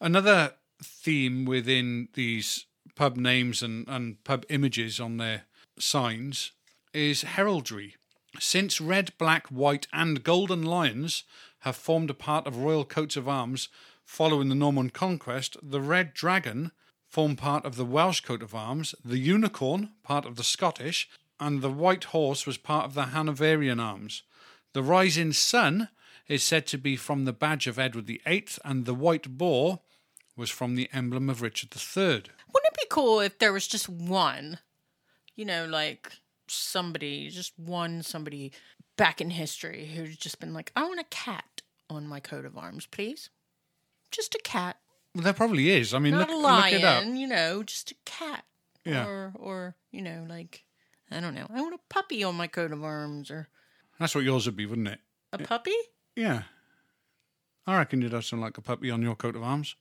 Another 0.00 0.54
theme 0.82 1.44
within 1.44 2.08
these 2.14 2.66
pub 2.94 3.16
names 3.16 3.62
and, 3.62 3.86
and 3.86 4.22
pub 4.24 4.44
images 4.48 4.98
on 4.98 5.18
their 5.18 5.42
signs 5.78 6.52
is 6.96 7.22
heraldry. 7.22 7.94
Since 8.40 8.80
red, 8.80 9.12
black, 9.18 9.48
white, 9.48 9.86
and 9.92 10.24
golden 10.24 10.62
lions 10.62 11.24
have 11.60 11.76
formed 11.76 12.08
a 12.08 12.14
part 12.14 12.46
of 12.46 12.56
royal 12.56 12.86
coats 12.86 13.16
of 13.16 13.28
arms 13.28 13.68
following 14.04 14.48
the 14.48 14.54
Norman 14.54 14.88
conquest, 14.88 15.56
the 15.62 15.80
red 15.80 16.14
dragon 16.14 16.72
formed 17.06 17.36
part 17.38 17.66
of 17.66 17.76
the 17.76 17.84
Welsh 17.84 18.20
coat 18.20 18.42
of 18.42 18.54
arms, 18.54 18.94
the 19.04 19.18
unicorn 19.18 19.90
part 20.02 20.24
of 20.24 20.36
the 20.36 20.44
Scottish, 20.44 21.08
and 21.38 21.60
the 21.60 21.70
white 21.70 22.04
horse 22.04 22.46
was 22.46 22.56
part 22.56 22.86
of 22.86 22.94
the 22.94 23.06
Hanoverian 23.06 23.78
arms. 23.78 24.22
The 24.72 24.82
rising 24.82 25.32
sun 25.32 25.90
is 26.28 26.42
said 26.42 26.66
to 26.68 26.78
be 26.78 26.96
from 26.96 27.24
the 27.24 27.32
badge 27.32 27.66
of 27.66 27.78
Edward 27.78 28.06
VIII, 28.06 28.46
and 28.64 28.86
the 28.86 28.94
white 28.94 29.36
boar 29.36 29.80
was 30.34 30.50
from 30.50 30.74
the 30.74 30.88
emblem 30.92 31.28
of 31.28 31.42
Richard 31.42 31.74
III. 31.74 32.04
Wouldn't 32.04 32.72
it 32.72 32.78
be 32.78 32.86
cool 32.88 33.20
if 33.20 33.38
there 33.38 33.52
was 33.52 33.66
just 33.66 33.88
one, 33.88 34.60
you 35.34 35.44
know, 35.44 35.66
like 35.66 36.12
somebody, 36.48 37.28
just 37.30 37.52
one 37.58 38.02
somebody 38.02 38.52
back 38.96 39.20
in 39.20 39.30
history 39.30 39.90
who's 39.94 40.16
just 40.16 40.40
been 40.40 40.54
like, 40.54 40.72
I 40.76 40.84
want 40.84 41.00
a 41.00 41.04
cat 41.04 41.62
on 41.90 42.06
my 42.06 42.20
coat 42.20 42.44
of 42.44 42.56
arms, 42.56 42.86
please. 42.86 43.30
Just 44.10 44.34
a 44.34 44.40
cat. 44.42 44.76
Well, 45.14 45.24
there 45.24 45.32
probably 45.32 45.70
is. 45.70 45.92
I 45.94 45.98
mean, 45.98 46.12
Not 46.14 46.28
look, 46.28 46.36
a 46.38 46.40
look 46.40 46.72
it 46.72 46.84
up. 46.84 47.02
lion, 47.02 47.16
you 47.16 47.26
know, 47.26 47.62
just 47.62 47.90
a 47.90 47.94
cat. 48.04 48.44
Yeah. 48.84 49.06
Or, 49.06 49.32
or, 49.36 49.74
you 49.90 50.02
know, 50.02 50.24
like, 50.28 50.64
I 51.10 51.20
don't 51.20 51.34
know. 51.34 51.46
I 51.52 51.60
want 51.60 51.74
a 51.74 51.80
puppy 51.88 52.22
on 52.22 52.34
my 52.36 52.46
coat 52.46 52.72
of 52.72 52.84
arms 52.84 53.30
or 53.30 53.48
That's 53.98 54.14
what 54.14 54.24
yours 54.24 54.46
would 54.46 54.56
be, 54.56 54.66
wouldn't 54.66 54.88
it? 54.88 55.00
a 55.32 55.38
puppy? 55.38 55.74
Yeah. 56.14 56.42
I 57.66 57.76
reckon 57.78 58.00
you'd 58.00 58.12
have 58.12 58.24
something 58.24 58.42
like 58.44 58.58
a 58.58 58.62
puppy 58.62 58.90
on 58.90 59.02
your 59.02 59.16
coat 59.16 59.34
of 59.36 59.42
arms. 59.42 59.74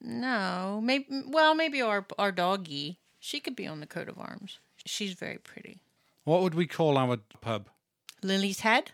No, 0.00 0.80
maybe. 0.82 1.04
Well, 1.26 1.54
maybe 1.54 1.80
our 1.80 2.06
our 2.18 2.32
doggy. 2.32 2.98
She 3.20 3.38
could 3.38 3.54
be 3.54 3.66
on 3.68 3.78
the 3.80 3.86
coat 3.86 4.08
of 4.08 4.18
arms. 4.18 4.58
She's 4.84 5.14
very 5.14 5.38
pretty. 5.38 5.80
What 6.24 6.42
would 6.42 6.54
we 6.54 6.66
call 6.66 6.98
our 6.98 7.18
pub? 7.40 7.68
Lily's 8.22 8.60
head. 8.60 8.92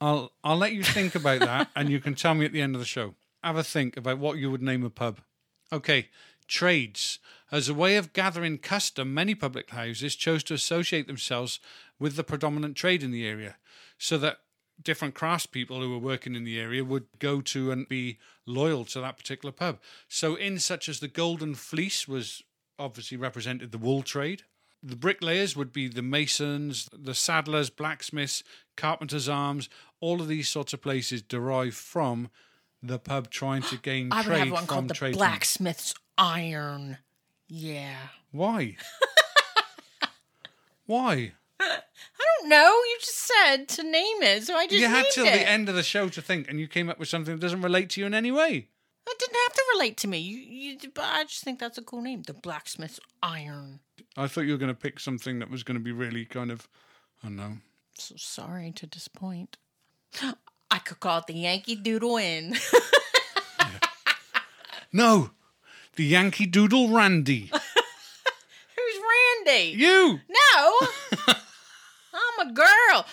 I'll 0.00 0.32
I'll 0.44 0.56
let 0.56 0.72
you 0.72 0.82
think 0.82 1.14
about 1.14 1.40
that, 1.40 1.70
and 1.76 1.90
you 1.90 2.00
can 2.00 2.14
tell 2.14 2.34
me 2.34 2.44
at 2.44 2.52
the 2.52 2.62
end 2.62 2.74
of 2.74 2.80
the 2.80 2.86
show. 2.86 3.14
Have 3.42 3.56
a 3.56 3.64
think 3.64 3.96
about 3.96 4.18
what 4.18 4.38
you 4.38 4.50
would 4.50 4.62
name 4.62 4.84
a 4.84 4.90
pub. 4.90 5.20
Okay, 5.72 6.08
trades. 6.46 7.18
As 7.50 7.68
a 7.68 7.74
way 7.74 7.96
of 7.96 8.12
gathering 8.12 8.58
custom, 8.58 9.14
many 9.14 9.34
public 9.34 9.70
houses 9.70 10.14
chose 10.14 10.42
to 10.44 10.54
associate 10.54 11.06
themselves 11.06 11.60
with 11.98 12.16
the 12.16 12.24
predominant 12.24 12.76
trade 12.76 13.02
in 13.02 13.10
the 13.10 13.26
area, 13.26 13.56
so 13.98 14.18
that 14.18 14.38
different 14.82 15.14
craftspeople 15.14 15.80
who 15.80 15.90
were 15.90 15.98
working 15.98 16.34
in 16.34 16.44
the 16.44 16.58
area 16.58 16.84
would 16.84 17.06
go 17.18 17.40
to 17.40 17.70
and 17.70 17.88
be 17.88 18.18
loyal 18.46 18.84
to 18.84 19.00
that 19.00 19.16
particular 19.16 19.52
pub. 19.52 19.78
So, 20.08 20.34
in 20.36 20.58
such 20.58 20.88
as 20.88 21.00
the 21.00 21.08
Golden 21.08 21.54
Fleece 21.54 22.06
was 22.06 22.42
obviously 22.78 23.16
represented 23.16 23.72
the 23.72 23.78
wool 23.78 24.02
trade. 24.02 24.42
The 24.82 24.96
bricklayers 24.96 25.56
would 25.56 25.72
be 25.72 25.88
the 25.88 26.02
masons, 26.02 26.88
the 26.92 27.14
saddlers, 27.14 27.70
blacksmiths, 27.70 28.42
carpenters' 28.76 29.28
arms. 29.28 29.68
All 30.00 30.20
of 30.20 30.28
these 30.28 30.48
sorts 30.48 30.72
of 30.72 30.80
places 30.80 31.22
derive 31.22 31.74
from 31.74 32.30
the 32.82 32.98
pub 32.98 33.30
trying 33.30 33.62
to 33.62 33.76
gain 33.76 34.12
I 34.12 34.18
would 34.18 34.26
trade 34.26 34.38
have 34.38 34.52
one 34.52 34.66
from 34.66 34.88
called 34.88 34.88
the. 34.88 35.12
Blacksmith's 35.12 35.94
Iron. 36.16 36.98
Yeah. 37.48 37.96
Why? 38.30 38.76
Why? 40.86 41.32
I 41.60 41.80
don't 42.40 42.48
know. 42.48 42.68
You 42.68 42.96
just 43.00 43.18
said 43.18 43.68
to 43.68 43.82
name 43.82 44.22
it, 44.22 44.44
so 44.44 44.54
I 44.54 44.66
just 44.66 44.80
you 44.80 44.86
had 44.86 45.02
named 45.02 45.06
till 45.12 45.26
it. 45.26 45.32
the 45.32 45.48
end 45.48 45.68
of 45.68 45.74
the 45.74 45.82
show 45.82 46.08
to 46.08 46.22
think, 46.22 46.48
and 46.48 46.60
you 46.60 46.68
came 46.68 46.88
up 46.88 46.98
with 46.98 47.08
something 47.08 47.34
that 47.34 47.40
doesn't 47.40 47.62
relate 47.62 47.90
to 47.90 48.00
you 48.00 48.06
in 48.06 48.14
any 48.14 48.30
way. 48.30 48.68
It 49.06 49.18
didn't 49.18 49.36
have 49.46 49.52
to 49.54 49.62
relate 49.74 49.96
to 49.98 50.08
me. 50.08 50.18
You, 50.18 50.38
you, 50.38 50.78
but 50.94 51.04
I 51.04 51.24
just 51.24 51.42
think 51.42 51.58
that's 51.58 51.78
a 51.78 51.82
cool 51.82 52.02
name. 52.02 52.22
The 52.22 52.34
Blacksmith's 52.34 53.00
Iron. 53.22 53.80
I 54.18 54.26
thought 54.26 54.42
you 54.42 54.52
were 54.52 54.58
going 54.58 54.74
to 54.74 54.80
pick 54.80 55.00
something 55.00 55.38
that 55.38 55.50
was 55.50 55.62
going 55.62 55.78
to 55.78 55.82
be 55.82 55.92
really 55.92 56.24
kind 56.24 56.50
of, 56.50 56.68
I 57.22 57.28
don't 57.28 57.36
know. 57.36 57.52
So 57.94 58.14
sorry 58.16 58.72
to 58.72 58.86
disappoint. 58.86 59.56
I 60.70 60.78
could 60.78 61.00
call 61.00 61.18
it 61.18 61.26
the 61.26 61.34
Yankee 61.34 61.76
Doodle 61.76 62.16
Inn. 62.18 62.54
No, 64.92 65.30
the 65.96 66.04
Yankee 66.04 66.46
Doodle 66.46 66.88
Randy. 66.88 67.50
Who's 68.76 69.02
Randy? 69.46 69.74
You. 69.76 70.20
No, 70.28 70.78
I'm 72.14 72.48
a 72.48 72.52
girl. 72.52 73.06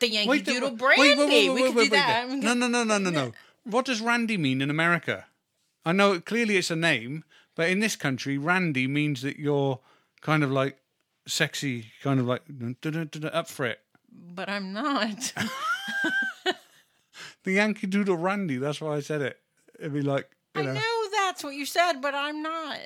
The 0.00 0.08
Yankee 0.08 0.28
Wait, 0.28 0.44
Doodle 0.44 0.70
wait, 0.70 0.78
Brandy. 0.78 1.02
wait, 1.02 1.18
wait, 1.18 1.28
wait, 1.28 1.48
we 1.48 1.62
wait, 1.62 1.66
could 1.68 1.76
wait, 1.76 1.84
do 1.84 1.90
that. 1.90 2.28
No, 2.28 2.54
no, 2.54 2.66
no, 2.66 2.82
no, 2.82 2.98
no, 2.98 3.10
no. 3.10 3.32
What 3.64 3.84
does 3.84 4.00
Randy 4.00 4.36
mean 4.36 4.60
in 4.60 4.68
America? 4.68 5.26
I 5.84 5.92
know 5.92 6.18
clearly 6.20 6.56
it's 6.56 6.72
a 6.72 6.76
name, 6.76 7.22
but 7.54 7.68
in 7.70 7.78
this 7.78 7.94
country, 7.94 8.36
Randy 8.36 8.88
means 8.88 9.22
that 9.22 9.38
you're 9.38 9.78
kind 10.22 10.42
of 10.42 10.50
like 10.50 10.78
sexy, 11.26 11.92
kind 12.02 12.18
of 12.18 12.26
like 12.26 12.42
up 13.32 13.48
for 13.48 13.66
it. 13.66 13.80
But 14.10 14.48
I'm 14.48 14.72
not. 14.72 15.32
The 17.44 17.52
Yankee 17.52 17.86
Doodle 17.86 18.16
Randy. 18.16 18.56
That's 18.56 18.80
why 18.80 18.96
I 18.96 19.00
said 19.00 19.20
it. 19.22 19.38
It'd 19.78 19.92
be 19.92 20.02
like, 20.02 20.30
you 20.54 20.62
I 20.62 20.64
know, 20.64 20.74
know 20.74 21.08
that's 21.12 21.42
what 21.42 21.54
you 21.54 21.66
said, 21.66 22.00
but 22.00 22.14
I'm 22.14 22.42
not. 22.42 22.78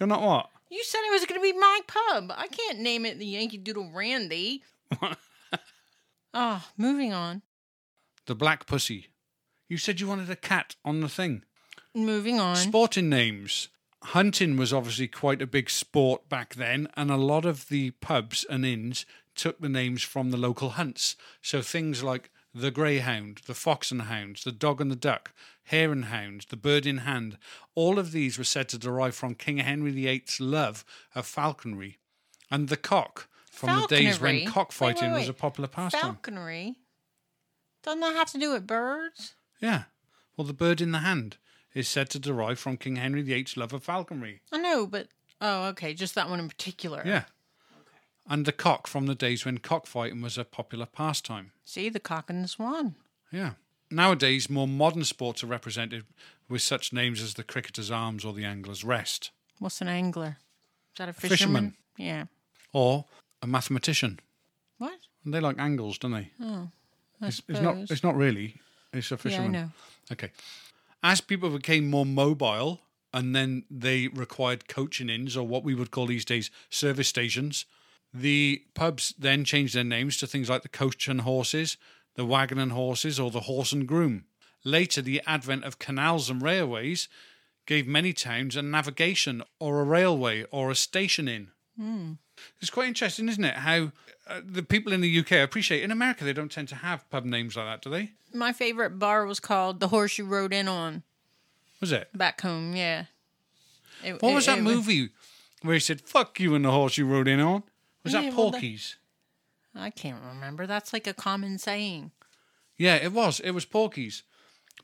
you're 0.00 0.06
not 0.06 0.22
what? 0.22 0.48
You 0.70 0.82
said 0.84 1.00
it 1.06 1.12
was 1.12 1.26
going 1.26 1.40
to 1.40 1.42
be 1.42 1.52
my 1.58 1.80
pub. 1.86 2.32
I 2.34 2.46
can't 2.46 2.78
name 2.80 3.04
it 3.04 3.18
the 3.18 3.26
Yankee 3.26 3.58
Doodle 3.58 3.90
Randy. 3.92 4.62
oh, 6.32 6.64
moving 6.78 7.12
on. 7.12 7.42
The 8.26 8.34
Black 8.34 8.66
Pussy. 8.66 9.08
You 9.68 9.76
said 9.76 10.00
you 10.00 10.06
wanted 10.06 10.30
a 10.30 10.36
cat 10.36 10.76
on 10.84 11.00
the 11.00 11.08
thing. 11.08 11.44
Moving 11.94 12.40
on. 12.40 12.56
Sporting 12.56 13.10
names. 13.10 13.68
Hunting 14.06 14.56
was 14.56 14.72
obviously 14.72 15.08
quite 15.08 15.40
a 15.40 15.46
big 15.46 15.70
sport 15.70 16.28
back 16.28 16.54
then, 16.54 16.88
and 16.96 17.10
a 17.10 17.16
lot 17.16 17.44
of 17.44 17.68
the 17.68 17.92
pubs 17.92 18.44
and 18.50 18.66
inns 18.66 19.06
took 19.34 19.60
the 19.60 19.68
names 19.68 20.02
from 20.02 20.30
the 20.30 20.36
local 20.36 20.70
hunts. 20.70 21.16
So 21.40 21.62
things 21.62 22.02
like 22.02 22.30
the 22.54 22.70
greyhound, 22.70 23.40
the 23.46 23.54
fox 23.54 23.90
and 23.90 24.02
hounds, 24.02 24.44
the 24.44 24.52
dog 24.52 24.80
and 24.80 24.90
the 24.90 24.96
duck, 24.96 25.32
hare 25.64 25.92
and 25.92 26.06
hound, 26.06 26.46
the 26.50 26.56
bird 26.56 26.84
in 26.84 26.98
hand, 26.98 27.38
all 27.74 27.98
of 27.98 28.12
these 28.12 28.38
were 28.38 28.44
said 28.44 28.68
to 28.70 28.78
derive 28.78 29.14
from 29.14 29.34
King 29.34 29.58
Henry 29.58 29.92
VIII's 29.92 30.40
love 30.40 30.84
of 31.14 31.26
falconry, 31.26 31.98
and 32.50 32.68
the 32.68 32.76
cock 32.76 33.28
from 33.50 33.80
the 33.80 33.86
days 33.86 34.20
when 34.20 34.46
cockfighting 34.46 35.10
Wait, 35.10 35.12
wait, 35.12 35.20
was 35.20 35.28
a 35.28 35.34
popular 35.34 35.68
pastime. 35.68 36.00
Falconry. 36.00 36.76
Doesn't 37.82 38.00
that 38.00 38.14
have 38.14 38.30
to 38.32 38.38
do 38.38 38.52
with 38.52 38.66
birds? 38.66 39.34
yeah. 39.60 39.84
Well, 40.36 40.46
the 40.46 40.54
bird 40.54 40.80
in 40.80 40.92
the 40.92 41.00
hand 41.00 41.36
is 41.74 41.88
said 41.88 42.10
to 42.10 42.18
derive 42.18 42.58
from 42.58 42.76
King 42.76 42.96
Henry 42.96 43.22
VIII's 43.22 43.56
love 43.56 43.72
of 43.72 43.82
falconry. 43.84 44.40
I 44.52 44.58
know, 44.58 44.86
but 44.86 45.08
oh, 45.40 45.64
okay, 45.68 45.94
just 45.94 46.14
that 46.14 46.28
one 46.28 46.38
in 46.40 46.48
particular. 46.48 47.02
Yeah. 47.04 47.24
Okay. 47.80 47.98
And 48.28 48.44
the 48.46 48.52
cock 48.52 48.86
from 48.86 49.06
the 49.06 49.14
days 49.14 49.44
when 49.44 49.58
cockfighting 49.58 50.20
was 50.22 50.36
a 50.38 50.44
popular 50.44 50.86
pastime. 50.86 51.52
See 51.64 51.88
the 51.88 52.00
cock 52.00 52.28
and 52.30 52.44
the 52.44 52.48
swan. 52.48 52.94
Yeah. 53.30 53.52
Nowadays, 53.90 54.48
more 54.48 54.68
modern 54.68 55.04
sports 55.04 55.42
are 55.44 55.48
represented 55.48 56.04
with 56.48 56.62
such 56.62 56.92
names 56.92 57.20
as 57.22 57.34
the 57.34 57.44
cricketer's 57.44 57.90
arms 57.90 58.24
or 58.24 58.32
the 58.32 58.44
angler's 58.44 58.84
rest, 58.84 59.30
What's 59.58 59.80
an 59.80 59.88
angler? 59.88 60.38
Is 60.94 60.98
that 60.98 61.08
a 61.08 61.12
fisherman. 61.12 61.38
fisherman? 61.38 61.74
Yeah. 61.96 62.24
or 62.72 63.04
a 63.42 63.46
mathematician. 63.46 64.18
What? 64.78 64.98
And 65.24 65.32
they 65.32 65.40
like 65.40 65.58
angles, 65.58 65.98
don't 65.98 66.10
they? 66.12 66.30
Oh, 66.40 66.68
I 67.20 67.28
It's, 67.28 67.40
it's 67.48 67.60
not. 67.60 67.76
It's 67.90 68.02
not 68.02 68.16
really. 68.16 68.56
It's 68.92 69.10
a 69.10 69.14
yeah, 69.14 69.18
I 69.18 69.22
fisherman. 69.22 69.52
know. 69.52 69.70
Okay. 70.10 70.30
As 71.02 71.20
people 71.20 71.50
became 71.50 71.90
more 71.90 72.06
mobile 72.06 72.80
and 73.12 73.34
then 73.34 73.64
they 73.70 74.08
required 74.08 74.68
coaching 74.68 75.08
inns 75.08 75.36
or 75.36 75.46
what 75.46 75.64
we 75.64 75.74
would 75.74 75.90
call 75.90 76.06
these 76.06 76.24
days 76.24 76.50
service 76.70 77.08
stations, 77.08 77.66
the 78.14 78.62
pubs 78.74 79.14
then 79.18 79.44
changed 79.44 79.74
their 79.74 79.84
names 79.84 80.16
to 80.18 80.26
things 80.26 80.48
like 80.48 80.62
the 80.62 80.68
Coach 80.68 81.08
and 81.08 81.22
Horses, 81.22 81.76
the 82.14 82.26
Wagon 82.26 82.58
and 82.58 82.72
Horses, 82.72 83.18
or 83.18 83.30
the 83.30 83.40
Horse 83.40 83.72
and 83.72 83.88
Groom. 83.88 84.24
Later, 84.64 85.02
the 85.02 85.22
advent 85.26 85.64
of 85.64 85.78
canals 85.78 86.30
and 86.30 86.40
railways 86.42 87.08
gave 87.66 87.86
many 87.86 88.12
towns 88.12 88.56
a 88.56 88.62
navigation 88.62 89.42
or 89.58 89.80
a 89.80 89.84
railway 89.84 90.44
or 90.50 90.70
a 90.70 90.76
station 90.76 91.28
inn. 91.28 91.48
Hmm. 91.76 92.12
It's 92.60 92.70
quite 92.70 92.88
interesting, 92.88 93.28
isn't 93.28 93.44
it? 93.44 93.56
How 93.56 93.92
uh, 94.26 94.40
the 94.44 94.62
people 94.62 94.92
in 94.92 95.00
the 95.00 95.18
UK 95.20 95.32
appreciate. 95.32 95.82
In 95.82 95.90
America, 95.90 96.24
they 96.24 96.32
don't 96.32 96.50
tend 96.50 96.68
to 96.68 96.76
have 96.76 97.08
pub 97.10 97.24
names 97.24 97.56
like 97.56 97.66
that, 97.66 97.82
do 97.82 97.90
they? 97.90 98.12
My 98.32 98.52
favorite 98.52 98.98
bar 98.98 99.26
was 99.26 99.40
called 99.40 99.80
The 99.80 99.88
Horse 99.88 100.16
You 100.18 100.24
Rode 100.26 100.52
In 100.52 100.68
On 100.68 101.02
Was 101.80 101.92
it? 101.92 102.08
back 102.16 102.40
home. 102.40 102.74
Yeah. 102.76 103.06
It- 104.04 104.22
What 104.22 104.30
it- 104.30 104.34
was 104.34 104.46
that 104.46 104.60
movie 104.60 105.10
where 105.62 105.74
he 105.74 105.80
said 105.80 106.00
"fuck 106.00 106.38
you" 106.40 106.54
and 106.54 106.64
the 106.64 106.70
horse 106.70 106.96
you 106.98 107.06
rode 107.06 107.28
in 107.28 107.40
on? 107.40 107.62
Was 108.04 108.12
Yeah, 108.14 108.22
that 108.22 108.34
well, 108.34 108.50
that- 108.50 108.60
Porky's? 108.60 108.96
I 109.74 109.90
can't 109.90 110.22
remember. 110.22 110.66
That's 110.66 110.92
like 110.92 111.06
a 111.06 111.14
common 111.14 111.58
saying. 111.58 112.10
Yeah, 112.76 112.96
it 112.96 113.12
was. 113.12 113.38
It 113.40 113.52
was 113.52 113.64
Porky's 113.64 114.22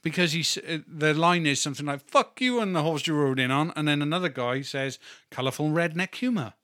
because 0.03 0.33
he 0.33 0.41
uh, 0.67 0.79
the 0.87 1.15
line 1.15 1.47
is 1.47 1.61
something 1.61 1.85
like 1.87 2.09
"fuck 2.09 2.41
you" 2.41 2.61
and 2.61 2.75
the 2.77 2.83
horse 2.83 3.07
you 3.07 3.15
rode 3.15 3.39
in 3.41 3.51
on, 3.51 3.73
and 3.77 3.89
then 3.89 4.03
another 4.03 4.29
guy 4.29 4.63
says 4.63 4.99
"colorful 5.31 5.71
redneck 5.71 6.15
humour." 6.15 6.55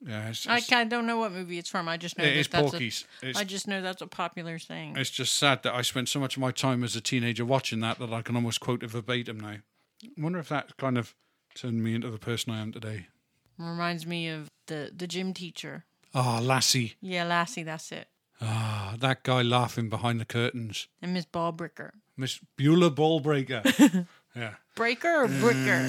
Yeah, 0.00 0.28
it's. 0.28 0.46
I 0.46 0.58
it's, 0.58 0.68
kind 0.68 0.88
don't 0.88 1.06
know 1.06 1.18
what 1.18 1.32
movie 1.32 1.58
it's 1.58 1.68
from. 1.68 1.88
I 1.88 1.96
just 1.96 2.18
know 2.18 2.24
it 2.24 2.28
that 2.28 2.36
is 2.36 2.48
that's 2.48 2.70
Porky's. 2.70 3.04
A, 3.22 3.28
It's, 3.30 3.38
I 3.38 3.44
just 3.44 3.66
know 3.66 3.82
that's 3.82 4.02
a 4.02 4.06
popular 4.06 4.58
saying. 4.58 4.96
it's 4.96 5.10
just 5.10 5.34
sad 5.34 5.62
that 5.64 5.74
I 5.74 5.82
spent 5.82 6.08
so 6.08 6.20
much 6.20 6.36
of 6.36 6.40
my 6.40 6.52
time 6.52 6.84
as 6.84 6.94
a 6.94 7.00
teenager 7.00 7.44
watching 7.44 7.80
that 7.80 7.98
that 7.98 8.12
I 8.12 8.22
can 8.22 8.36
almost 8.36 8.60
quote 8.60 8.82
it 8.82 8.90
verbatim 8.90 9.40
now. 9.40 9.56
I 10.04 10.08
wonder 10.16 10.38
if 10.38 10.48
that 10.50 10.76
kind 10.76 10.96
of 10.96 11.14
turned 11.54 11.82
me 11.82 11.94
into 11.94 12.10
the 12.10 12.18
person 12.18 12.52
I 12.52 12.60
am 12.60 12.72
today. 12.72 13.06
Reminds 13.58 14.06
me 14.06 14.28
of 14.28 14.50
the 14.66 14.92
the 14.96 15.08
gym 15.08 15.34
teacher. 15.34 15.84
Ah, 16.14 16.38
Lassie. 16.40 16.94
Yeah, 17.00 17.24
Lassie, 17.24 17.64
that's 17.64 17.90
it. 17.92 18.08
Ah, 18.40 18.94
that 18.98 19.24
guy 19.24 19.42
laughing 19.42 19.88
behind 19.88 20.20
the 20.20 20.24
curtains. 20.24 20.86
And 21.02 21.12
Miss 21.12 21.26
Balbricker. 21.26 21.90
Miss 22.16 22.38
Beulah 22.56 22.90
Ballbreaker. 22.90 24.06
yeah. 24.36 24.54
Breaker 24.78 25.24
or 25.24 25.28
Bricker? 25.28 25.84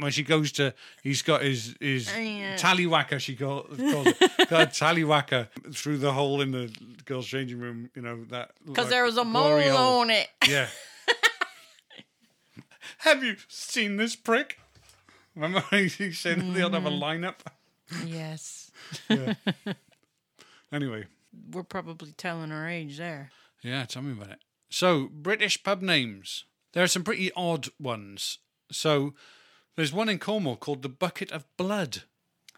When 0.00 0.12
she 0.12 0.22
goes 0.22 0.52
to, 0.52 0.72
he's 1.02 1.22
got 1.22 1.42
his 1.42 1.74
his 1.80 2.06
Yeah. 2.14 2.54
tallywhacker. 2.56 3.18
She 3.18 3.34
call, 3.34 3.62
calls 3.62 4.06
it 4.06 4.18
got 4.50 4.62
a 4.62 4.66
tallywhacker 4.66 5.48
through 5.74 5.98
the 5.98 6.12
hole 6.12 6.40
in 6.42 6.52
the 6.52 6.70
girls' 7.06 7.26
changing 7.26 7.58
room. 7.58 7.90
You 7.96 8.02
know 8.02 8.24
that 8.30 8.52
Because 8.64 8.84
like, 8.84 8.90
there 8.90 9.04
was 9.04 9.16
a 9.16 9.24
mole 9.24 9.60
hole. 9.60 10.00
on 10.02 10.10
it. 10.10 10.28
Yeah. 10.46 10.68
Have 12.98 13.22
you 13.24 13.36
seen 13.48 13.96
this 13.96 14.14
prick? 14.16 14.58
Remember 15.34 15.62
he 15.70 15.88
said 16.12 16.38
they'll 16.54 16.70
have 16.70 16.86
a 16.86 16.90
Mm-hmm. 16.90 17.24
lineup. 17.24 17.36
yes. 18.06 18.70
Anyway, 20.70 21.06
We're 21.50 21.62
probably 21.62 22.12
telling 22.12 22.52
our 22.52 22.68
age 22.68 22.98
there. 22.98 23.30
Yeah, 23.62 23.86
tell 23.86 24.02
me 24.02 24.12
about 24.12 24.32
it. 24.32 24.40
So, 24.68 25.08
British 25.10 25.62
pub 25.62 25.80
names. 25.80 26.44
There 26.78 26.84
are 26.84 26.86
some 26.86 27.02
pretty 27.02 27.32
odd 27.34 27.66
ones. 27.80 28.38
So, 28.70 29.12
there's 29.74 29.92
one 29.92 30.08
in 30.08 30.20
Cornwall 30.20 30.54
called 30.54 30.82
the 30.82 30.88
Bucket 30.88 31.32
of 31.32 31.44
Blood. 31.56 32.04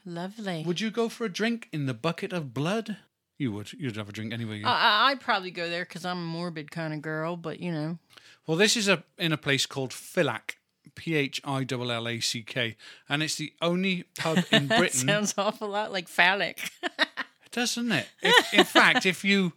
Lovely. 0.05 0.63
Would 0.67 0.79
you 0.79 0.91
go 0.91 1.09
for 1.09 1.25
a 1.25 1.31
drink 1.33 1.71
in 1.73 1.87
the 1.87 1.95
Bucket 1.95 2.31
of 2.35 2.53
Blood? 2.53 2.99
You 3.39 3.51
would. 3.53 3.73
You'd 3.73 3.97
have 3.97 4.11
a 4.11 4.13
drink 4.13 4.35
anyway. 4.35 4.59
you- 4.59 4.67
I, 4.67 4.73
I, 5.07 5.11
I'd 5.11 5.21
probably 5.21 5.51
go 5.51 5.71
there 5.71 5.87
because 5.87 6.05
I'm 6.05 6.19
a 6.19 6.21
morbid 6.21 6.71
kind 6.71 6.93
of 6.93 7.01
girl, 7.01 7.35
but 7.35 7.61
you 7.61 7.73
know. 7.73 7.99
well, 8.47 8.59
this 8.59 8.77
is 8.77 8.89
a 8.89 9.05
in 9.17 9.33
a 9.33 9.39
place 9.39 9.65
called 9.65 9.93
Phillack, 9.95 10.57
P 10.95 11.15
H 11.15 11.41
I 11.43 11.65
L 11.73 11.91
L 11.91 12.07
A 12.07 12.21
C 12.21 12.43
K, 12.43 12.77
and 13.09 13.23
it's 13.23 13.37
the 13.37 13.55
only 13.63 14.05
pub 14.19 14.45
in 14.53 14.67
Britain. 14.69 15.09
sounds 15.09 15.33
awful 15.39 15.69
lot 15.69 15.93
like 15.93 16.09
phallic. 16.09 16.71
Does, 17.53 17.75
doesn't 17.75 17.91
it? 17.93 18.09
If, 18.21 18.53
in 18.53 18.65
fact, 18.65 19.07
if 19.07 19.25
you 19.25 19.55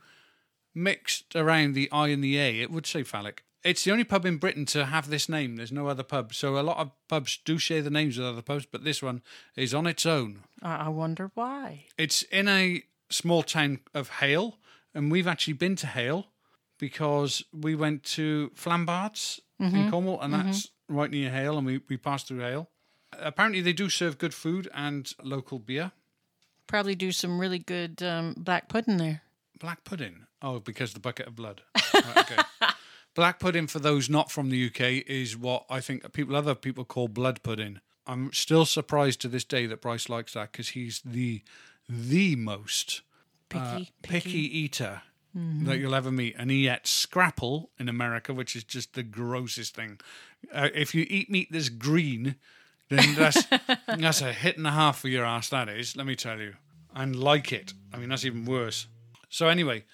mixed 0.73 1.36
around 1.36 1.73
the 1.73 1.89
I 1.91 2.08
and 2.08 2.23
the 2.23 2.38
A, 2.38 2.62
it 2.62 2.71
would 2.71 2.86
say 2.86 3.04
phallic. 3.04 3.42
It's 3.63 3.84
the 3.84 3.91
only 3.91 4.04
pub 4.04 4.26
in 4.26 4.38
Britain 4.38 4.65
to 4.67 4.86
have 4.86 5.10
this 5.10 5.30
name. 5.30 5.56
There's 5.56 5.71
no 5.71 5.88
other 5.88 6.04
pub. 6.04 6.34
So 6.34 6.60
a 6.60 6.62
lot 6.62 6.78
of 6.78 6.91
pubs 7.08 7.39
do 7.45 7.58
share 7.58 7.82
the 7.82 7.89
names 7.89 8.17
with 8.17 8.28
other 8.28 8.41
pubs, 8.41 8.65
but 8.65 8.84
this 8.84 9.02
one 9.02 9.21
is 9.56 9.73
on 9.73 9.88
its 9.88 10.06
own. 10.06 10.43
I, 10.62 10.76
I 10.76 10.89
wonder 10.89 11.32
why. 11.34 11.86
It's 11.97 12.23
in 12.23 12.47
a 12.47 12.84
small 13.10 13.41
town 13.43 13.80
of 13.93 14.10
Hayle, 14.10 14.58
and 14.93 15.12
we've 15.12 15.28
actually 15.28 15.54
been 15.54 15.76
to 15.78 15.88
Hayle 15.88 16.28
because 16.78 17.43
we 17.54 17.73
went 17.76 18.04
to 18.04 18.52
Flambards 18.56 19.39
in 19.60 19.89
Cornwall, 19.89 20.19
and 20.19 20.34
that's 20.34 20.67
right 20.89 21.10
near 21.10 21.30
Hayle, 21.32 21.58
and 21.58 21.65
we, 21.65 21.80
we 21.88 21.95
passed 21.95 22.28
through 22.28 22.39
Hayle. 22.39 22.69
Apparently, 23.17 23.62
they 23.62 23.71
do 23.71 23.88
serve 23.88 24.17
good 24.17 24.34
food 24.34 24.67
and 24.73 25.13
local 25.23 25.58
beer. 25.60 25.93
Probably 26.67 26.95
do 26.95 27.13
some 27.13 27.39
really 27.39 27.60
good 27.60 28.04
um, 28.04 28.34
black 28.38 28.67
pudding 28.67 28.97
there. 28.97 29.21
Black 29.58 29.86
pudding. 29.86 30.26
Oh, 30.41 30.60
because 30.60 30.93
the 30.93 30.99
bucket 30.99 31.28
of 31.28 31.36
blood. 31.36 31.62
Right, 31.93 32.17
okay. 32.17 32.41
Black 33.15 33.39
pudding, 33.39 33.67
for 33.67 33.80
those 33.80 34.10
not 34.10 34.32
from 34.32 34.49
the 34.49 34.65
UK, 34.67 35.06
is 35.08 35.38
what 35.38 35.65
I 35.69 35.80
think 35.82 36.12
people, 36.13 36.36
other 36.36 36.56
people 36.56 36.84
call 36.86 37.08
blood 37.08 37.43
pudding. 37.43 37.80
I'm 38.08 38.34
still 38.34 38.65
surprised 38.65 39.21
to 39.21 39.28
this 39.28 39.43
day 39.43 39.65
that 39.67 39.82
Bryce 39.82 40.10
likes 40.10 40.34
that 40.34 40.52
because 40.52 40.69
he's 40.69 41.02
the 41.06 41.41
the 41.88 42.36
most 42.36 43.02
Picky, 43.49 43.63
uh, 43.63 43.78
picky. 43.78 43.91
picky 44.02 44.60
eater 44.60 45.02
that 45.36 45.80
you'll 45.80 45.95
ever 45.95 46.12
meet. 46.12 46.36
And 46.38 46.52
he 46.52 46.67
ate 46.67 46.86
scrapple 46.86 47.71
in 47.80 47.89
America, 47.89 48.34
which 48.34 48.56
is 48.56 48.63
just 48.63 48.93
the 48.93 49.04
grossest 49.04 49.76
thing. 49.76 49.99
Uh, 50.52 50.69
if 50.73 50.93
you 50.93 51.06
eat 51.10 51.30
meat 51.30 51.49
that's 51.52 51.69
green, 51.69 52.36
then 52.89 53.15
that's 53.15 53.43
that's 53.88 54.21
a 54.21 54.32
hit 54.34 54.58
and 54.58 54.67
a 54.67 54.71
half 54.71 54.99
for 54.99 55.08
your 55.08 55.26
ass. 55.26 55.49
That 55.49 55.69
is, 55.69 55.95
let 55.95 56.06
me 56.06 56.15
tell 56.15 56.39
you, 56.39 56.56
and 56.93 57.15
like 57.15 57.52
it. 57.52 57.73
I 57.91 57.97
mean, 57.97 58.10
that's 58.10 58.26
even 58.26 58.45
worse. 58.45 58.88
So 59.30 59.47
anyway, 59.47 59.86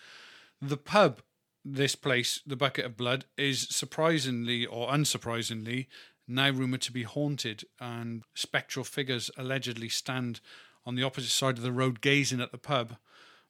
the 0.61 0.77
pub, 0.77 1.21
this 1.63 1.95
place, 1.95 2.41
the 2.45 2.55
Bucket 2.55 2.85
of 2.85 2.97
Blood, 2.97 3.25
is 3.37 3.67
surprisingly 3.69 4.65
or 4.65 4.89
unsurprisingly 4.89 5.87
now 6.27 6.49
rumored 6.51 6.81
to 6.81 6.91
be 6.91 7.03
haunted, 7.03 7.65
and 7.79 8.23
spectral 8.35 8.85
figures 8.85 9.31
allegedly 9.35 9.89
stand 9.89 10.39
on 10.85 10.95
the 10.95 11.03
opposite 11.03 11.31
side 11.31 11.57
of 11.57 11.63
the 11.63 11.71
road 11.71 12.01
gazing 12.01 12.39
at 12.39 12.51
the 12.51 12.57
pub, 12.57 12.97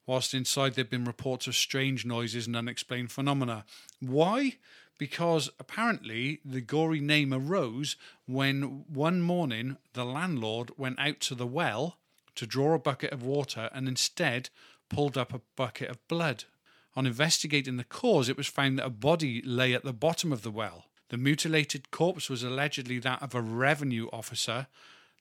whilst 0.06 0.34
inside 0.34 0.74
there 0.74 0.84
have 0.84 0.90
been 0.90 1.04
reports 1.04 1.46
of 1.46 1.54
strange 1.54 2.06
noises 2.06 2.46
and 2.46 2.56
unexplained 2.56 3.12
phenomena. 3.12 3.64
Why? 4.00 4.56
Because 4.98 5.50
apparently 5.58 6.40
the 6.44 6.60
gory 6.60 7.00
name 7.00 7.32
arose 7.32 7.96
when 8.26 8.84
one 8.88 9.20
morning 9.20 9.76
the 9.92 10.04
landlord 10.04 10.72
went 10.76 10.98
out 10.98 11.20
to 11.20 11.34
the 11.34 11.46
well 11.46 11.98
to 12.34 12.46
draw 12.46 12.74
a 12.74 12.78
bucket 12.78 13.12
of 13.12 13.22
water 13.22 13.68
and 13.72 13.88
instead 13.88 14.50
pulled 14.88 15.16
up 15.18 15.32
a 15.32 15.42
bucket 15.56 15.90
of 15.90 16.08
blood. 16.08 16.44
On 16.96 17.06
investigating 17.06 17.76
the 17.76 17.84
cause, 17.84 18.28
it 18.28 18.36
was 18.36 18.46
found 18.46 18.78
that 18.78 18.86
a 18.86 18.90
body 18.90 19.42
lay 19.44 19.74
at 19.74 19.84
the 19.84 19.92
bottom 19.92 20.32
of 20.32 20.42
the 20.42 20.50
well. 20.50 20.86
The 21.10 21.16
mutilated 21.16 21.90
corpse 21.90 22.28
was 22.28 22.42
allegedly 22.42 22.98
that 23.00 23.22
of 23.22 23.34
a 23.34 23.40
revenue 23.40 24.08
officer 24.12 24.66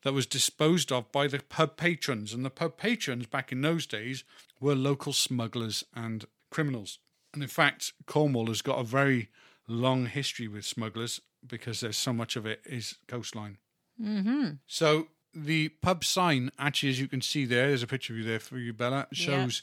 that 0.03 0.13
was 0.13 0.25
disposed 0.25 0.91
of 0.91 1.12
by 1.12 1.27
the 1.27 1.39
pub 1.39 1.77
patrons. 1.77 2.34
And 2.34 2.45
the 2.45 2.49
pub 2.49 2.77
patrons 2.77 3.25
back 3.25 3.51
in 3.51 3.62
those 3.62 3.86
days 3.86 4.23
were 4.60 4.75
local 4.75 5.13
smugglers 5.13 5.84
and 5.95 6.25
criminals. 6.49 6.99
And 7.34 7.43
in 7.43 7.49
fact, 7.49 7.93
Cornwall 8.05 8.47
has 8.47 8.62
got 8.62 8.79
a 8.79 8.84
very 8.84 9.29
long 9.67 10.08
history 10.08 10.47
with 10.47 10.65
smugglers 10.65 11.21
because 11.45 11.82
there's 11.82 11.97
so 11.97 12.13
much 12.13 12.36
of 12.36 12.45
it 12.45 12.62
is 12.65 12.95
coastline. 13.08 13.58
Mm-hmm. 14.01 14.51
So 14.67 15.08
the 15.34 15.69
pub 15.69 16.03
sign, 16.03 16.51
actually, 16.58 16.89
as 16.89 16.99
you 16.99 17.08
can 17.08 17.21
see 17.21 17.45
there, 17.45 17.67
there's 17.67 17.84
a 17.84 17.88
picture 17.88 18.13
of 18.13 18.19
you 18.19 18.25
there 18.25 18.39
for 18.39 18.58
you, 18.58 18.73
Bella, 18.73 19.08
shows 19.12 19.62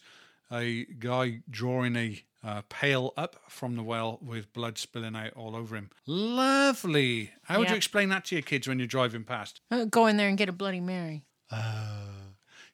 a 0.52 0.84
guy 0.98 1.40
drawing 1.50 1.96
a 1.96 2.22
uh, 2.44 2.62
pail 2.68 3.12
up 3.16 3.36
from 3.48 3.74
the 3.76 3.82
well 3.82 4.18
with 4.22 4.52
blood 4.52 4.78
spilling 4.78 5.16
out 5.16 5.32
all 5.34 5.56
over 5.56 5.74
him. 5.76 5.90
Lovely. 6.06 7.32
How 7.44 7.58
would 7.58 7.70
you 7.70 7.76
explain 7.76 8.08
that 8.10 8.24
to 8.26 8.36
your 8.36 8.42
kids 8.42 8.68
when 8.68 8.78
you're 8.78 8.86
driving 8.86 9.24
past? 9.24 9.60
Uh, 9.70 9.84
Go 9.86 10.06
in 10.06 10.16
there 10.16 10.28
and 10.28 10.38
get 10.38 10.48
a 10.48 10.52
Bloody 10.52 10.80
Mary. 10.80 11.24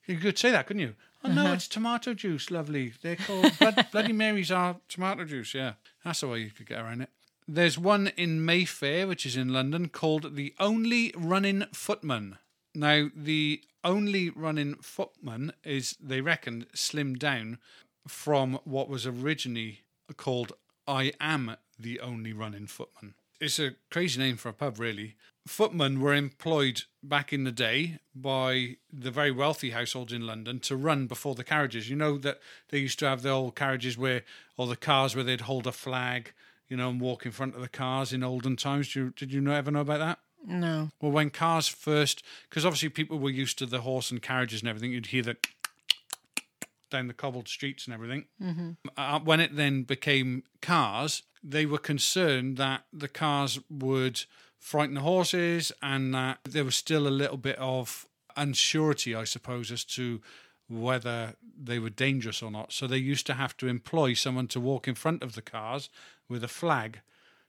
You 0.07 0.17
could 0.19 0.37
say 0.39 0.51
that, 0.51 0.67
couldn't 0.67 0.83
you? 0.83 0.95
Oh 1.25 1.33
no, 1.33 1.53
it's 1.53 1.69
tomato 1.69 2.15
juice. 2.15 2.51
Lovely. 2.51 2.93
They're 3.01 3.17
called 3.17 3.57
blood, 3.59 3.87
Bloody 3.93 4.13
Marys 4.13 4.51
are 4.51 4.77
tomato 4.89 5.25
juice. 5.25 5.55
Yeah, 5.55 5.75
that's 6.05 6.21
the 6.21 6.29
way 6.29 6.41
you 6.41 6.51
could 6.51 6.67
get 6.67 6.81
around 6.81 7.03
it. 7.03 7.11
There's 7.47 7.79
one 7.79 8.09
in 8.17 8.45
Mayfair, 8.45 9.07
which 9.07 9.25
is 9.27 9.37
in 9.37 9.53
London, 9.53 9.89
called 9.89 10.37
the 10.37 10.55
Only 10.59 11.13
Running 11.17 11.65
Footman. 11.73 12.39
Now, 12.75 13.09
the 13.15 13.63
Only 13.85 14.31
Running 14.31 14.77
Footman 14.77 15.53
is, 15.63 15.97
they 16.01 16.21
reckon, 16.21 16.67
slimmed 16.75 17.19
down 17.19 17.59
from 18.09 18.59
what 18.65 18.89
was 18.89 19.07
originally 19.07 19.81
called 20.17 20.53
I 20.87 21.13
Am 21.21 21.57
the 21.79 22.01
Only 22.01 22.33
Running 22.33 22.67
Footman. 22.67 23.15
It's 23.41 23.59
a 23.59 23.73
crazy 23.91 24.21
name 24.21 24.37
for 24.37 24.49
a 24.49 24.53
pub, 24.53 24.79
really. 24.79 25.17
Footmen 25.47 26.01
were 26.01 26.15
employed 26.15 26.83
back 27.03 27.33
in 27.33 27.45
the 27.45 27.53
day 27.53 27.99
by 28.15 28.77
the 28.93 29.11
very 29.11 29.33
wealthy 29.33 29.71
households 29.71 30.13
in 30.13 30.27
London 30.27 30.61
to 30.61 30.77
run 30.77 31.07
before 31.07 31.35
the 31.35 31.45
carriages. 31.45 31.91
You 31.91 31.97
know 31.97 32.17
that 32.19 32.41
they 32.69 32.79
used 32.79 33.01
to 33.01 33.09
have 33.09 33.23
the 33.23 33.31
old 33.31 33.57
carriages 33.57 33.99
where, 33.99 34.23
or 34.57 34.69
the 34.69 34.77
cars 34.77 35.17
where 35.17 35.25
they'd 35.25 35.43
hold 35.43 35.67
a 35.67 35.73
flag, 35.73 36.33
you 36.69 36.77
know, 36.77 36.89
and 36.89 37.01
walk 37.01 37.27
in 37.27 37.33
front 37.33 37.57
of 37.57 37.61
the 37.61 37.69
cars 37.69 38.13
in 38.13 38.23
olden 38.23 38.55
times. 38.57 38.87
Did 38.89 38.95
you, 38.95 39.11
did 39.11 39.33
you 39.33 39.53
ever 39.53 39.73
know 39.73 39.81
about 39.81 39.99
that? 39.99 40.19
No. 40.45 40.91
Well, 41.01 41.13
when 41.13 41.31
cars 41.31 41.69
first, 41.69 42.23
because 42.49 42.65
obviously 42.65 42.89
people 42.89 43.19
were 43.19 43.31
used 43.31 43.59
to 43.59 43.67
the 43.67 43.83
horse 43.83 44.11
and 44.11 44.21
carriages 44.21 44.61
and 44.61 44.69
everything, 44.69 44.93
you'd 44.93 45.07
hear 45.07 45.23
the 45.23 45.37
down 46.91 47.09
the 47.09 47.15
cobbled 47.15 47.49
streets 47.49 47.87
and 47.87 47.95
everything. 47.95 48.27
Mm-hmm. 48.41 48.73
Uh, 48.97 49.19
when 49.21 49.41
it 49.41 49.57
then 49.57 49.83
became 49.83 50.45
cars, 50.61 51.23
they 51.43 51.67
were 51.67 51.79
concerned 51.79 52.59
that 52.59 52.85
the 52.93 53.09
cars 53.09 53.59
would 53.71 54.25
frighten 54.59 54.95
the 54.95 55.01
horses 55.01 55.73
and 55.83 56.15
that 56.15 56.39
there 56.45 56.65
was 56.65 56.77
still 56.77 57.09
a 57.09 57.11
little 57.11 57.39
bit 57.39 57.57
of 57.57 58.07
unsurety, 58.37 59.17
I 59.17 59.25
suppose, 59.25 59.73
as 59.73 59.85
to 59.85 60.21
whether 60.69 61.35
they 61.61 61.79
were 61.79 61.91
dangerous 61.91 62.43
or 62.43 62.51
not. 62.51 62.73
So 62.73 62.87
they 62.87 62.99
used 62.99 63.27
to 63.27 63.35
have 63.35 63.57
to 63.59 63.69
employ 63.69 64.15
someone 64.15 64.47
to 64.49 64.61
walk 64.61 64.87
in 64.87 64.95
front 64.95 65.23
of 65.23 65.35
the 65.35 65.43
cars 65.43 65.89
with 66.29 66.45
a 66.45 66.49
flag 66.49 67.01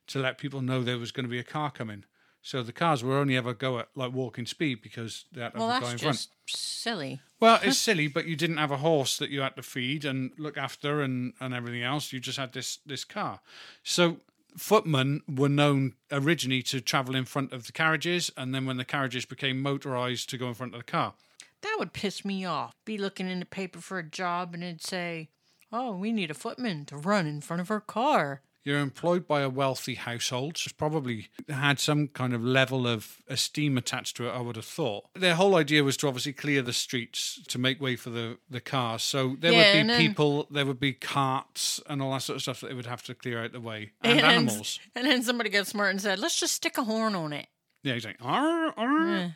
to 0.07 0.19
let 0.19 0.37
people 0.37 0.61
know 0.61 0.81
there 0.81 0.97
was 0.97 1.11
going 1.11 1.25
to 1.25 1.29
be 1.29 1.39
a 1.39 1.43
car 1.43 1.69
coming. 1.71 2.03
So 2.45 2.61
the 2.61 2.73
cars 2.73 3.01
were 3.03 3.17
only 3.17 3.37
ever 3.37 3.53
go 3.53 3.79
at 3.79 3.87
like 3.95 4.11
walking 4.11 4.45
speed 4.45 4.81
because 4.81 5.23
they 5.31 5.41
had 5.41 5.53
to 5.53 5.59
Well, 5.59 5.69
have 5.69 5.81
a 5.81 5.85
guy 5.85 5.91
that's 5.91 5.93
in 5.93 6.05
front. 6.05 6.17
just 6.17 6.81
silly. 6.81 7.21
Well, 7.39 7.59
it's 7.63 7.77
silly, 7.89 8.07
but 8.09 8.25
you 8.27 8.35
didn't 8.35 8.57
have 8.57 8.69
a 8.71 8.77
horse 8.77 9.17
that 9.17 9.29
you 9.29 9.39
had 9.41 9.55
to 9.55 9.63
feed 9.63 10.03
and 10.03 10.31
look 10.37 10.57
after 10.57 11.01
and, 11.01 11.33
and 11.39 11.53
everything 11.53 11.83
else. 11.83 12.11
You 12.11 12.19
just 12.19 12.37
had 12.37 12.51
this 12.51 12.79
this 12.85 13.05
car. 13.05 13.39
So 13.81 14.17
footmen 14.57 15.21
were 15.27 15.47
known 15.49 15.93
originally 16.11 16.61
to 16.63 16.81
travel 16.81 17.15
in 17.15 17.23
front 17.25 17.53
of 17.53 17.65
the 17.65 17.71
carriages, 17.71 18.29
and 18.35 18.53
then 18.53 18.65
when 18.65 18.77
the 18.77 18.85
carriages 18.85 19.25
became 19.25 19.61
motorized, 19.61 20.29
to 20.29 20.37
go 20.37 20.49
in 20.49 20.53
front 20.53 20.73
of 20.73 20.79
the 20.79 20.91
car. 20.91 21.13
That 21.61 21.77
would 21.79 21.93
piss 21.93 22.25
me 22.25 22.43
off. 22.43 22.73
Be 22.83 22.97
looking 22.97 23.29
in 23.29 23.39
the 23.39 23.45
paper 23.45 23.79
for 23.79 23.99
a 23.99 24.03
job 24.03 24.53
and 24.53 24.61
it'd 24.65 24.83
say, 24.83 25.29
"Oh, 25.71 25.95
we 25.95 26.11
need 26.11 26.29
a 26.29 26.33
footman 26.35 26.83
to 26.87 26.97
run 26.97 27.25
in 27.25 27.39
front 27.39 27.61
of 27.61 27.71
our 27.71 27.79
car." 27.79 28.41
You're 28.65 28.79
employed 28.79 29.27
by 29.27 29.41
a 29.41 29.49
wealthy 29.49 29.95
household, 29.95 30.57
so 30.57 30.67
it's 30.67 30.73
probably 30.73 31.27
had 31.49 31.79
some 31.79 32.07
kind 32.07 32.33
of 32.33 32.41
level 32.43 32.87
of 32.87 33.17
esteem 33.27 33.77
attached 33.77 34.15
to 34.17 34.27
it, 34.27 34.31
I 34.31 34.39
would 34.39 34.55
have 34.55 34.63
thought. 34.63 35.05
Their 35.15 35.35
whole 35.35 35.55
idea 35.57 35.83
was 35.83 35.97
to 35.97 36.07
obviously 36.07 36.31
clear 36.31 36.61
the 36.61 36.71
streets 36.71 37.41
to 37.49 37.59
make 37.59 37.81
way 37.81 37.97
for 37.97 38.09
the, 38.09 38.37
the 38.49 38.61
cars. 38.61 39.03
So 39.03 39.35
there 39.37 39.51
Yeah, 39.51 39.57
would 39.57 39.65
and 39.79 39.87
be 39.89 39.93
then- 39.93 40.07
people, 40.07 40.47
there 40.49 40.65
would 40.65 40.79
be 40.79 40.93
carts 40.93 41.81
and 41.89 42.01
all 42.01 42.13
that 42.13 42.21
sort 42.21 42.37
of 42.37 42.41
stuff 42.41 42.61
that 42.61 42.67
they 42.67 42.73
would 42.73 42.85
have 42.85 43.03
to 43.03 43.13
clear 43.13 43.43
out 43.43 43.51
the 43.51 43.59
way. 43.59 43.91
And, 44.01 44.21
animals. 44.21 44.79
And 44.95 45.05
then 45.07 45.23
somebody 45.23 45.49
got 45.49 45.67
smart 45.67 45.91
and 45.91 46.01
said, 46.01 46.19
"Let's 46.19 46.39
just 46.39 46.53
stick 46.53 46.77
a 46.77 46.83
horn 46.85 47.15
on 47.15 47.33
it." 47.33 47.47
Yeah, 47.83 47.95
he's 47.95 48.05
like, 48.05 48.17
"Arr, 48.21 48.73
arr." 48.77 49.35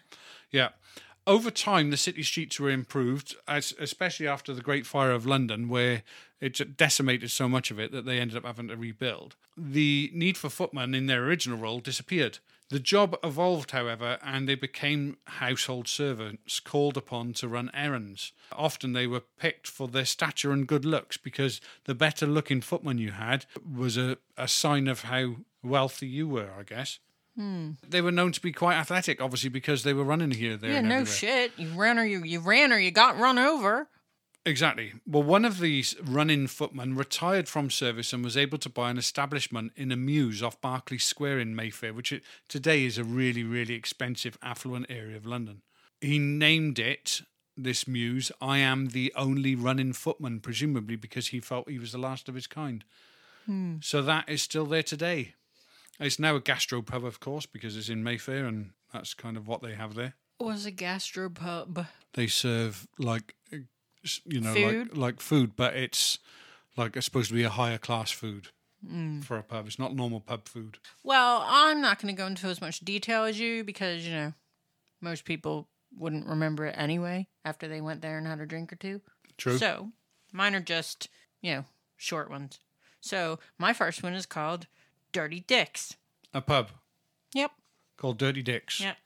yeah. 0.51 0.69
Over 1.25 1.51
time, 1.51 1.89
the 1.91 1.97
city 1.97 2.23
streets 2.23 2.57
were 2.57 2.69
improved, 2.69 3.35
as, 3.49 3.73
especially 3.77 4.25
after 4.29 4.53
the 4.53 4.61
Great 4.61 4.85
Fire 4.85 5.11
of 5.11 5.25
London, 5.25 5.67
where 5.67 6.03
it 6.41 6.77
decimated 6.77 7.31
so 7.31 7.47
much 7.49 7.71
of 7.71 7.79
it 7.79 7.91
that 7.91 8.05
they 8.05 8.19
ended 8.19 8.37
up 8.37 8.45
having 8.45 8.67
to 8.67 8.77
rebuild. 8.77 9.35
The 9.57 10.11
need 10.13 10.37
for 10.37 10.49
footmen 10.49 10.93
in 10.93 11.07
their 11.07 11.23
original 11.23 11.57
role 11.57 11.79
disappeared. 11.79 12.39
The 12.69 12.79
job 12.79 13.17
evolved, 13.23 13.71
however, 13.71 14.17
and 14.21 14.47
they 14.47 14.55
became 14.55 15.17
household 15.25 15.87
servants 15.87 16.59
called 16.59 16.97
upon 16.97 17.31
to 17.35 17.47
run 17.47 17.71
errands. 17.73 18.33
Often 18.51 18.91
they 18.91 19.07
were 19.07 19.21
picked 19.39 19.67
for 19.67 19.87
their 19.87 20.03
stature 20.03 20.51
and 20.51 20.67
good 20.67 20.83
looks 20.83 21.15
because 21.15 21.61
the 21.85 21.95
better 21.95 22.27
looking 22.27 22.59
footman 22.59 22.97
you 22.97 23.11
had 23.11 23.45
was 23.65 23.95
a, 23.97 24.17
a 24.35 24.49
sign 24.49 24.89
of 24.89 25.03
how 25.03 25.37
wealthy 25.63 26.07
you 26.07 26.27
were, 26.27 26.49
I 26.59 26.63
guess. 26.63 26.99
Hmm. 27.37 27.71
They 27.87 28.01
were 28.01 28.11
known 28.11 28.31
to 28.33 28.41
be 28.41 28.51
quite 28.51 28.75
athletic, 28.75 29.21
obviously, 29.21 29.49
because 29.49 29.83
they 29.83 29.93
were 29.93 30.03
running 30.03 30.31
here, 30.31 30.57
there, 30.57 30.71
Yeah, 30.71 30.81
no 30.81 30.87
everywhere. 30.95 31.05
shit. 31.05 31.51
You 31.55 31.69
ran 31.69 31.97
or 31.99 32.03
you 32.05 32.23
you 32.23 32.39
ran 32.41 32.73
or 32.73 32.79
you 32.79 32.91
got 32.91 33.17
run 33.17 33.37
over. 33.37 33.87
Exactly. 34.47 34.93
Well, 35.05 35.23
one 35.23 35.43
of 35.43 35.59
these 35.59 35.93
running 36.01 36.47
footmen 36.47 36.95
retired 36.95 37.49
from 37.49 37.69
service 37.69 38.13
and 38.13 38.23
was 38.23 38.37
able 38.37 38.57
to 38.59 38.69
buy 38.69 38.89
an 38.89 38.97
establishment 38.97 39.73
in 39.75 39.91
a 39.91 39.97
mews 39.97 40.41
off 40.41 40.61
Berkeley 40.61 40.99
Square 40.99 41.39
in 41.39 41.53
Mayfair, 41.53 41.93
which 41.93 42.13
it, 42.13 42.23
today 42.47 42.85
is 42.85 42.97
a 42.97 43.03
really, 43.03 43.43
really 43.43 43.73
expensive, 43.73 44.37
affluent 44.41 44.85
area 44.89 45.17
of 45.17 45.25
London. 45.25 45.63
He 45.99 46.17
named 46.17 46.79
it, 46.79 47.23
this 47.57 47.89
mews, 47.89 48.31
I 48.39 48.59
am 48.59 48.89
the 48.89 49.11
only 49.17 49.53
running 49.53 49.91
footman, 49.91 50.39
presumably 50.39 50.95
because 50.95 51.27
he 51.27 51.41
felt 51.41 51.69
he 51.69 51.77
was 51.77 51.91
the 51.91 51.97
last 51.97 52.29
of 52.29 52.35
his 52.35 52.47
kind. 52.47 52.85
Hmm. 53.47 53.75
So 53.81 54.01
that 54.03 54.29
is 54.29 54.41
still 54.41 54.65
there 54.65 54.83
today. 54.83 55.33
It's 55.99 56.19
now 56.19 56.35
a 56.35 56.41
gastropub, 56.41 57.05
of 57.05 57.19
course, 57.19 57.45
because 57.45 57.75
it's 57.75 57.89
in 57.89 58.01
Mayfair, 58.01 58.45
and 58.45 58.71
that's 58.93 59.13
kind 59.13 59.35
of 59.35 59.45
what 59.45 59.61
they 59.61 59.73
have 59.73 59.95
there. 59.95 60.13
Was 60.39 60.65
a 60.65 60.71
gastropub. 60.71 61.87
They 62.13 62.27
serve 62.27 62.87
like, 62.97 63.35
you 64.25 64.41
know, 64.41 64.53
Food? 64.53 64.89
like 64.89 64.97
like 64.97 65.19
food, 65.21 65.55
but 65.55 65.75
it's 65.75 66.19
like 66.75 66.95
it's 66.95 67.05
supposed 67.05 67.29
to 67.29 67.35
be 67.35 67.43
a 67.43 67.49
higher 67.49 67.77
class 67.77 68.11
food 68.11 68.49
Mm. 68.87 69.23
for 69.23 69.37
a 69.37 69.43
pub. 69.43 69.65
It's 69.65 69.79
not 69.79 69.95
normal 69.95 70.19
pub 70.19 70.47
food. 70.47 70.77
Well, 71.03 71.43
I'm 71.47 71.81
not 71.81 71.99
going 71.99 72.13
to 72.15 72.17
go 72.21 72.27
into 72.27 72.45
as 72.47 72.61
much 72.61 72.79
detail 72.81 73.23
as 73.23 73.39
you 73.39 73.63
because, 73.63 74.05
you 74.05 74.13
know, 74.13 74.33
most 75.01 75.25
people 75.25 75.67
wouldn't 75.97 76.27
remember 76.27 76.67
it 76.67 76.75
anyway 76.77 77.27
after 77.43 77.67
they 77.67 77.81
went 77.81 78.01
there 78.03 78.19
and 78.19 78.27
had 78.27 78.39
a 78.39 78.45
drink 78.45 78.71
or 78.71 78.75
two. 78.75 79.01
True. 79.35 79.57
So, 79.57 79.89
mine 80.31 80.53
are 80.53 80.59
just, 80.61 81.09
you 81.41 81.55
know, 81.55 81.65
short 81.95 82.29
ones. 82.29 82.59
So, 83.01 83.39
my 83.57 83.73
first 83.73 84.03
one 84.03 84.13
is 84.13 84.27
called 84.27 84.67
Dirty 85.11 85.39
Dicks. 85.39 85.95
a 86.33 86.41
pub 86.41 86.69
Yep. 87.33 87.51
called 87.97 88.19
Dirty 88.19 88.43
Dicks. 88.43 88.79
Yep. 88.79 88.97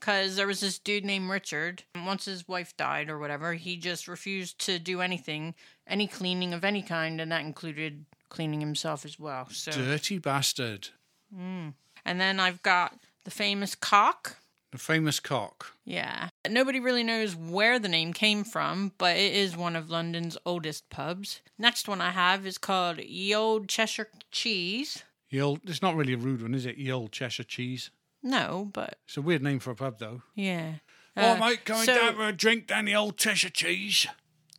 Because 0.00 0.36
there 0.36 0.46
was 0.46 0.60
this 0.60 0.78
dude 0.78 1.04
named 1.04 1.28
Richard. 1.28 1.82
and 1.94 2.06
Once 2.06 2.24
his 2.26 2.46
wife 2.46 2.76
died 2.76 3.10
or 3.10 3.18
whatever, 3.18 3.54
he 3.54 3.76
just 3.76 4.06
refused 4.08 4.58
to 4.66 4.78
do 4.78 5.00
anything, 5.00 5.54
any 5.86 6.06
cleaning 6.06 6.54
of 6.54 6.64
any 6.64 6.82
kind, 6.82 7.20
and 7.20 7.32
that 7.32 7.42
included 7.42 8.04
cleaning 8.28 8.60
himself 8.60 9.04
as 9.04 9.18
well. 9.18 9.48
So, 9.50 9.72
Dirty 9.72 10.18
bastard. 10.18 10.88
Mm. 11.36 11.74
and 12.04 12.20
then 12.20 12.40
I've 12.40 12.62
got 12.62 12.98
the 13.24 13.30
famous 13.30 13.74
cock. 13.74 14.36
The 14.70 14.78
famous 14.78 15.18
cock. 15.18 15.72
Yeah. 15.84 16.28
Nobody 16.48 16.78
really 16.78 17.02
knows 17.02 17.34
where 17.34 17.78
the 17.78 17.88
name 17.88 18.12
came 18.12 18.44
from, 18.44 18.92
but 18.98 19.16
it 19.16 19.32
is 19.32 19.56
one 19.56 19.76
of 19.76 19.90
London's 19.90 20.36
oldest 20.44 20.88
pubs. 20.90 21.40
Next 21.58 21.88
one 21.88 22.00
I 22.00 22.10
have 22.10 22.46
is 22.46 22.58
called 22.58 22.98
Ye 22.98 23.34
Old 23.34 23.68
Cheshire 23.68 24.08
Cheese. 24.30 25.02
Ye 25.30 25.40
old, 25.40 25.60
it's 25.64 25.82
not 25.82 25.96
really 25.96 26.12
a 26.14 26.18
rude 26.18 26.42
one, 26.42 26.54
is 26.54 26.64
it? 26.66 26.76
Ye 26.78 26.90
old 26.92 27.12
Cheshire 27.12 27.44
cheese. 27.44 27.90
No, 28.22 28.70
but 28.72 28.98
It's 29.06 29.16
a 29.16 29.22
weird 29.22 29.42
name 29.42 29.58
for 29.60 29.70
a 29.70 29.76
pub, 29.76 29.98
though. 29.98 30.22
yeah. 30.34 30.74
oh, 31.16 31.32
Uh, 31.32 31.36
mate, 31.38 31.64
going 31.64 31.84
so- 31.84 31.94
down 31.94 32.14
for 32.16 32.26
a 32.28 32.32
drink 32.32 32.66
down 32.66 32.84
the 32.86 32.94
old 32.94 33.16
Cheshire 33.16 33.50
cheese. 33.50 34.06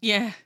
Yeah. 0.01 0.33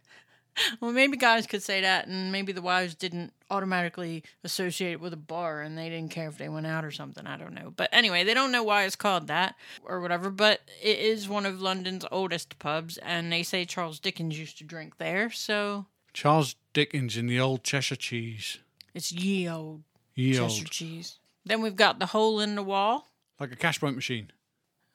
Well, 0.79 0.91
maybe 0.91 1.17
guys 1.17 1.47
could 1.47 1.63
say 1.63 1.81
that, 1.81 2.05
and 2.05 2.31
maybe 2.31 2.51
the 2.51 2.61
wives 2.61 2.93
didn't 2.93 3.33
automatically 3.49 4.23
associate 4.43 4.91
it 4.91 4.99
with 4.99 5.11
a 5.11 5.17
bar, 5.17 5.61
and 5.61 5.75
they 5.75 5.89
didn't 5.89 6.11
care 6.11 6.27
if 6.27 6.37
they 6.37 6.47
went 6.47 6.67
out 6.67 6.85
or 6.85 6.91
something. 6.91 7.25
I 7.25 7.37
don't 7.37 7.55
know. 7.55 7.73
But 7.75 7.89
anyway, 7.91 8.23
they 8.23 8.35
don't 8.35 8.51
know 8.51 8.61
why 8.61 8.83
it's 8.83 8.95
called 8.95 9.25
that 9.29 9.55
or 9.83 9.99
whatever. 9.99 10.29
But 10.29 10.59
it 10.79 10.99
is 10.99 11.27
one 11.27 11.47
of 11.47 11.59
London's 11.59 12.05
oldest 12.11 12.59
pubs, 12.59 12.99
and 12.99 13.31
they 13.33 13.41
say 13.41 13.65
Charles 13.65 13.99
Dickens 13.99 14.37
used 14.37 14.59
to 14.59 14.63
drink 14.63 14.99
there, 14.99 15.31
so 15.31 15.87
Charles 16.13 16.55
Dickens 16.73 17.17
in 17.17 17.25
the 17.25 17.39
old 17.39 17.63
Cheshire 17.63 17.95
cheese. 17.95 18.59
it's 18.93 19.11
ye 19.11 19.49
old 19.49 19.81
Ye 20.13 20.33
Cheshire 20.33 20.43
old. 20.43 20.69
cheese. 20.69 21.17
Then 21.45 21.61
we've 21.61 21.75
got 21.75 21.99
the 21.99 22.05
hole 22.07 22.39
in 22.39 22.55
the 22.55 22.63
wall. 22.63 23.09
Like 23.39 23.51
a 23.51 23.55
cash 23.55 23.79
point 23.79 23.95
machine. 23.95 24.31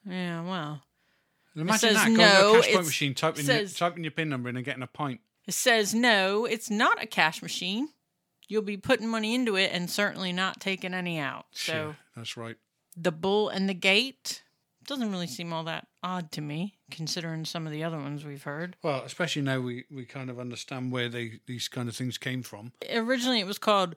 Yeah, 0.05 0.41
well, 0.41 0.81
Imagine 1.55 1.79
says 1.79 1.93
that, 1.95 2.05
going 2.05 2.17
no, 2.17 2.53
to 2.53 2.59
a 2.59 2.61
cash 2.63 2.73
point 2.73 2.85
machine, 2.85 3.13
typing, 3.13 3.45
says- 3.45 3.79
your, 3.79 3.89
typing 3.89 4.03
your 4.03 4.11
PIN 4.11 4.29
number 4.29 4.49
in 4.49 4.55
and 4.55 4.65
getting 4.65 4.83
a 4.83 4.87
pint. 4.87 5.19
it 5.45 5.53
says 5.53 5.93
no, 5.93 6.45
it's 6.45 6.69
not 6.69 7.01
a 7.01 7.05
cash 7.07 7.41
machine. 7.41 7.89
You'll 8.47 8.61
be 8.63 8.77
putting 8.77 9.07
money 9.07 9.35
into 9.35 9.55
it 9.57 9.71
and 9.73 9.89
certainly 9.89 10.33
not 10.33 10.59
taking 10.59 10.93
any 10.95 11.19
out. 11.19 11.45
So. 11.51 11.73
Yeah, 11.73 11.93
that's 12.15 12.35
right. 12.35 12.55
the 12.97 13.11
bull 13.11 13.49
and 13.49 13.69
the 13.69 13.75
gate 13.75 14.41
doesn't 14.87 15.11
really 15.11 15.27
seem 15.27 15.53
all 15.53 15.63
that 15.65 15.85
odd 16.01 16.31
to 16.31 16.41
me 16.41 16.79
considering 16.89 17.45
some 17.45 17.67
of 17.67 17.71
the 17.71 17.83
other 17.83 17.97
ones 17.99 18.25
we've 18.25 18.41
heard 18.41 18.75
Well, 18.81 19.03
especially 19.05 19.43
now 19.43 19.59
we, 19.59 19.83
we 19.91 20.03
kind 20.05 20.31
of 20.31 20.39
understand 20.39 20.91
where 20.91 21.09
they 21.09 21.41
these 21.45 21.67
kind 21.67 21.87
of 21.87 21.95
things 21.95 22.17
came 22.17 22.41
from. 22.41 22.71
originally 22.91 23.39
it 23.39 23.45
was 23.45 23.59
called 23.59 23.95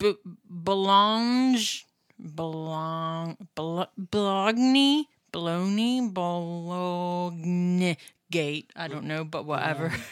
B- 0.00 0.16
Boulange 0.50 1.84
Belong 2.18 3.36
Bologna 3.54 5.08
Bologna 5.30 6.08
Bologna 6.10 7.96
Gate. 8.32 8.70
I 8.74 8.88
don't 8.88 9.04
know 9.04 9.24
but 9.24 9.44
whatever. 9.44 9.92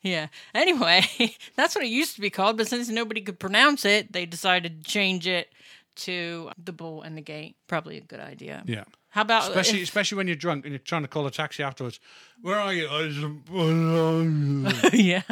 Yeah. 0.00 0.28
Anyway 0.54 1.02
that's 1.56 1.74
what 1.74 1.84
it 1.84 1.88
used 1.88 2.14
to 2.14 2.20
be 2.20 2.30
called 2.30 2.56
but 2.56 2.68
since 2.68 2.88
nobody 2.88 3.20
could 3.20 3.40
pronounce 3.40 3.84
it 3.84 4.12
they 4.12 4.26
decided 4.26 4.84
to 4.84 4.90
change 4.90 5.26
it 5.26 5.48
to 5.96 6.50
the 6.62 6.72
bull 6.72 7.02
and 7.02 7.16
the 7.16 7.20
gate. 7.20 7.56
Probably 7.66 7.98
a 7.98 8.00
good 8.00 8.20
idea. 8.20 8.62
Yeah. 8.64 8.84
How 9.10 9.22
about 9.22 9.48
Especially 9.48 9.78
if- 9.78 9.84
especially 9.88 10.16
when 10.16 10.26
you're 10.26 10.36
drunk 10.36 10.64
and 10.64 10.72
you're 10.72 10.78
trying 10.78 11.02
to 11.02 11.08
call 11.08 11.26
a 11.26 11.30
taxi 11.30 11.62
afterwards. 11.62 11.98
Where 12.42 12.58
are 12.58 12.72
you? 12.74 12.88
yeah. 14.92 15.22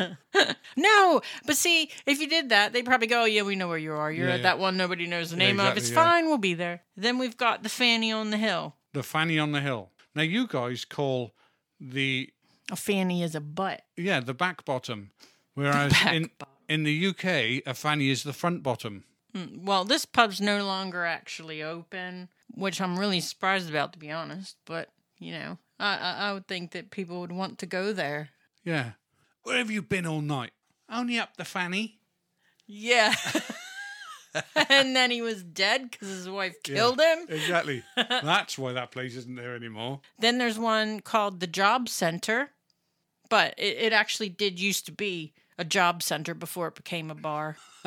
no, 0.77 1.21
but 1.47 1.57
see, 1.57 1.91
if 2.07 2.21
you 2.21 2.29
did 2.29 2.49
that, 2.51 2.73
they'd 2.73 2.85
probably 2.85 3.07
go, 3.07 3.23
oh, 3.23 3.27
yeah, 3.27 3.43
we 3.43 3.57
know 3.57 3.69
where 3.69 3.79
you 3.79 3.93
are. 3.93 4.11
You're 4.11 4.29
Yeah, 4.29 4.35
at 4.35 4.41
yeah. 4.41 4.43
that 4.45 4.59
one 4.59 4.77
nobody 4.77 5.07
knows 5.07 5.31
the 5.31 5.37
Yeah, 5.37 5.47
name 5.47 5.61
of. 5.61 5.77
It's 5.77 5.91
yeah. 5.91 5.97
fine, 6.03 6.27
we'll 6.27 6.39
be 6.39 6.55
there. 6.55 6.83
Then 6.97 7.19
we've 7.19 7.37
got 7.37 7.63
the 7.63 7.69
Fanny 7.69 8.13
on 8.13 8.31
the 8.31 8.39
Hill. 8.39 8.77
the 8.93 9.03
fanny 9.03 9.39
on 9.39 9.53
the 9.53 9.61
hill. 9.61 9.91
Now 10.15 10.23
you 10.23 10.47
guys 10.47 10.87
call 10.87 11.33
the 11.79 12.31
A 12.73 12.77
fanny 12.77 13.23
is 13.23 13.35
a 13.35 13.41
butt. 13.41 13.83
yeah 13.97 14.21
the 14.21 14.33
back 14.33 14.65
bottom, 14.65 15.11
whereas 15.55 15.93
back 15.93 16.15
in 16.15 16.31
bottom. 16.39 16.55
in 16.69 16.83
the 16.85 17.07
UK 17.09 17.63
a 17.67 17.75
fanny 17.75 18.09
is 18.09 18.23
the 18.23 18.33
front 18.33 18.63
bottom. 18.63 19.05
Hmm, 19.35 19.65
well, 19.67 19.85
this 19.85 20.07
pub's 20.07 20.41
no 20.41 20.65
longer 20.65 21.05
actually 21.05 21.63
open, 21.63 22.31
which 22.49 22.81
I'm 22.81 22.99
really 22.99 23.21
surprised 23.21 23.69
about, 23.69 23.93
to 23.93 23.99
be 23.99 24.11
honest. 24.11 24.57
But, 24.67 24.89
you 25.19 25.33
know, 25.33 25.59
I, 25.79 25.97
I, 25.97 26.13
I 26.29 26.33
would 26.33 26.47
think 26.47 26.73
that 26.73 26.91
people 26.91 27.21
would 27.21 27.33
want 27.33 27.59
to 27.59 27.67
go 27.67 27.93
there. 27.93 28.31
Yeah. 28.65 28.93
Where 29.43 29.59
have 29.59 29.71
you 29.71 29.83
been 29.83 30.07
all 30.07 30.21
night? 30.21 30.53
Only 30.91 31.19
up 31.19 31.37
the 31.37 31.45
fanny. 31.45 31.99
Yeah. 32.67 33.15
and 34.69 34.95
then 34.95 35.11
he 35.11 35.23
was 35.23 35.43
dead 35.43 35.91
because 35.91 36.09
his 36.09 36.29
wife 36.29 36.57
killed 36.63 37.01
him. 37.01 37.27
Exactly. 37.29 37.83
That's 37.97 38.59
why 38.59 38.73
that 38.73 38.91
place 38.91 39.17
isn't 39.17 39.37
there 39.37 39.55
anymore. 39.55 40.01
Then 40.19 40.39
there's 40.39 40.59
one 40.59 41.01
called 41.01 41.41
the 41.41 41.47
Job 41.47 41.89
Center, 41.89 42.51
but 43.29 43.55
it, 43.57 43.77
it 43.79 43.93
actually 43.93 44.29
did 44.29 44.61
used 44.61 44.87
to 44.87 44.93
be 44.93 45.33
a 45.59 45.65
job 45.65 46.03
center 46.03 46.35
before 46.35 46.69
it 46.69 46.75
became 46.75 47.11
a 47.11 47.15
bar. 47.15 47.57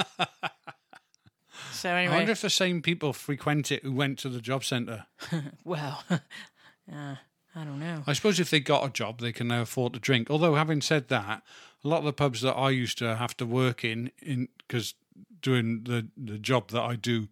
so 1.72 1.89
anyway, 1.89 2.13
I 2.13 2.17
wonder 2.17 2.32
if 2.32 2.41
the 2.41 2.50
same 2.50 2.82
people 2.82 3.13
frequent 3.13 3.72
it 3.72 3.84
who 3.84 3.91
went 3.91 4.19
to 4.19 4.30
the 4.30 4.41
job 4.41 4.63
centre. 4.63 5.06
well, 5.63 6.04
uh, 6.10 6.19
I 7.56 7.63
don't 7.63 7.80
know. 7.80 8.04
I 8.06 8.13
suppose 8.13 8.39
if 8.39 8.50
they 8.50 8.60
got 8.60 8.86
a 8.86 8.89
job, 8.89 9.19
they 9.19 9.32
can 9.32 9.48
now 9.48 9.62
afford 9.62 9.93
to 9.93 10.00
drink. 10.00 10.30
Although, 10.30 10.56
having 10.56 10.82
said 10.82 11.08
that, 11.10 11.43
a 11.84 11.88
lot 11.88 12.00
of 12.00 12.06
the 12.06 12.13
pubs 12.13 12.41
that 12.41 12.54
I 12.54 12.69
used 12.69 12.98
to 13.00 13.15
have 13.15 13.36
to 13.38 13.45
work 13.45 13.84
in, 13.84 14.12
in 14.22 14.50
because 14.58 14.93
doing 15.41 15.84
the 15.84 16.08
the 16.17 16.38
job 16.38 16.69
that 16.72 16.82
I 16.82 16.95
do 16.95 17.28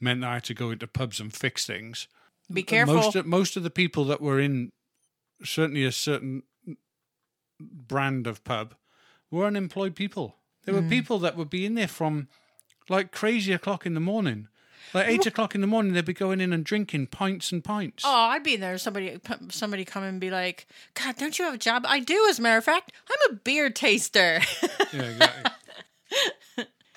meant 0.00 0.20
that 0.20 0.30
I 0.30 0.34
had 0.34 0.44
to 0.44 0.54
go 0.54 0.70
into 0.70 0.86
pubs 0.86 1.20
and 1.20 1.32
fix 1.32 1.66
things. 1.66 2.08
Be 2.52 2.62
careful. 2.62 2.94
Most 2.94 3.16
of, 3.16 3.26
most 3.26 3.56
of 3.56 3.62
the 3.62 3.70
people 3.70 4.04
that 4.06 4.20
were 4.20 4.40
in 4.40 4.72
certainly 5.44 5.84
a 5.84 5.92
certain 5.92 6.42
brand 7.58 8.26
of 8.26 8.44
pub 8.44 8.74
were 9.30 9.46
unemployed 9.46 9.94
people. 9.94 10.36
There 10.64 10.74
were 10.74 10.82
people 10.82 11.18
that 11.20 11.36
would 11.36 11.50
be 11.50 11.66
in 11.66 11.74
there 11.74 11.88
from 11.88 12.28
like 12.88 13.12
crazy 13.12 13.52
o'clock 13.52 13.86
in 13.86 13.94
the 13.94 14.00
morning. 14.00 14.48
Like 14.94 15.08
eight 15.08 15.24
o'clock 15.24 15.54
in 15.54 15.62
the 15.62 15.66
morning, 15.66 15.94
they'd 15.94 16.04
be 16.04 16.12
going 16.12 16.40
in 16.40 16.52
and 16.52 16.64
drinking 16.64 17.06
pints 17.06 17.50
and 17.50 17.64
pints. 17.64 18.04
Oh, 18.06 18.10
I'd 18.12 18.42
be 18.42 18.56
there. 18.56 18.76
Somebody, 18.76 19.18
somebody 19.48 19.86
come 19.86 20.02
and 20.02 20.20
be 20.20 20.30
like, 20.30 20.66
"God, 20.92 21.16
don't 21.16 21.38
you 21.38 21.46
have 21.46 21.54
a 21.54 21.58
job?" 21.58 21.86
I 21.88 22.00
do. 22.00 22.26
As 22.28 22.38
a 22.38 22.42
matter 22.42 22.58
of 22.58 22.64
fact, 22.64 22.92
I'm 23.08 23.32
a 23.32 23.36
beer 23.36 23.70
taster. 23.70 24.40
Yeah, 24.92 25.02
exactly. 25.02 25.52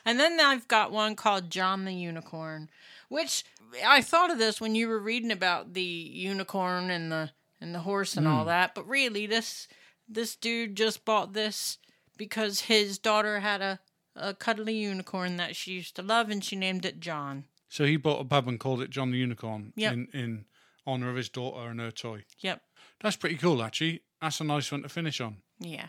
And 0.06 0.19
then 0.19 0.39
I've 0.39 0.67
got 0.67 0.91
one 0.91 1.15
called 1.15 1.50
John 1.50 1.84
the 1.84 1.93
Unicorn, 1.93 2.69
which 3.10 3.43
I 3.84 4.02
thought 4.02 4.30
of 4.30 4.38
this 4.38 4.62
when 4.62 4.76
you 4.76 4.88
were 4.88 5.00
reading 5.00 5.32
about 5.32 5.74
the 5.74 5.82
unicorn 5.82 6.91
and 6.91 7.12
the 7.12 7.32
and 7.60 7.74
the 7.74 7.80
horse 7.80 8.15
and 8.15 8.28
all 8.28 8.43
hmm. 8.43 8.50
that. 8.50 8.76
But 8.76 8.88
really, 8.88 9.26
this 9.26 9.67
this 10.08 10.36
dude 10.36 10.76
just 10.76 11.04
bought 11.04 11.34
this 11.34 11.80
because 12.17 12.62
his 12.62 13.00
daughter 13.00 13.39
had 13.39 13.62
a 13.62 13.80
a 14.16 14.34
cuddly 14.34 14.76
unicorn 14.76 15.38
that 15.38 15.55
she 15.55 15.72
used 15.74 15.95
to 15.97 16.01
love, 16.01 16.30
and 16.30 16.43
she 16.43 16.55
named 16.55 16.86
it 16.86 16.99
John. 16.99 17.45
So 17.70 17.86
he 17.86 17.97
bought 17.97 18.22
a 18.22 18.26
pub 18.26 18.47
and 18.47 18.59
called 18.59 18.82
it 18.82 18.89
John 18.89 19.11
the 19.11 19.18
Unicorn 19.18 19.74
Yep. 19.76 19.93
in, 19.93 20.07
in 20.13 20.45
honour 20.88 21.09
of 21.09 21.16
his 21.16 21.30
daughter 21.30 21.70
and 21.70 21.80
her 21.80 21.91
toy. 21.91 22.24
Yep. 22.39 22.61
That's 23.01 23.16
pretty 23.18 23.36
cool, 23.36 23.61
actually. 23.63 24.01
That's 24.22 24.39
a 24.39 24.43
nice 24.43 24.72
one 24.72 24.84
to 24.84 24.89
finish 24.89 25.20
on. 25.20 25.38
Yeah. 25.59 25.88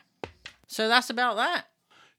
So 0.66 0.88
that's 0.88 1.10
about 1.10 1.36
that. 1.36 1.66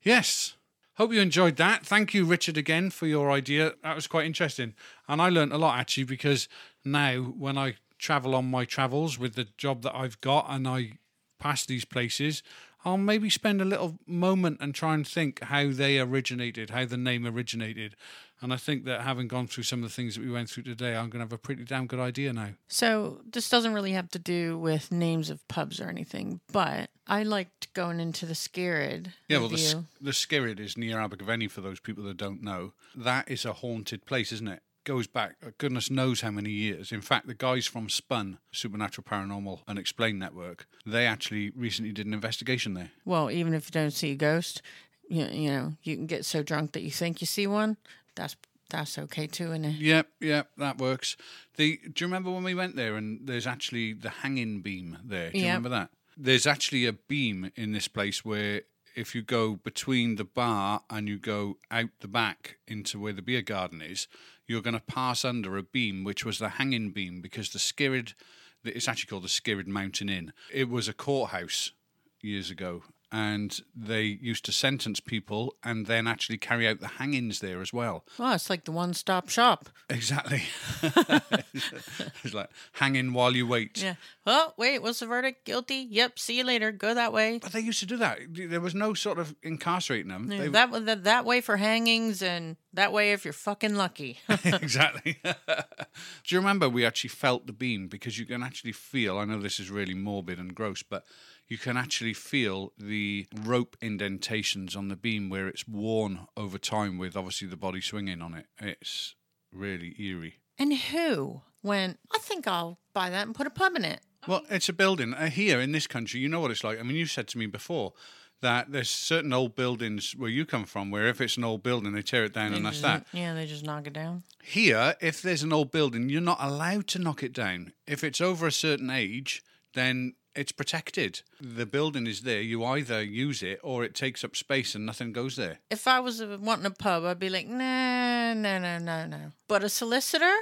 Yes. 0.02 0.54
Hope 0.96 1.12
you 1.14 1.20
enjoyed 1.22 1.58
that. 1.58 1.86
Thank 1.86 2.14
you, 2.14 2.24
Richard, 2.26 2.58
again 2.58 2.90
for 2.90 3.06
your 3.06 3.30
idea. 3.30 3.74
That 3.84 3.96
was 3.96 4.08
quite 4.08 4.26
interesting. 4.26 4.74
And 5.08 5.22
I 5.22 5.30
learnt 5.30 5.54
a 5.54 5.58
lot, 5.58 5.78
actually, 5.78 6.06
because 6.06 6.48
now 6.86 7.18
when 7.18 7.58
I 7.58 7.76
travel 8.00 8.34
on 8.36 8.50
my 8.50 8.64
travels 8.66 9.20
with 9.20 9.36
the 9.36 9.48
job 9.58 9.82
that 9.82 9.96
I've 9.96 10.20
got 10.22 10.46
and 10.50 10.68
I 10.68 10.94
pass 11.40 11.66
these 11.66 11.86
places, 11.86 12.42
I'll 12.86 12.98
maybe 12.98 13.30
spend 13.30 13.62
a 13.62 13.66
little 13.66 13.98
moment 14.06 14.58
and 14.62 14.74
try 14.74 14.94
and 14.94 15.06
think 15.06 15.44
how 15.44 15.72
they 15.72 16.00
originated, 16.00 16.70
how 16.70 16.86
the 16.86 16.98
name 16.98 17.26
originated. 17.26 17.96
And 18.40 18.54
I 18.54 18.58
think 18.58 18.86
that 18.86 19.02
having 19.02 19.28
gone 19.28 19.48
through 19.48 19.64
some 19.64 19.84
of 19.84 19.90
the 19.90 19.94
things 19.94 20.16
that 20.16 20.24
we 20.24 20.30
went 20.30 20.50
through 20.50 20.64
today, 20.64 20.96
I'm 20.96 21.10
going 21.10 21.20
to 21.20 21.26
have 21.26 21.34
a 21.34 21.40
pretty 21.40 21.64
damn 21.64 21.88
good 21.88 22.00
idea 22.00 22.34
now. 22.34 22.50
So 22.68 23.22
this 23.30 23.50
doesn't 23.50 23.74
really 23.74 23.94
have 23.94 24.10
to 24.12 24.20
do 24.20 24.60
with 24.60 24.92
names 24.92 25.32
of 25.32 25.46
pubs 25.48 25.82
or 25.82 25.90
anything, 25.90 26.40
but 26.52 26.92
I 27.08 27.24
liked 27.24 27.74
going 27.74 28.00
into 28.00 28.28
the 28.28 28.36
Skirrid. 28.36 29.08
Yeah, 29.28 29.40
well, 29.40 29.50
the, 29.50 29.84
the 30.00 30.12
Skirrid 30.12 30.60
is 30.60 30.78
near 30.78 31.00
Abergavenny 31.00 31.48
for 31.48 31.62
those 31.62 31.80
people 31.80 32.04
that 32.04 32.18
don't 32.18 32.44
know. 32.44 32.74
That 32.96 33.30
is 33.30 33.44
a 33.44 33.54
haunted 33.54 34.06
place, 34.06 34.32
isn't 34.32 34.48
it? 34.48 34.62
Goes 34.88 35.06
back, 35.06 35.36
uh, 35.46 35.50
goodness 35.58 35.92
knows 35.92 36.22
how 36.22 36.32
many 36.32 36.50
years. 36.50 36.94
In 36.94 37.02
fact, 37.02 37.28
the 37.28 37.34
guys 37.34 37.68
from 37.68 37.90
Spun, 37.90 38.38
Supernatural 38.54 39.04
Paranormal 39.04 39.60
Unexplained 39.68 40.18
Network, 40.18 40.66
they 40.86 41.06
actually 41.06 41.50
recently 41.50 41.92
did 41.92 42.08
an 42.08 42.14
investigation 42.14 42.74
there. 42.74 42.92
Well, 43.04 43.30
even 43.30 43.54
if 43.54 43.68
you 43.68 43.72
don't 43.74 43.92
see 43.92 44.12
a 44.12 44.16
ghost, 44.16 44.62
you, 45.10 45.26
you 45.26 45.50
know, 45.52 45.74
you 45.84 45.98
can 45.98 46.06
get 46.06 46.24
so 46.24 46.42
drunk 46.42 46.72
that 46.72 46.84
you 46.84 46.90
think 46.92 47.20
you 47.20 47.28
see 47.28 47.48
one. 47.48 47.76
That's 48.16 48.38
that's 48.70 48.98
okay 48.98 49.28
too, 49.28 49.50
isn't 49.52 49.66
it? 49.66 49.76
Yep, 49.76 50.08
yep, 50.22 50.52
that 50.56 50.78
works. 50.78 51.18
The 51.58 51.82
do 51.92 52.06
you 52.06 52.08
remember 52.08 52.32
when 52.32 52.46
we 52.46 52.56
went 52.56 52.78
there 52.78 52.96
and 52.96 53.20
there's 53.28 53.46
actually 53.46 53.92
the 53.92 54.10
hanging 54.10 54.62
beam 54.62 55.00
there? 55.04 55.32
Do 55.32 55.38
you 55.40 55.44
Yep. 55.48 55.50
remember 55.50 55.70
that? 55.70 55.90
There's 56.16 56.48
actually 56.48 56.86
a 56.86 56.94
beam 56.94 57.52
in 57.58 57.74
this 57.74 57.90
place 57.90 58.24
where 58.24 58.62
if 58.98 59.14
you 59.14 59.22
go 59.22 59.56
between 59.56 60.16
the 60.16 60.24
bar 60.26 60.82
and 60.90 61.08
you 61.08 61.20
go 61.20 61.58
out 61.70 61.92
the 62.00 62.08
back 62.08 62.58
into 62.68 63.00
where 63.00 63.14
the 63.14 63.22
beer 63.22 63.44
garden 63.44 63.80
is, 63.80 64.08
you're 64.48 64.62
going 64.62 64.74
to 64.74 64.80
pass 64.80 65.24
under 65.24 65.56
a 65.56 65.62
beam 65.62 66.04
which 66.04 66.26
was 66.26 66.40
the 66.40 66.50
hanging 66.50 66.90
beam 66.90 67.22
because 67.22 67.52
the 67.52 67.60
Skirrid, 67.60 68.16
it's 68.64 68.88
actually 68.88 69.08
called 69.08 69.24
the 69.24 69.28
Skirrid 69.28 69.68
Mountain 69.68 70.10
Inn. 70.10 70.34
It 70.52 70.68
was 70.68 70.88
a 70.88 70.94
courthouse 70.94 71.74
years 72.22 72.50
ago. 72.50 72.82
And 73.10 73.58
they 73.74 74.04
used 74.04 74.44
to 74.46 74.52
sentence 74.52 75.00
people 75.00 75.56
and 75.64 75.86
then 75.86 76.08
actually 76.08 76.38
carry 76.38 76.68
out 76.68 76.82
the 76.82 76.88
hangings 76.88 77.40
there 77.40 77.62
as 77.62 77.72
well. 77.72 78.04
Well, 78.20 78.34
it's 78.34 78.50
like 78.50 78.66
the 78.66 78.74
one-stop 78.74 79.30
shop. 79.30 79.70
Exactly. 79.90 80.44
it's 80.84 82.34
like 82.34 82.50
hanging 82.74 83.14
while 83.14 83.36
you 83.36 83.48
wait. 83.48 83.82
Yeah. 83.82 83.96
Oh, 84.26 84.54
wait, 84.58 84.82
what's 84.82 85.00
the 85.00 85.06
verdict? 85.06 85.46
Guilty. 85.46 85.88
Yep. 85.90 86.20
See 86.20 86.38
you 86.38 86.44
later. 86.44 86.72
Go 86.74 86.94
that 86.94 87.14
way. 87.14 87.40
But 87.42 87.54
they 87.54 87.62
used 87.62 87.80
to 87.80 87.86
do 87.86 87.96
that. 87.98 88.20
There 88.30 88.60
was 88.60 88.76
no 88.76 88.94
sort 88.94 89.20
of 89.20 89.36
incarcerating 89.42 90.10
them. 90.10 90.30
Yeah, 90.30 90.40
They- 90.40 90.48
that, 90.50 90.86
that 90.86 91.04
that 91.06 91.26
way 91.26 91.40
for 91.40 91.58
hangings, 91.58 92.22
and 92.22 92.58
that 92.74 92.92
way 92.92 93.14
if 93.14 93.24
you're 93.24 93.34
fucking 93.34 93.76
lucky. 93.76 94.20
exactly. 94.44 95.20
do 95.24 96.36
you 96.36 96.40
remember 96.40 96.68
we 96.68 96.86
actually 96.86 97.10
felt 97.10 97.48
the 97.48 97.54
beam 97.54 97.88
because 97.88 98.20
you 98.20 98.26
can 98.26 98.44
actually 98.44 98.74
feel? 98.74 99.18
I 99.18 99.26
know 99.26 99.40
this 99.40 99.60
is 99.60 99.72
really 99.72 99.94
morbid 99.94 100.40
and 100.40 100.54
gross, 100.54 100.84
but 100.84 101.04
you 101.48 101.58
can 101.58 101.78
actually 101.78 102.14
feel 102.14 102.74
the 102.78 103.26
rope 103.44 103.78
indentations 103.82 104.76
on 104.76 104.88
the 104.90 104.96
beam 104.96 105.30
where 105.30 105.48
it's 105.48 105.68
worn 105.68 106.28
over 106.36 106.58
time 106.58 106.98
with 106.98 107.16
obviously 107.16 107.48
the 107.48 107.56
body 107.58 107.82
swinging 107.82 108.22
on 108.22 108.34
it. 108.34 108.48
It's 108.60 109.16
really 109.52 109.96
eerie. 110.00 110.40
and 110.60 110.74
who 110.74 111.42
went? 111.64 112.00
I 112.14 112.18
think 112.20 112.48
I'll 112.48 112.80
buy 112.94 113.10
that 113.10 113.26
and 113.26 113.36
put 113.36 113.48
a 113.48 113.52
pub 113.52 113.76
in 113.76 113.86
it. 113.86 114.02
Well, 114.28 114.44
it's 114.50 114.68
a 114.70 114.74
building 114.74 115.14
uh, 115.14 115.30
here 115.30 115.60
in 115.62 115.72
this 115.72 115.88
country. 115.88 116.20
You 116.20 116.28
know 116.30 116.40
what 116.42 116.52
it's 116.52 116.64
like. 116.64 116.80
I 116.80 116.84
mean, 116.84 116.98
you 116.98 117.06
said 117.06 117.28
to 117.30 117.38
me 117.38 117.46
before 117.46 117.94
that 118.42 118.72
there's 118.72 118.90
certain 118.90 119.32
old 119.34 119.56
buildings 119.56 120.14
where 120.16 120.30
you 120.30 120.46
come 120.46 120.66
from 120.66 120.92
where 120.92 121.08
if 121.08 121.22
it's 121.22 121.38
an 121.38 121.44
old 121.44 121.64
building, 121.64 121.94
they 121.94 122.02
tear 122.02 122.24
it 122.26 122.34
down 122.34 122.54
and 122.54 122.66
that's 122.66 122.82
that. 122.82 123.08
Yeah, 123.14 123.34
they 123.34 123.46
just 123.48 123.64
knock 123.66 123.88
it 123.88 123.94
down. 123.94 124.24
Here, 124.44 124.96
if 125.02 125.22
there's 125.22 125.44
an 125.44 125.54
old 125.54 125.72
building, 125.72 126.10
you're 126.10 126.22
not 126.22 126.38
allowed 126.42 126.88
to 126.88 127.00
knock 127.00 127.24
it 127.24 127.34
down. 127.34 127.74
If 127.88 128.04
it's 128.04 128.22
over 128.22 128.46
a 128.46 128.52
certain 128.52 128.90
age, 128.92 129.42
then 129.74 130.14
it's 130.38 130.52
protected. 130.52 131.22
The 131.42 131.66
building 131.66 132.08
is 132.08 132.22
there. 132.22 132.42
You 132.42 132.64
either 132.64 133.04
use 133.04 133.42
it 133.42 133.60
or 133.64 133.84
it 133.84 133.96
takes 133.96 134.24
up 134.24 134.36
space 134.36 134.76
and 134.76 134.86
nothing 134.86 135.12
goes 135.12 135.36
there. 135.36 135.60
If 135.70 135.88
I 135.88 136.00
was 136.00 136.22
uh, 136.22 136.38
wanting 136.40 136.66
a 136.66 136.72
pub, 136.72 137.04
I'd 137.04 137.20
be 137.20 137.30
like, 137.30 137.48
nah, 137.48 138.34
no, 138.34 138.60
no, 138.60 138.78
no, 138.78 139.06
no. 139.08 139.32
But 139.48 139.64
a 139.64 139.70
solicitor? 139.70 140.34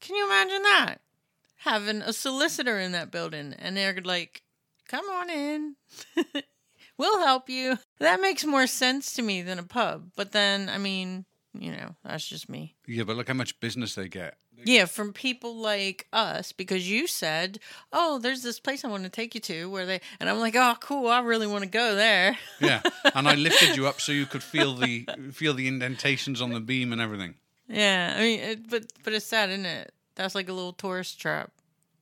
Can 0.00 0.16
you 0.16 0.26
imagine 0.26 0.62
that? 0.62 0.96
Having 1.62 2.02
a 2.02 2.12
solicitor 2.12 2.78
in 2.78 2.92
that 2.92 3.10
building, 3.10 3.52
and 3.58 3.76
they're 3.76 4.00
like, 4.04 4.42
come 4.86 5.04
on 5.06 5.28
in. 5.28 5.74
we'll 6.96 7.18
help 7.18 7.48
you. 7.48 7.78
That 7.98 8.20
makes 8.20 8.44
more 8.44 8.68
sense 8.68 9.12
to 9.14 9.22
me 9.22 9.42
than 9.42 9.58
a 9.58 9.64
pub. 9.64 10.12
But 10.16 10.30
then, 10.30 10.68
I 10.68 10.78
mean, 10.78 11.24
you 11.52 11.72
know, 11.72 11.96
that's 12.04 12.26
just 12.26 12.48
me. 12.48 12.76
Yeah, 12.86 13.02
but 13.02 13.16
look 13.16 13.28
how 13.28 13.34
much 13.34 13.58
business 13.58 13.96
they 13.96 14.08
get. 14.08 14.36
Yeah, 14.64 14.84
from 14.86 15.12
people 15.12 15.56
like 15.56 16.06
us, 16.12 16.52
because 16.52 16.90
you 16.90 17.06
said, 17.06 17.58
"Oh, 17.92 18.18
there's 18.18 18.42
this 18.42 18.58
place 18.60 18.84
I 18.84 18.88
want 18.88 19.04
to 19.04 19.08
take 19.08 19.34
you 19.34 19.40
to," 19.42 19.70
where 19.70 19.86
they, 19.86 20.00
and 20.20 20.28
I'm 20.28 20.38
like, 20.38 20.56
"Oh, 20.56 20.74
cool, 20.80 21.08
I 21.08 21.20
really 21.20 21.46
want 21.46 21.64
to 21.64 21.70
go 21.70 21.94
there." 21.94 22.36
Yeah, 22.60 22.82
and 23.14 23.28
I 23.28 23.34
lifted 23.34 23.76
you 23.76 23.86
up 23.86 24.00
so 24.00 24.12
you 24.12 24.26
could 24.26 24.42
feel 24.42 24.74
the 24.74 25.06
feel 25.32 25.54
the 25.54 25.68
indentations 25.68 26.40
on 26.40 26.52
the 26.52 26.60
beam 26.60 26.92
and 26.92 27.00
everything. 27.00 27.34
yeah, 27.68 28.14
I 28.16 28.20
mean, 28.20 28.40
it, 28.40 28.68
but 28.70 28.84
but 29.04 29.12
it's 29.12 29.26
sad, 29.26 29.50
isn't 29.50 29.66
it? 29.66 29.92
That's 30.16 30.34
like 30.34 30.48
a 30.48 30.52
little 30.52 30.72
tourist 30.72 31.20
trap. 31.20 31.52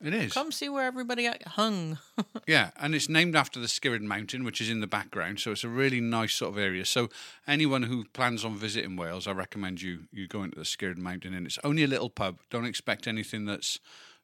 It 0.02 0.12
is. 0.12 0.32
Come 0.32 0.52
see 0.52 0.68
where 0.68 0.84
everybody 0.84 1.24
got 1.24 1.42
hung. 1.42 1.98
Yeah, 2.46 2.70
and 2.78 2.94
it's 2.94 3.08
named 3.08 3.34
after 3.34 3.58
the 3.58 3.66
Skirrid 3.66 4.02
Mountain, 4.02 4.44
which 4.44 4.60
is 4.60 4.70
in 4.70 4.80
the 4.80 4.86
background. 4.86 5.40
So 5.40 5.50
it's 5.50 5.64
a 5.64 5.68
really 5.68 6.00
nice 6.00 6.32
sort 6.32 6.52
of 6.52 6.58
area. 6.58 6.84
So 6.84 7.08
anyone 7.44 7.82
who 7.82 8.04
plans 8.04 8.44
on 8.44 8.54
visiting 8.54 8.94
Wales, 8.94 9.26
I 9.26 9.32
recommend 9.32 9.82
you 9.82 10.04
you 10.12 10.28
go 10.28 10.44
into 10.44 10.56
the 10.56 10.64
Skirrid 10.64 10.96
Mountain 10.96 11.34
And 11.34 11.44
It's 11.44 11.58
only 11.64 11.82
a 11.82 11.88
little 11.88 12.08
pub. 12.08 12.38
Don't 12.50 12.64
expect 12.64 13.08
anything 13.08 13.44
that's 13.46 13.80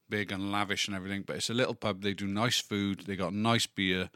big 0.09 0.31
and 0.31 0.53
lavish 0.53 0.87
and 0.87 0.97
everything, 0.97 1.25
but 1.27 1.35
it's 1.37 1.51
a 1.51 1.55
little 1.55 1.75
pub. 1.75 2.03
They 2.03 2.15
do 2.15 2.29
nice 2.29 2.61
food. 2.61 3.01
They 3.07 3.17
got 3.17 3.35
nice 3.35 3.67
beer. 3.67 4.11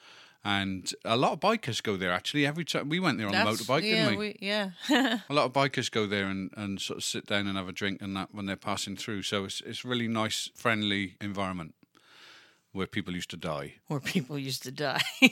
And 0.48 0.88
a 1.04 1.16
lot 1.16 1.32
of 1.32 1.40
bikers 1.40 1.82
go 1.82 1.96
there. 1.96 2.12
Actually, 2.12 2.46
every 2.46 2.64
time 2.64 2.88
we 2.88 3.00
went 3.00 3.18
there 3.18 3.26
on 3.26 3.34
a 3.34 3.38
That's- 3.38 3.62
motorbike, 3.62 3.82
yeah, 3.82 4.04
didn't 4.04 4.18
we? 4.20 4.36
yeah. 4.40 4.70
A 5.28 5.34
lot 5.34 5.46
of 5.46 5.52
bikers 5.52 5.90
go 5.90 6.06
there 6.06 6.26
and, 6.26 6.52
and 6.56 6.80
sort 6.80 6.98
of 6.98 7.04
sit 7.04 7.26
down 7.26 7.48
and 7.48 7.56
have 7.58 7.68
a 7.68 7.72
drink 7.72 8.00
and 8.00 8.14
that 8.16 8.28
when 8.32 8.46
they're 8.46 8.54
passing 8.54 8.94
through. 8.96 9.22
So 9.22 9.44
it's 9.46 9.60
it's 9.66 9.84
really 9.84 10.06
nice, 10.06 10.48
friendly 10.54 11.16
environment 11.20 11.74
where 12.70 12.86
people 12.86 13.12
used 13.12 13.30
to 13.30 13.36
die. 13.36 13.74
Where 13.88 13.98
people 13.98 14.38
used 14.38 14.62
to 14.62 14.70
die. 14.70 15.02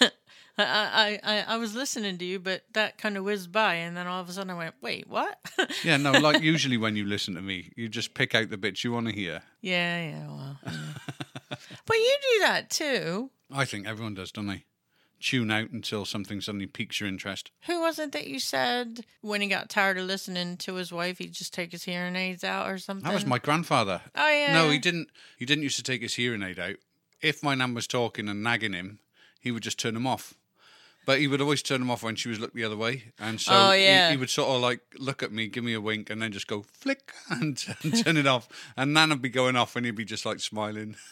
I, 0.00 0.10
I, 0.58 1.20
I, 1.24 1.44
I 1.54 1.56
was 1.56 1.74
listening 1.74 2.18
to 2.18 2.24
you, 2.24 2.38
but 2.38 2.62
that 2.74 2.98
kind 2.98 3.16
of 3.16 3.24
whizzed 3.24 3.50
by, 3.50 3.74
and 3.74 3.96
then 3.96 4.06
all 4.06 4.20
of 4.20 4.28
a 4.28 4.32
sudden 4.32 4.50
I 4.50 4.54
went, 4.54 4.74
"Wait, 4.82 5.08
what?" 5.08 5.38
Yeah, 5.84 5.96
no, 5.96 6.12
like 6.12 6.42
usually 6.42 6.76
when 6.76 6.94
you 6.94 7.06
listen 7.06 7.34
to 7.34 7.42
me, 7.42 7.72
you 7.74 7.88
just 7.88 8.12
pick 8.14 8.34
out 8.34 8.50
the 8.50 8.58
bits 8.58 8.84
you 8.84 8.92
want 8.92 9.06
to 9.08 9.12
hear. 9.14 9.42
yeah, 9.62 10.10
yeah, 10.10 10.26
well, 10.28 10.58
yeah. 10.66 11.31
But 11.86 11.96
you 11.96 12.16
do 12.34 12.40
that 12.40 12.70
too. 12.70 13.30
I 13.50 13.64
think 13.64 13.86
everyone 13.86 14.14
does, 14.14 14.32
don't 14.32 14.46
they? 14.46 14.64
Tune 15.20 15.52
out 15.52 15.70
until 15.70 16.04
something 16.04 16.40
suddenly 16.40 16.66
piques 16.66 16.98
your 16.98 17.08
interest. 17.08 17.52
Who 17.66 17.80
was 17.80 17.98
it 18.00 18.10
that 18.12 18.26
you 18.26 18.40
said 18.40 19.04
when 19.20 19.40
he 19.40 19.46
got 19.46 19.68
tired 19.68 19.96
of 19.98 20.06
listening 20.06 20.56
to 20.58 20.74
his 20.74 20.90
wife, 20.92 21.18
he'd 21.18 21.32
just 21.32 21.54
take 21.54 21.70
his 21.70 21.84
hearing 21.84 22.16
aids 22.16 22.42
out 22.42 22.68
or 22.68 22.76
something? 22.78 23.04
That 23.04 23.14
was 23.14 23.24
my 23.26 23.38
grandfather. 23.38 24.00
Oh 24.16 24.28
yeah. 24.30 24.52
No, 24.52 24.68
he 24.70 24.78
didn't. 24.78 25.08
He 25.38 25.44
didn't 25.46 25.62
used 25.62 25.76
to 25.76 25.82
take 25.84 26.02
his 26.02 26.14
hearing 26.14 26.42
aid 26.42 26.58
out. 26.58 26.76
If 27.20 27.40
my 27.42 27.54
nan 27.54 27.72
was 27.74 27.86
talking 27.86 28.28
and 28.28 28.42
nagging 28.42 28.72
him, 28.72 28.98
he 29.40 29.52
would 29.52 29.62
just 29.62 29.78
turn 29.78 29.94
them 29.94 30.08
off. 30.08 30.34
But 31.06 31.18
he 31.20 31.26
would 31.28 31.40
always 31.40 31.62
turn 31.62 31.80
them 31.80 31.90
off 31.90 32.02
when 32.04 32.14
she 32.16 32.28
was 32.28 32.38
looked 32.40 32.54
the 32.54 32.62
other 32.64 32.76
way, 32.76 33.12
and 33.18 33.40
so 33.40 33.52
Oh, 33.52 33.72
he- 33.72 34.10
he, 34.10 34.16
would 34.16 34.30
sort 34.30 34.48
of 34.50 34.60
like 34.60 34.80
look 34.98 35.22
at 35.22 35.32
me, 35.32 35.46
give 35.48 35.62
me 35.64 35.72
a 35.74 35.80
wink, 35.80 36.10
and 36.10 36.20
then 36.22 36.30
just 36.32 36.46
go 36.48 36.62
flick 36.62 37.12
and, 37.30 37.64
and 37.82 38.04
turn 38.04 38.16
it 38.16 38.26
off. 38.26 38.48
And 38.76 38.92
Nan 38.94 39.10
would 39.10 39.22
be 39.22 39.28
going 39.28 39.54
off, 39.56 39.74
and 39.76 39.84
he'd 39.86 39.96
be 39.96 40.04
just 40.04 40.24
like 40.26 40.40
smiling. 40.40 40.96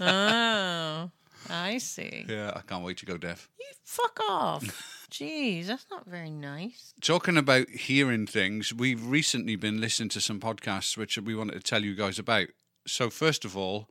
Oh, 0.00 1.10
I 1.48 1.78
see. 1.78 2.26
Yeah, 2.28 2.52
I 2.54 2.60
can't 2.60 2.84
wait 2.84 2.98
to 2.98 3.06
go 3.06 3.16
deaf. 3.16 3.48
You 3.58 3.66
fuck 3.84 4.20
off. 4.28 5.06
Jeez, 5.10 5.66
that's 5.66 5.86
not 5.90 6.06
very 6.06 6.30
nice. 6.30 6.94
Talking 7.00 7.36
about 7.36 7.68
hearing 7.68 8.26
things, 8.26 8.72
we've 8.72 9.04
recently 9.04 9.56
been 9.56 9.80
listening 9.80 10.08
to 10.10 10.20
some 10.20 10.38
podcasts 10.40 10.96
which 10.96 11.18
we 11.18 11.34
wanted 11.34 11.54
to 11.54 11.60
tell 11.60 11.82
you 11.82 11.94
guys 11.96 12.18
about. 12.18 12.48
So, 12.86 13.10
first 13.10 13.44
of 13.44 13.56
all, 13.56 13.88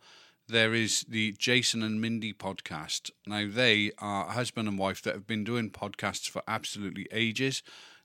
there 0.48 0.74
is 0.74 1.06
the 1.08 1.34
Jason 1.34 1.84
and 1.84 2.00
Mindy 2.02 2.34
podcast. 2.34 3.12
Now, 3.28 3.48
they 3.50 3.92
are 4.00 4.28
a 4.28 4.32
husband 4.32 4.68
and 4.68 4.80
wife 4.80 5.02
that 5.04 5.14
have 5.14 5.28
been 5.28 5.44
doing 5.44 5.70
podcasts 5.70 6.30
for 6.30 6.42
absolutely 6.48 7.08
ages. 7.12 7.62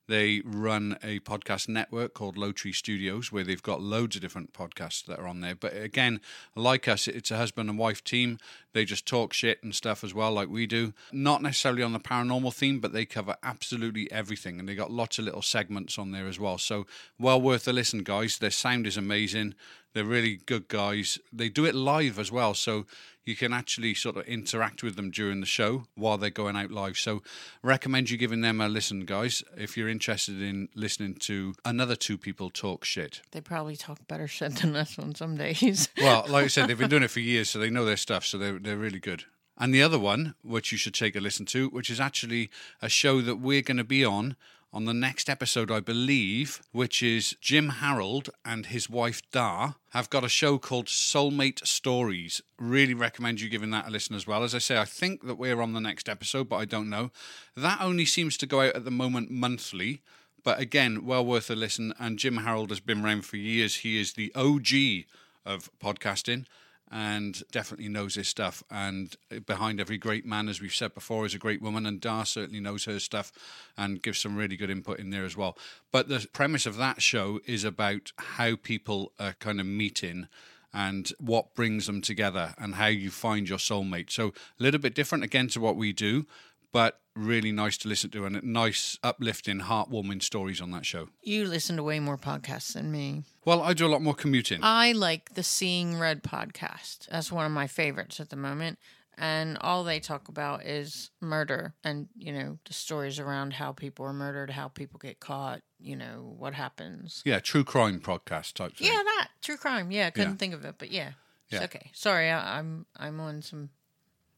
They 0.06 0.42
run 0.44 0.98
a 1.02 1.20
podcast 1.20 1.68
network 1.68 2.14
called 2.14 2.36
Low 2.36 2.52
Tree 2.52 2.72
Studios 2.72 3.32
where 3.32 3.44
they've 3.44 3.62
got 3.62 3.80
loads 3.80 4.16
of 4.16 4.22
different 4.22 4.52
podcasts 4.52 5.04
that 5.06 5.18
are 5.18 5.26
on 5.26 5.40
there. 5.40 5.54
But 5.54 5.76
again, 5.76 6.20
like 6.54 6.88
us, 6.88 7.08
it's 7.08 7.30
a 7.30 7.36
husband 7.36 7.70
and 7.70 7.78
wife 7.78 8.04
team. 8.04 8.38
They 8.72 8.84
just 8.84 9.06
talk 9.06 9.32
shit 9.32 9.62
and 9.62 9.74
stuff 9.74 10.04
as 10.04 10.12
well, 10.12 10.32
like 10.32 10.48
we 10.48 10.66
do. 10.66 10.92
Not 11.12 11.42
necessarily 11.42 11.82
on 11.82 11.92
the 11.92 12.00
paranormal 12.00 12.52
theme, 12.52 12.80
but 12.80 12.92
they 12.92 13.04
cover 13.06 13.36
absolutely 13.42 14.10
everything. 14.12 14.58
And 14.58 14.68
they 14.68 14.74
got 14.74 14.90
lots 14.90 15.18
of 15.18 15.24
little 15.24 15.42
segments 15.42 15.98
on 15.98 16.10
there 16.10 16.26
as 16.26 16.38
well. 16.38 16.58
So, 16.58 16.86
well 17.18 17.40
worth 17.40 17.66
a 17.68 17.72
listen, 17.72 18.02
guys. 18.02 18.38
Their 18.38 18.50
sound 18.50 18.86
is 18.86 18.96
amazing. 18.96 19.54
They're 19.94 20.04
really 20.04 20.40
good 20.46 20.68
guys. 20.68 21.18
They 21.32 21.48
do 21.48 21.64
it 21.64 21.74
live 21.74 22.18
as 22.18 22.30
well. 22.30 22.54
So, 22.54 22.86
you 23.24 23.34
can 23.34 23.52
actually 23.52 23.94
sort 23.94 24.16
of 24.16 24.26
interact 24.26 24.82
with 24.82 24.96
them 24.96 25.10
during 25.10 25.40
the 25.40 25.46
show 25.46 25.84
while 25.94 26.18
they're 26.18 26.30
going 26.30 26.56
out 26.56 26.70
live. 26.70 26.98
So, 26.98 27.22
recommend 27.62 28.10
you 28.10 28.18
giving 28.18 28.42
them 28.42 28.60
a 28.60 28.68
listen, 28.68 29.06
guys, 29.06 29.42
if 29.56 29.76
you're 29.76 29.88
interested 29.88 30.42
in 30.42 30.68
listening 30.74 31.14
to 31.20 31.54
another 31.64 31.96
two 31.96 32.18
people 32.18 32.50
talk 32.50 32.84
shit. 32.84 33.22
They 33.30 33.40
probably 33.40 33.76
talk 33.76 34.06
better 34.06 34.28
shit 34.28 34.56
than 34.56 34.76
us 34.76 34.98
on 34.98 35.14
some 35.14 35.36
days. 35.36 35.88
Well, 35.98 36.26
like 36.28 36.44
I 36.44 36.48
said, 36.48 36.68
they've 36.68 36.78
been 36.78 36.90
doing 36.90 37.02
it 37.02 37.10
for 37.10 37.20
years, 37.34 37.50
so 37.50 37.58
they 37.58 37.70
know 37.70 37.84
their 37.84 37.96
stuff. 37.96 38.24
So 38.26 38.36
they're 38.36 38.58
they're 38.58 38.76
really 38.76 39.00
good. 39.00 39.24
And 39.56 39.72
the 39.72 39.82
other 39.82 39.98
one, 39.98 40.34
which 40.42 40.72
you 40.72 40.78
should 40.78 40.94
take 40.94 41.14
a 41.14 41.20
listen 41.20 41.46
to, 41.46 41.68
which 41.68 41.88
is 41.88 42.00
actually 42.00 42.50
a 42.82 42.88
show 42.88 43.20
that 43.20 43.36
we're 43.36 43.62
going 43.62 43.76
to 43.76 43.84
be 43.84 44.04
on 44.04 44.36
on 44.74 44.86
the 44.86 44.92
next 44.92 45.30
episode, 45.30 45.70
I 45.70 45.78
believe, 45.78 46.60
which 46.72 47.00
is 47.00 47.36
Jim 47.40 47.68
Harold 47.68 48.30
and 48.44 48.66
his 48.66 48.90
wife 48.90 49.22
Dar 49.30 49.76
have 49.90 50.10
got 50.10 50.24
a 50.24 50.28
show 50.28 50.58
called 50.58 50.86
Soulmate 50.86 51.64
Stories. 51.64 52.42
Really 52.58 52.92
recommend 52.92 53.40
you 53.40 53.48
giving 53.48 53.70
that 53.70 53.86
a 53.86 53.90
listen 53.90 54.16
as 54.16 54.26
well. 54.26 54.42
As 54.42 54.52
I 54.52 54.58
say, 54.58 54.76
I 54.76 54.84
think 54.84 55.28
that 55.28 55.36
we're 55.36 55.62
on 55.62 55.74
the 55.74 55.80
next 55.80 56.08
episode, 56.08 56.48
but 56.48 56.56
I 56.56 56.64
don't 56.64 56.90
know. 56.90 57.12
That 57.56 57.80
only 57.80 58.04
seems 58.04 58.36
to 58.38 58.46
go 58.46 58.62
out 58.62 58.74
at 58.74 58.84
the 58.84 58.90
moment 58.90 59.30
monthly. 59.30 60.02
But 60.42 60.58
again, 60.58 61.06
well 61.06 61.24
worth 61.24 61.50
a 61.50 61.54
listen. 61.54 61.94
And 62.00 62.18
Jim 62.18 62.38
Harold 62.38 62.70
has 62.70 62.80
been 62.80 63.04
around 63.04 63.24
for 63.24 63.36
years. 63.36 63.76
He 63.76 64.00
is 64.00 64.14
the 64.14 64.32
OG 64.34 65.06
of 65.46 65.70
podcasting 65.78 66.46
and 66.90 67.42
definitely 67.50 67.88
knows 67.88 68.14
his 68.14 68.28
stuff. 68.28 68.62
And 68.70 69.14
uh, 69.34 69.40
behind 69.40 69.80
every 69.80 69.98
great 69.98 70.24
man, 70.24 70.48
as 70.48 70.60
we've 70.60 70.74
said 70.74 70.94
before, 70.94 71.26
is 71.26 71.34
a 71.34 71.38
great 71.38 71.62
woman, 71.62 71.86
and 71.86 72.00
Dar 72.00 72.26
certainly 72.26 72.60
knows 72.60 72.84
her 72.84 72.98
stuff 73.00 73.32
and 73.76 74.02
gives 74.02 74.20
some 74.20 74.36
really 74.36 74.56
good 74.56 74.70
input 74.70 74.98
in 74.98 75.10
there 75.10 75.24
as 75.24 75.36
well. 75.36 75.56
But 75.90 76.08
the 76.08 76.26
premise 76.32 76.66
of 76.66 76.76
that 76.76 77.02
show 77.02 77.40
is 77.46 77.64
about 77.64 78.12
how 78.16 78.56
people 78.56 79.12
are 79.18 79.34
kind 79.34 79.60
of 79.60 79.66
meeting 79.66 80.28
and 80.72 81.12
what 81.20 81.54
brings 81.54 81.86
them 81.86 82.00
together 82.00 82.54
and 82.58 82.74
how 82.74 82.86
you 82.86 83.10
find 83.10 83.48
your 83.48 83.58
soulmate. 83.58 84.10
So 84.10 84.28
a 84.28 84.62
little 84.62 84.80
bit 84.80 84.94
different 84.94 85.22
again 85.22 85.46
to 85.48 85.60
what 85.60 85.76
we 85.76 85.92
do, 85.92 86.26
but 86.74 87.00
really 87.16 87.52
nice 87.52 87.78
to 87.78 87.88
listen 87.88 88.10
to 88.10 88.24
and 88.26 88.42
nice, 88.42 88.98
uplifting, 89.04 89.60
heartwarming 89.60 90.20
stories 90.20 90.60
on 90.60 90.72
that 90.72 90.84
show. 90.84 91.08
You 91.22 91.44
listen 91.46 91.76
to 91.76 91.82
way 91.84 92.00
more 92.00 92.18
podcasts 92.18 92.72
than 92.74 92.90
me. 92.90 93.22
Well, 93.44 93.62
I 93.62 93.72
do 93.74 93.86
a 93.86 93.92
lot 93.94 94.02
more 94.02 94.14
commuting. 94.14 94.58
I 94.62 94.90
like 94.90 95.34
the 95.34 95.44
Seeing 95.44 95.96
Red 96.00 96.24
podcast. 96.24 97.06
That's 97.08 97.30
one 97.30 97.46
of 97.46 97.52
my 97.52 97.68
favorites 97.68 98.18
at 98.18 98.30
the 98.30 98.36
moment. 98.36 98.78
And 99.16 99.56
all 99.60 99.84
they 99.84 100.00
talk 100.00 100.26
about 100.26 100.64
is 100.66 101.12
murder 101.20 101.74
and, 101.84 102.08
you 102.16 102.32
know, 102.32 102.58
the 102.66 102.74
stories 102.74 103.20
around 103.20 103.52
how 103.52 103.70
people 103.70 104.04
are 104.06 104.12
murdered, 104.12 104.50
how 104.50 104.66
people 104.66 104.98
get 104.98 105.20
caught, 105.20 105.60
you 105.78 105.94
know, 105.94 106.34
what 106.36 106.54
happens. 106.54 107.22
yeah, 107.24 107.38
true 107.38 107.62
crime 107.62 108.00
podcast 108.00 108.54
type 108.54 108.76
thing. 108.76 108.88
Yeah, 108.88 109.00
that 109.04 109.28
true 109.40 109.56
crime. 109.56 109.92
Yeah, 109.92 110.08
I 110.08 110.10
couldn't 110.10 110.32
Yeah. 110.32 110.36
think 110.38 110.54
of 110.54 110.64
it, 110.64 110.74
but 110.78 110.90
yeah, 110.90 111.10
it's 111.48 111.60
Yeah. 111.60 111.64
okay. 111.66 111.92
Sorry, 111.94 112.28
I, 112.28 112.58
I'm 112.58 112.86
I'm 112.96 113.20
on 113.20 113.40
some 113.42 113.70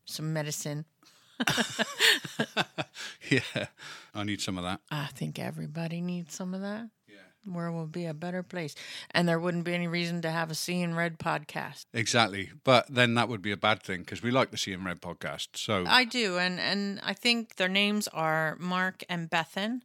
some 0.04 0.34
medicine. 0.34 0.84
Yeah, 3.30 3.66
I 4.14 4.24
need 4.24 4.40
some 4.40 4.56
of 4.58 4.64
that. 4.64 4.80
I 4.90 5.06
think 5.06 5.38
everybody 5.38 6.00
needs 6.00 6.34
some 6.34 6.54
of 6.54 6.60
that. 6.60 6.88
Yeah. 7.08 7.52
Where 7.52 7.70
will 7.72 7.86
be 7.86 8.06
a 8.06 8.14
better 8.14 8.42
place, 8.42 8.74
and 9.10 9.28
there 9.28 9.40
wouldn't 9.40 9.64
be 9.64 9.74
any 9.74 9.88
reason 9.88 10.22
to 10.22 10.30
have 10.30 10.50
a 10.50 10.54
Seeing 10.54 10.94
Red 10.94 11.18
podcast. 11.18 11.86
Exactly. 11.92 12.50
But 12.64 12.86
then 12.88 13.14
that 13.14 13.28
would 13.28 13.42
be 13.42 13.52
a 13.52 13.56
bad 13.56 13.82
thing 13.82 14.00
because 14.00 14.22
we 14.22 14.30
like 14.30 14.50
the 14.50 14.56
Seeing 14.56 14.84
Red 14.84 15.00
podcast. 15.00 15.48
So, 15.54 15.84
I 15.86 16.04
do, 16.04 16.38
and 16.38 16.60
and 16.60 17.00
I 17.02 17.14
think 17.14 17.56
their 17.56 17.68
names 17.68 18.08
are 18.08 18.56
Mark 18.60 19.04
and 19.08 19.28
Bethan. 19.28 19.80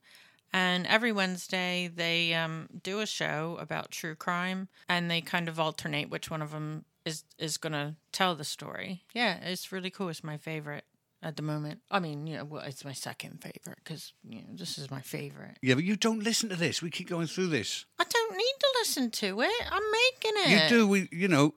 And 0.54 0.86
every 0.86 1.14
Wednesday 1.14 1.90
they 1.94 2.34
um, 2.34 2.68
do 2.84 3.00
a 3.00 3.06
show 3.06 3.58
about 3.60 3.90
true 3.92 4.16
crime, 4.16 4.68
and 4.90 5.10
they 5.10 5.22
kind 5.22 5.48
of 5.48 5.60
alternate 5.60 6.10
which 6.10 6.30
one 6.30 6.42
of 6.42 6.52
them 6.52 6.86
is 7.06 7.24
is 7.40 7.58
going 7.58 7.74
to 7.74 7.96
tell 8.12 8.36
the 8.36 8.44
story. 8.44 9.04
Yeah, 9.14 9.38
it's 9.42 9.72
really 9.72 9.90
cool. 9.90 10.10
It's 10.10 10.24
my 10.24 10.38
favorite 10.38 10.86
at 11.24 11.36
the 11.36 11.42
moment. 11.44 11.82
I 11.90 12.00
mean, 12.00 12.26
you 12.28 12.38
know, 12.38 12.46
well, 12.46 12.64
it's 12.64 12.84
my 12.84 12.94
second 12.94 13.42
favorite 13.42 13.80
because 13.84 14.14
you 14.28 14.40
know 14.40 14.48
this 14.54 14.78
is 14.78 14.90
my 14.90 15.02
favorite. 15.02 15.58
yeah, 15.62 15.76
but 15.76 15.84
you 15.84 15.96
don't 15.96 16.24
listen 16.24 16.50
to 16.50 16.56
this. 16.56 16.82
We 16.82 16.90
keep 16.90 17.10
going 17.10 17.28
through 17.28 17.48
this. 17.48 17.86
I 18.00 18.04
don't 18.04 18.36
need 18.38 18.56
to 18.60 18.68
listen 18.80 19.12
to 19.12 19.42
it. 19.42 19.52
I'm 19.72 19.84
making 19.92 20.54
it. 20.54 20.64
You 20.64 20.70
do. 20.78 20.88
We, 20.88 21.10
you 21.12 21.28
know. 21.28 21.54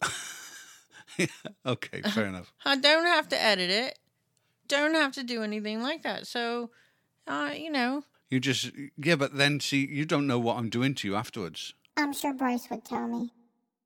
okay, 1.67 2.03
fair 2.03 2.27
enough. 2.27 2.53
I 2.65 2.77
don't 2.77 3.07
have 3.07 3.29
to 3.29 3.41
edit 3.41 3.71
it. 3.71 3.99
Don't 4.69 4.95
have 4.95 5.12
to 5.12 5.23
do 5.23 5.43
anything 5.43 5.83
like 5.83 6.03
that. 6.03 6.27
So, 6.27 6.71
uh, 7.27 7.53
you 7.55 7.71
know, 7.71 8.05
You 8.31 8.41
just, 8.41 8.71
yeah, 8.97 9.15
but 9.17 9.37
then 9.37 9.61
see, 9.61 9.87
you 9.87 10.05
don't 10.07 10.27
know 10.27 10.39
what 10.39 10.57
I'm 10.57 10.71
doing 10.71 10.95
to 10.97 11.09
you 11.09 11.15
afterwards. 11.15 11.75
I'm 11.97 12.12
sure 12.12 12.33
Bryce 12.35 12.69
would 12.71 12.85
tell 12.85 13.07
me. 13.07 13.31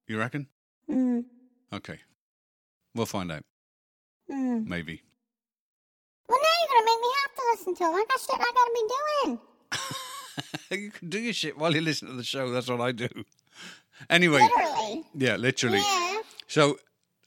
You 0.07 0.18
reckon? 0.18 0.47
Mm. 0.89 1.24
Okay. 1.72 1.99
We'll 2.95 3.07
find 3.07 3.31
out. 3.31 3.43
Mm. 4.31 4.66
Maybe. 4.66 5.03
Well, 6.69 6.85
now 6.85 6.85
you're 6.85 6.85
gonna 6.85 6.87
make 6.87 7.01
me 7.01 7.09
have 7.23 7.35
to 7.35 7.43
listen 7.53 7.75
to 7.77 7.85
him. 7.85 7.95
I 7.95 8.05
got 8.09 8.21
shit 8.21 8.35
I 8.35 8.53
gotta 8.59 8.73
be 8.75 8.85
doing. 10.71 10.83
you 10.85 10.91
can 10.91 11.09
do 11.09 11.19
your 11.19 11.33
shit 11.33 11.59
while 11.59 11.75
you 11.75 11.81
listen 11.81 12.09
to 12.09 12.14
the 12.14 12.25
show. 12.25 12.51
That's 12.51 12.69
what 12.69 12.81
I 12.81 12.93
do. 12.93 13.09
Anyway, 14.09 14.41
Literally. 14.57 15.05
yeah, 15.14 15.37
literally. 15.37 15.79
Yeah. 15.79 16.21
So, 16.47 16.79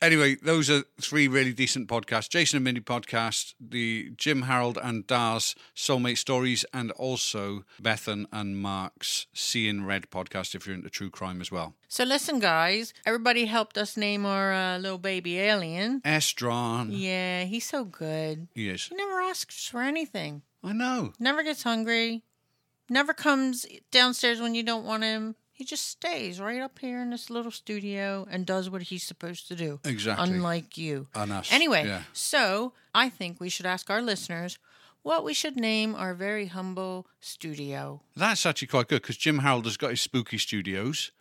anyway, 0.02 0.36
those 0.36 0.70
are 0.70 0.84
three 1.00 1.28
really 1.28 1.54
decent 1.54 1.88
podcasts 1.88 2.30
Jason 2.30 2.58
and 2.58 2.64
Mindy 2.64 2.82
podcast, 2.82 3.54
the 3.60 4.12
Jim 4.18 4.44
Harold 4.44 4.78
and 4.82 5.06
Dar's 5.08 5.56
Soulmate 5.76 6.18
Stories, 6.18 6.66
and 6.74 6.92
also 6.92 7.64
Bethan 7.82 8.26
and 8.32 8.58
Mark's 8.62 9.28
Seeing 9.34 9.86
Red 9.86 10.10
podcast 10.10 10.56
if 10.56 10.66
you're 10.66 10.76
into 10.76 10.90
true 10.90 11.10
crime 11.10 11.42
as 11.42 11.52
well. 11.52 11.76
so 11.88 12.04
listen, 12.04 12.40
guys. 12.40 12.94
Everybody 13.06 13.46
helped 13.46 13.78
us 13.78 13.98
name 13.98 14.26
our 14.26 14.54
uh, 14.54 14.78
little 14.78 14.98
baby 14.98 15.40
alien. 15.40 16.02
Estron. 16.02 16.90
Yeah, 16.92 17.44
he's 17.44 17.66
so 17.66 17.84
good. 17.86 18.48
Yes. 18.56 18.88
He 18.90 18.96
never 18.96 19.20
asks 19.22 19.68
for 19.68 19.82
anything. 19.82 20.42
I 20.64 20.74
know. 20.74 21.14
Never 21.20 21.44
gets 21.44 21.64
hungry. 21.64 22.24
Never 22.90 23.14
comes 23.14 23.66
downstairs 23.92 24.42
when 24.42 24.54
you 24.54 24.64
don't 24.64 24.86
want 24.86 25.04
him. 25.04 25.36
He 25.62 25.66
just 25.66 25.86
stays 25.86 26.40
right 26.42 26.60
up 26.60 26.80
here 26.80 27.00
in 27.04 27.12
this 27.12 27.30
little 27.30 27.52
studio 27.52 28.26
and 28.32 28.48
does 28.48 28.68
what 28.68 28.82
he's 28.82 29.04
supposed 29.04 29.48
to 29.50 29.56
do. 29.56 29.80
Exactly. 29.84 30.28
Unlike 30.28 30.76
you. 30.76 31.06
And 31.14 31.32
us. 31.32 31.54
Anyway, 31.54 31.86
Yeah. 31.86 32.02
so 32.14 32.74
I 32.96 33.10
think 33.10 33.40
we 33.40 33.48
should 33.48 33.68
ask 33.68 33.88
our 33.92 34.02
listeners 34.02 34.58
what 35.04 35.24
we 35.24 35.36
should 35.36 35.56
name 35.58 35.94
our 35.94 36.16
very 36.16 36.48
humble 36.48 37.06
studio. 37.20 38.02
That's 38.16 38.44
actually 38.44 38.70
quite 38.70 38.88
good 38.88 39.04
because 39.04 39.18
Jim 39.18 39.38
Harold 39.38 39.66
has 39.66 39.78
got 39.78 39.92
his 39.92 40.02
spooky 40.02 40.40
studios. 40.40 41.12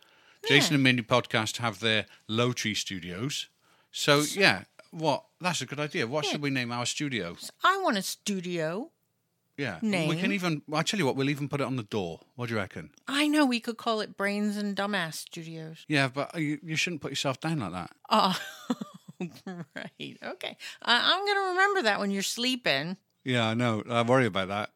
Jason 0.47 0.73
and 0.73 0.83
Mindy 0.83 1.03
podcast 1.03 1.57
have 1.57 1.79
their 1.79 2.07
low 2.27 2.51
tree 2.51 2.73
studios. 2.73 3.47
So, 3.91 4.21
yeah, 4.21 4.63
what? 4.89 5.23
That's 5.39 5.61
a 5.61 5.67
good 5.67 5.79
idea. 5.79 6.07
What 6.07 6.25
should 6.25 6.41
we 6.41 6.49
name 6.49 6.71
our 6.71 6.87
studio? 6.87 7.37
I 7.63 7.77
want 7.83 7.97
a 7.99 8.01
studio. 8.01 8.89
Yeah. 9.61 10.07
We 10.09 10.15
can 10.17 10.31
even, 10.31 10.61
I'll 10.73 10.83
tell 10.83 10.99
you 10.99 11.05
what, 11.05 11.15
we'll 11.15 11.29
even 11.29 11.47
put 11.47 11.61
it 11.61 11.65
on 11.65 11.75
the 11.75 11.83
door. 11.83 12.19
What 12.35 12.47
do 12.47 12.53
you 12.55 12.59
reckon? 12.59 12.89
I 13.07 13.27
know 13.27 13.45
we 13.45 13.59
could 13.59 13.77
call 13.77 14.01
it 14.01 14.17
Brains 14.17 14.57
and 14.57 14.75
Dumbass 14.75 15.13
Studios. 15.15 15.85
Yeah, 15.87 16.07
but 16.07 16.33
you, 16.39 16.59
you 16.63 16.75
shouldn't 16.75 17.01
put 17.01 17.11
yourself 17.11 17.39
down 17.39 17.59
like 17.59 17.71
that. 17.73 17.91
Oh, 18.09 18.37
right. 19.45 20.17
Okay. 20.23 20.57
I, 20.81 21.13
I'm 21.13 21.25
going 21.25 21.37
to 21.37 21.49
remember 21.51 21.81
that 21.83 21.99
when 21.99 22.11
you're 22.11 22.23
sleeping. 22.23 22.97
Yeah, 23.23 23.47
I 23.47 23.53
know. 23.53 23.83
I 23.87 24.01
worry 24.01 24.25
about 24.25 24.47
that. 24.47 24.71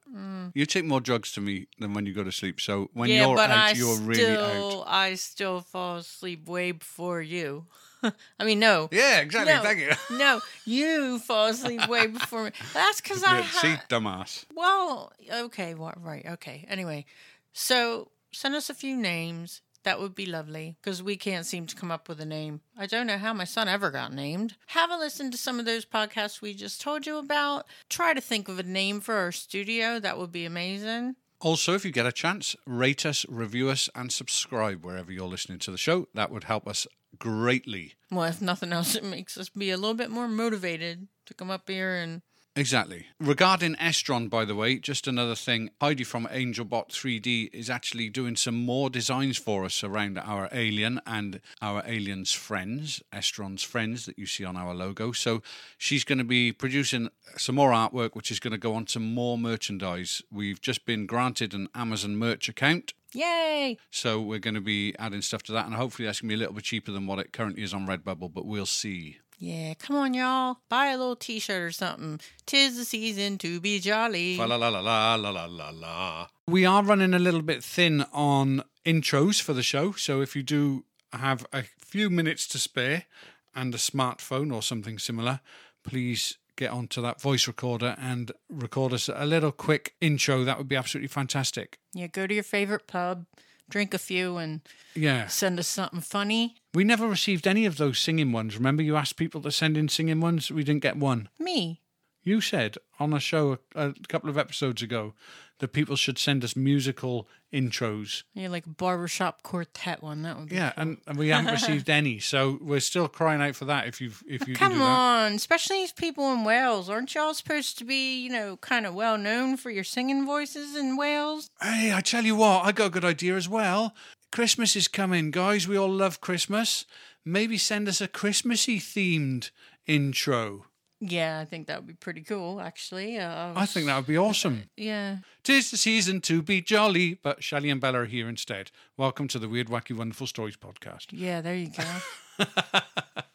You 0.54 0.66
take 0.66 0.86
more 0.86 1.02
drugs 1.02 1.32
to 1.34 1.42
me 1.42 1.68
than 1.80 1.94
when 1.94 2.06
you 2.06 2.14
go 2.14 2.24
to 2.24 2.32
sleep. 2.32 2.62
So 2.62 2.90
when 2.94 3.10
Mm. 3.10 3.14
yeah, 3.14 3.28
you're 3.28 3.40
out, 3.40 3.50
I 3.50 3.72
you're 3.72 3.96
still, 3.96 4.06
really 4.06 4.38
out. 4.38 4.84
I 4.88 5.16
still 5.16 5.60
fall 5.62 5.98
asleep 5.98 6.48
way 6.48 6.72
before 6.72 7.22
you. 7.22 7.66
I 8.40 8.44
mean, 8.44 8.60
no. 8.60 8.90
Yeah, 8.92 9.20
exactly. 9.20 9.54
No, 9.54 9.62
Thank 9.62 9.80
you. 9.80 9.92
no, 10.18 10.42
you 10.66 11.20
fall 11.20 11.48
asleep 11.48 11.88
way 11.88 12.08
before 12.08 12.46
me. 12.46 12.52
That's 12.74 13.02
because 13.02 13.24
I 13.24 13.40
Yeah, 13.40 13.50
see, 13.50 13.76
dumbass. 13.90 14.46
Well, 14.56 15.12
okay, 15.32 15.74
what? 15.76 16.02
Right, 16.04 16.26
okay. 16.26 16.66
Anyway, 16.70 17.06
so 17.54 18.10
send 18.32 18.56
us 18.56 18.70
a 18.70 18.74
few 18.74 18.96
names. 18.96 19.62
That 19.84 20.00
would 20.00 20.16
be 20.16 20.26
lovely 20.26 20.78
because 20.82 21.04
we 21.04 21.16
can't 21.16 21.46
seem 21.46 21.68
to 21.68 21.76
come 21.76 21.92
up 21.92 22.10
with 22.10 22.20
a 22.20 22.26
name. 22.26 22.62
I 22.76 22.88
don't 22.88 23.06
know 23.06 23.20
how 23.20 23.34
my 23.34 23.44
son 23.44 23.68
ever 23.68 23.92
got 23.92 24.12
named. 24.12 24.56
Have 24.68 24.90
a 24.90 24.98
listen 24.98 25.30
to 25.30 25.38
some 25.38 25.60
of 25.60 25.66
those 25.66 25.86
podcasts 25.86 26.42
we 26.42 26.56
just 26.56 26.82
told 26.82 27.06
you 27.06 27.18
about. 27.18 27.68
Try 27.88 28.16
to 28.16 28.22
think 28.22 28.50
of 28.50 28.58
a 28.58 28.64
name 28.64 29.00
for 29.00 29.14
our 29.14 29.32
studio. 29.32 30.00
That 30.00 30.18
would 30.18 30.32
be 30.32 30.44
amazing. 30.44 31.18
Also, 31.40 31.76
if 31.76 31.86
you 31.86 31.92
get 31.92 32.08
a 32.08 32.12
chance, 32.12 32.56
rate 32.66 33.06
us, 33.06 33.28
review 33.30 33.70
us, 33.70 33.88
and 33.94 34.12
subscribe 34.12 34.84
wherever 34.84 35.12
you're 35.12 35.28
listening 35.28 35.60
to 35.60 35.70
the 35.70 35.78
show. 35.78 36.08
That 36.16 36.32
would 36.32 36.46
help 36.46 36.68
us 36.68 36.88
greatly. 37.20 37.96
Well, 38.12 38.26
if 38.26 38.42
nothing 38.42 38.74
else, 38.74 38.96
it 38.96 39.04
makes 39.04 39.38
us 39.38 39.50
be 39.50 39.72
a 39.72 39.78
little 39.78 39.96
bit 39.96 40.12
more 40.12 40.28
motivated 40.28 41.08
to 41.26 41.34
come 41.34 41.50
up 41.50 41.70
here 41.70 41.96
and 41.96 42.22
Exactly. 42.58 43.08
Regarding 43.20 43.76
Estron, 43.76 44.30
by 44.30 44.46
the 44.46 44.56
way, 44.56 44.78
just 44.78 45.08
another 45.08 45.36
thing. 45.36 45.72
Heidi 45.82 46.06
from 46.06 46.26
AngelBot 46.28 46.88
3D 46.90 47.50
is 47.54 47.70
actually 47.70 48.08
doing 48.08 48.38
some 48.38 48.56
more 48.56 48.90
designs 48.90 49.38
for 49.38 49.66
us 49.66 49.84
around 49.84 50.18
our 50.18 50.48
alien 50.54 51.02
and 51.06 51.42
our 51.62 51.84
alien's 51.86 52.32
friends, 52.32 53.04
Estron's 53.12 53.64
friends 53.64 54.06
that 54.06 54.18
you 54.18 54.26
see 54.26 54.46
on 54.46 54.56
our 54.56 54.74
logo. 54.74 55.12
So 55.12 55.44
she's 55.78 56.06
going 56.06 56.20
to 56.20 56.24
be 56.24 56.54
producing 56.54 57.10
some 57.36 57.56
more 57.56 57.72
artwork, 57.72 58.12
which 58.16 58.32
is 58.32 58.40
going 58.40 58.54
to 58.54 58.58
go 58.58 58.74
on 58.74 58.86
to 58.86 59.02
more 59.02 59.38
merchandise. 59.38 60.22
We've 60.32 60.62
just 60.62 60.86
been 60.86 61.08
granted 61.08 61.54
an 61.54 61.68
Amazon 61.76 62.16
merch 62.16 62.48
account. 62.48 62.94
Yay! 63.16 63.78
So 63.90 64.22
we're 64.22 64.40
going 64.40 64.56
to 64.56 64.62
be 64.62 64.94
adding 65.00 65.22
stuff 65.22 65.44
to 65.44 65.52
that, 65.54 65.66
and 65.66 65.74
hopefully 65.74 66.06
that's 66.06 66.20
going 66.22 66.30
to 66.30 66.34
be 66.34 66.36
a 66.36 66.40
little 66.40 66.54
bit 66.54 66.66
cheaper 66.66 66.92
than 66.92 67.08
what 67.08 67.20
it 67.20 67.32
currently 67.32 67.64
is 67.64 67.74
on 67.74 67.88
Redbubble, 67.88 68.34
but 68.34 68.46
we'll 68.46 68.66
see. 68.66 69.18
Yeah, 69.38 69.74
come 69.74 69.96
on, 69.96 70.14
y'all. 70.14 70.58
Buy 70.70 70.88
a 70.88 70.98
little 70.98 71.16
t 71.16 71.40
shirt 71.40 71.62
or 71.62 71.72
something. 71.72 72.20
Tis 72.46 72.78
the 72.78 72.86
season 72.86 73.38
to 73.40 73.60
be 73.60 73.80
jolly. 73.80 74.38
La 74.38 74.46
la 74.46 74.56
la 74.56 74.70
la 74.70 75.16
la 75.16 75.30
la 75.30 75.46
la 75.46 75.70
la. 75.70 76.28
We 76.48 76.66
are 76.66 76.84
running 76.84 77.14
a 77.14 77.20
little 77.20 77.42
bit 77.42 77.64
thin 77.64 78.06
on 78.14 78.64
intros 78.86 79.42
for 79.42 79.54
the 79.54 79.64
show, 79.64 79.94
so 79.94 80.22
if 80.22 80.36
you 80.36 80.44
do 80.44 80.86
have 81.12 81.46
a 81.52 81.64
few 81.64 82.10
minutes 82.10 82.48
to 82.48 82.60
spare 82.60 83.06
and 83.54 83.74
a 83.74 83.78
smartphone 83.78 84.54
or 84.54 84.62
something 84.62 85.00
similar, 85.00 85.40
please 85.84 86.38
get 86.56 86.72
onto 86.72 87.02
that 87.02 87.22
voice 87.22 87.48
recorder 87.48 87.96
and 88.00 88.32
record 88.50 88.94
us 88.94 89.10
a 89.14 89.26
little 89.26 89.52
quick 89.52 89.96
intro, 90.02 90.44
that 90.44 90.58
would 90.58 90.68
be 90.68 90.76
absolutely 90.76 91.08
fantastic. 91.08 91.80
Yeah, 91.94 92.08
go 92.08 92.28
to 92.28 92.34
your 92.34 92.44
favorite 92.44 92.88
pub, 92.88 93.26
drink 93.70 93.94
a 93.94 93.98
few, 93.98 94.38
and 94.38 94.62
Yeah. 94.96 95.28
send 95.28 95.60
us 95.60 95.68
something 95.68 96.02
funny. 96.02 96.56
We 96.74 96.84
never 96.84 97.08
received 97.08 97.48
any 97.48 97.66
of 97.66 97.78
those 97.78 98.00
singing 98.00 98.32
ones. 98.32 98.56
Remember, 98.58 98.84
you 98.84 98.96
asked 98.96 99.18
people 99.18 99.42
to 99.42 99.52
send 99.52 99.78
in 99.78 99.90
singing 99.90 100.20
ones? 100.22 100.52
We 100.52 100.64
didn't 100.64 100.84
get 100.84 100.98
one. 100.98 101.30
Me. 101.40 101.82
You 102.24 102.42
said 102.42 102.78
on 103.00 103.14
a 103.14 103.20
show 103.20 103.60
a, 103.76 103.90
a 103.90 103.94
couple 104.08 104.30
of 104.32 104.38
episodes 104.38 104.82
ago 104.82 105.14
that 105.60 105.70
people 105.70 105.96
should 105.96 106.18
send 106.18 106.44
us 106.44 106.56
musical 106.56 107.28
intros. 107.54 108.24
Yeah, 108.34 108.50
like 108.50 108.66
a 108.66 108.70
barbershop 108.70 109.44
quartet 109.44 110.04
one. 110.04 110.24
That 110.24 110.38
would 110.38 110.50
be 110.50 110.56
Yeah, 110.56 110.74
and, 110.76 110.98
and 111.08 111.18
we 111.18 111.30
haven't 111.30 111.52
received 111.52 111.90
any, 111.90 112.20
so 112.20 112.60
we're 112.62 112.82
still 112.82 113.08
crying 113.08 113.42
out 113.42 113.56
for 113.56 113.66
that. 113.66 113.88
If 113.88 114.02
you've 114.02 114.22
if 114.28 114.48
you 114.48 114.56
can 114.56 114.72
Come 114.72 114.82
on, 114.82 115.34
especially 115.34 115.78
these 115.78 115.94
people 115.94 116.32
in 116.34 116.44
Wales. 116.44 116.90
Aren't 116.90 117.16
y'all 117.16 117.34
supposed 117.34 117.78
to 117.78 117.86
be, 117.86 118.22
you 118.22 118.30
know, 118.30 118.58
kind 118.58 118.86
of 118.86 118.94
well 118.94 119.18
known 119.18 119.58
for 119.58 119.70
your 119.70 119.84
singing 119.84 120.26
voices 120.26 120.76
in 120.76 120.98
Wales? 120.98 121.50
Hey, 121.62 121.94
I 121.94 122.02
tell 122.02 122.26
you 122.26 122.36
what, 122.36 122.66
I 122.66 122.72
got 122.72 122.88
a 122.88 122.92
good 122.92 123.06
idea 123.06 123.36
as 123.36 123.48
well. 123.48 123.96
Christmas 124.32 124.76
is 124.76 124.90
coming, 124.90 125.32
guys. 125.32 125.68
We 125.68 125.78
all 125.78 125.90
love 125.90 126.20
Christmas. 126.20 126.86
Maybe 127.24 127.58
send 127.58 127.88
us 127.88 128.02
a 128.02 128.08
Christmassy 128.08 128.80
themed 128.80 129.52
intro. 129.88 130.66
Yeah, 131.02 131.40
I 131.40 131.46
think 131.46 131.68
that 131.68 131.78
would 131.80 131.88
be 131.88 131.94
pretty 131.94 132.22
cool, 132.22 132.62
actually. 132.62 133.18
Uh, 133.18 133.54
I 133.56 133.66
think 133.66 133.86
that 133.88 133.98
would 133.98 134.08
be 134.08 134.18
awesome. 134.18 134.70
yeah. 134.78 135.18
Tis 135.44 135.70
the 135.72 135.78
season 135.78 136.22
to 136.22 136.42
be 136.42 136.62
jolly, 136.62 137.20
but 137.22 137.44
Shelley 137.44 137.70
and 137.70 137.82
Bella 137.82 138.00
are 138.00 138.06
here 138.06 138.30
instead. 138.30 138.72
Welcome 138.98 139.28
to 139.30 139.40
the 139.40 139.50
Weird, 139.50 139.68
Wacky, 139.68 139.96
Wonderful 139.96 140.28
Stories 140.28 140.58
podcast. 140.58 141.08
Yeah, 141.12 141.42
there 141.42 141.56
you 141.56 141.70
go. 141.70 142.46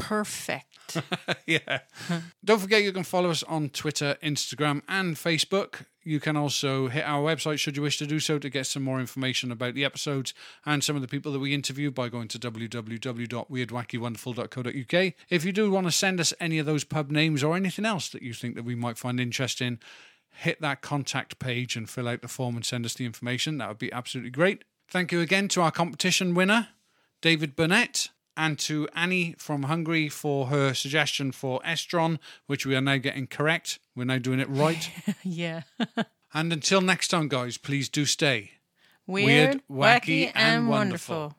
Perfect. 0.00 1.00
yeah. 1.46 1.80
Don't 2.44 2.58
forget 2.58 2.82
you 2.82 2.92
can 2.92 3.04
follow 3.04 3.30
us 3.30 3.44
on 3.44 3.68
Twitter, 3.68 4.16
Instagram, 4.22 4.82
and 4.88 5.14
Facebook. 5.16 5.84
You 6.02 6.18
can 6.18 6.36
also 6.36 6.88
hit 6.88 7.04
our 7.04 7.22
website 7.22 7.58
should 7.58 7.76
you 7.76 7.82
wish 7.82 7.98
to 7.98 8.06
do 8.06 8.18
so 8.20 8.38
to 8.38 8.48
get 8.48 8.66
some 8.66 8.82
more 8.82 9.00
information 9.00 9.52
about 9.52 9.74
the 9.74 9.84
episodes 9.84 10.32
and 10.64 10.82
some 10.82 10.96
of 10.96 11.02
the 11.02 11.08
people 11.08 11.30
that 11.32 11.38
we 11.38 11.52
interview 11.52 11.90
by 11.90 12.08
going 12.08 12.28
to 12.28 12.38
www.weirdwackywonderful.co.uk. 12.38 15.12
If 15.28 15.44
you 15.44 15.52
do 15.52 15.70
want 15.70 15.86
to 15.86 15.92
send 15.92 16.18
us 16.20 16.32
any 16.40 16.58
of 16.58 16.64
those 16.66 16.84
pub 16.84 17.10
names 17.10 17.44
or 17.44 17.54
anything 17.54 17.84
else 17.84 18.08
that 18.08 18.22
you 18.22 18.32
think 18.32 18.54
that 18.54 18.64
we 18.64 18.74
might 18.74 18.96
find 18.96 19.20
interesting, 19.20 19.78
hit 20.30 20.62
that 20.62 20.80
contact 20.80 21.38
page 21.38 21.76
and 21.76 21.90
fill 21.90 22.08
out 22.08 22.22
the 22.22 22.28
form 22.28 22.56
and 22.56 22.64
send 22.64 22.86
us 22.86 22.94
the 22.94 23.04
information. 23.04 23.58
That 23.58 23.68
would 23.68 23.78
be 23.78 23.92
absolutely 23.92 24.30
great. 24.30 24.64
Thank 24.88 25.12
you 25.12 25.20
again 25.20 25.48
to 25.48 25.60
our 25.60 25.70
competition 25.70 26.34
winner, 26.34 26.68
David 27.20 27.54
Burnett, 27.54 28.08
and 28.36 28.58
to 28.60 28.88
Annie 28.94 29.34
from 29.38 29.64
Hungary 29.64 30.08
for 30.08 30.46
her 30.46 30.74
suggestion 30.74 31.32
for 31.32 31.60
Estron, 31.60 32.18
which 32.46 32.64
we 32.64 32.74
are 32.76 32.80
now 32.80 32.96
getting 32.96 33.26
correct. 33.26 33.78
We're 33.94 34.04
now 34.04 34.18
doing 34.18 34.40
it 34.40 34.48
right. 34.48 34.90
yeah. 35.22 35.62
and 36.34 36.52
until 36.52 36.80
next 36.80 37.08
time, 37.08 37.28
guys, 37.28 37.58
please 37.58 37.88
do 37.88 38.04
stay 38.04 38.52
Weird, 39.10 39.62
wacky, 39.68 40.30
and 40.34 40.68
wonderful. 40.68 41.34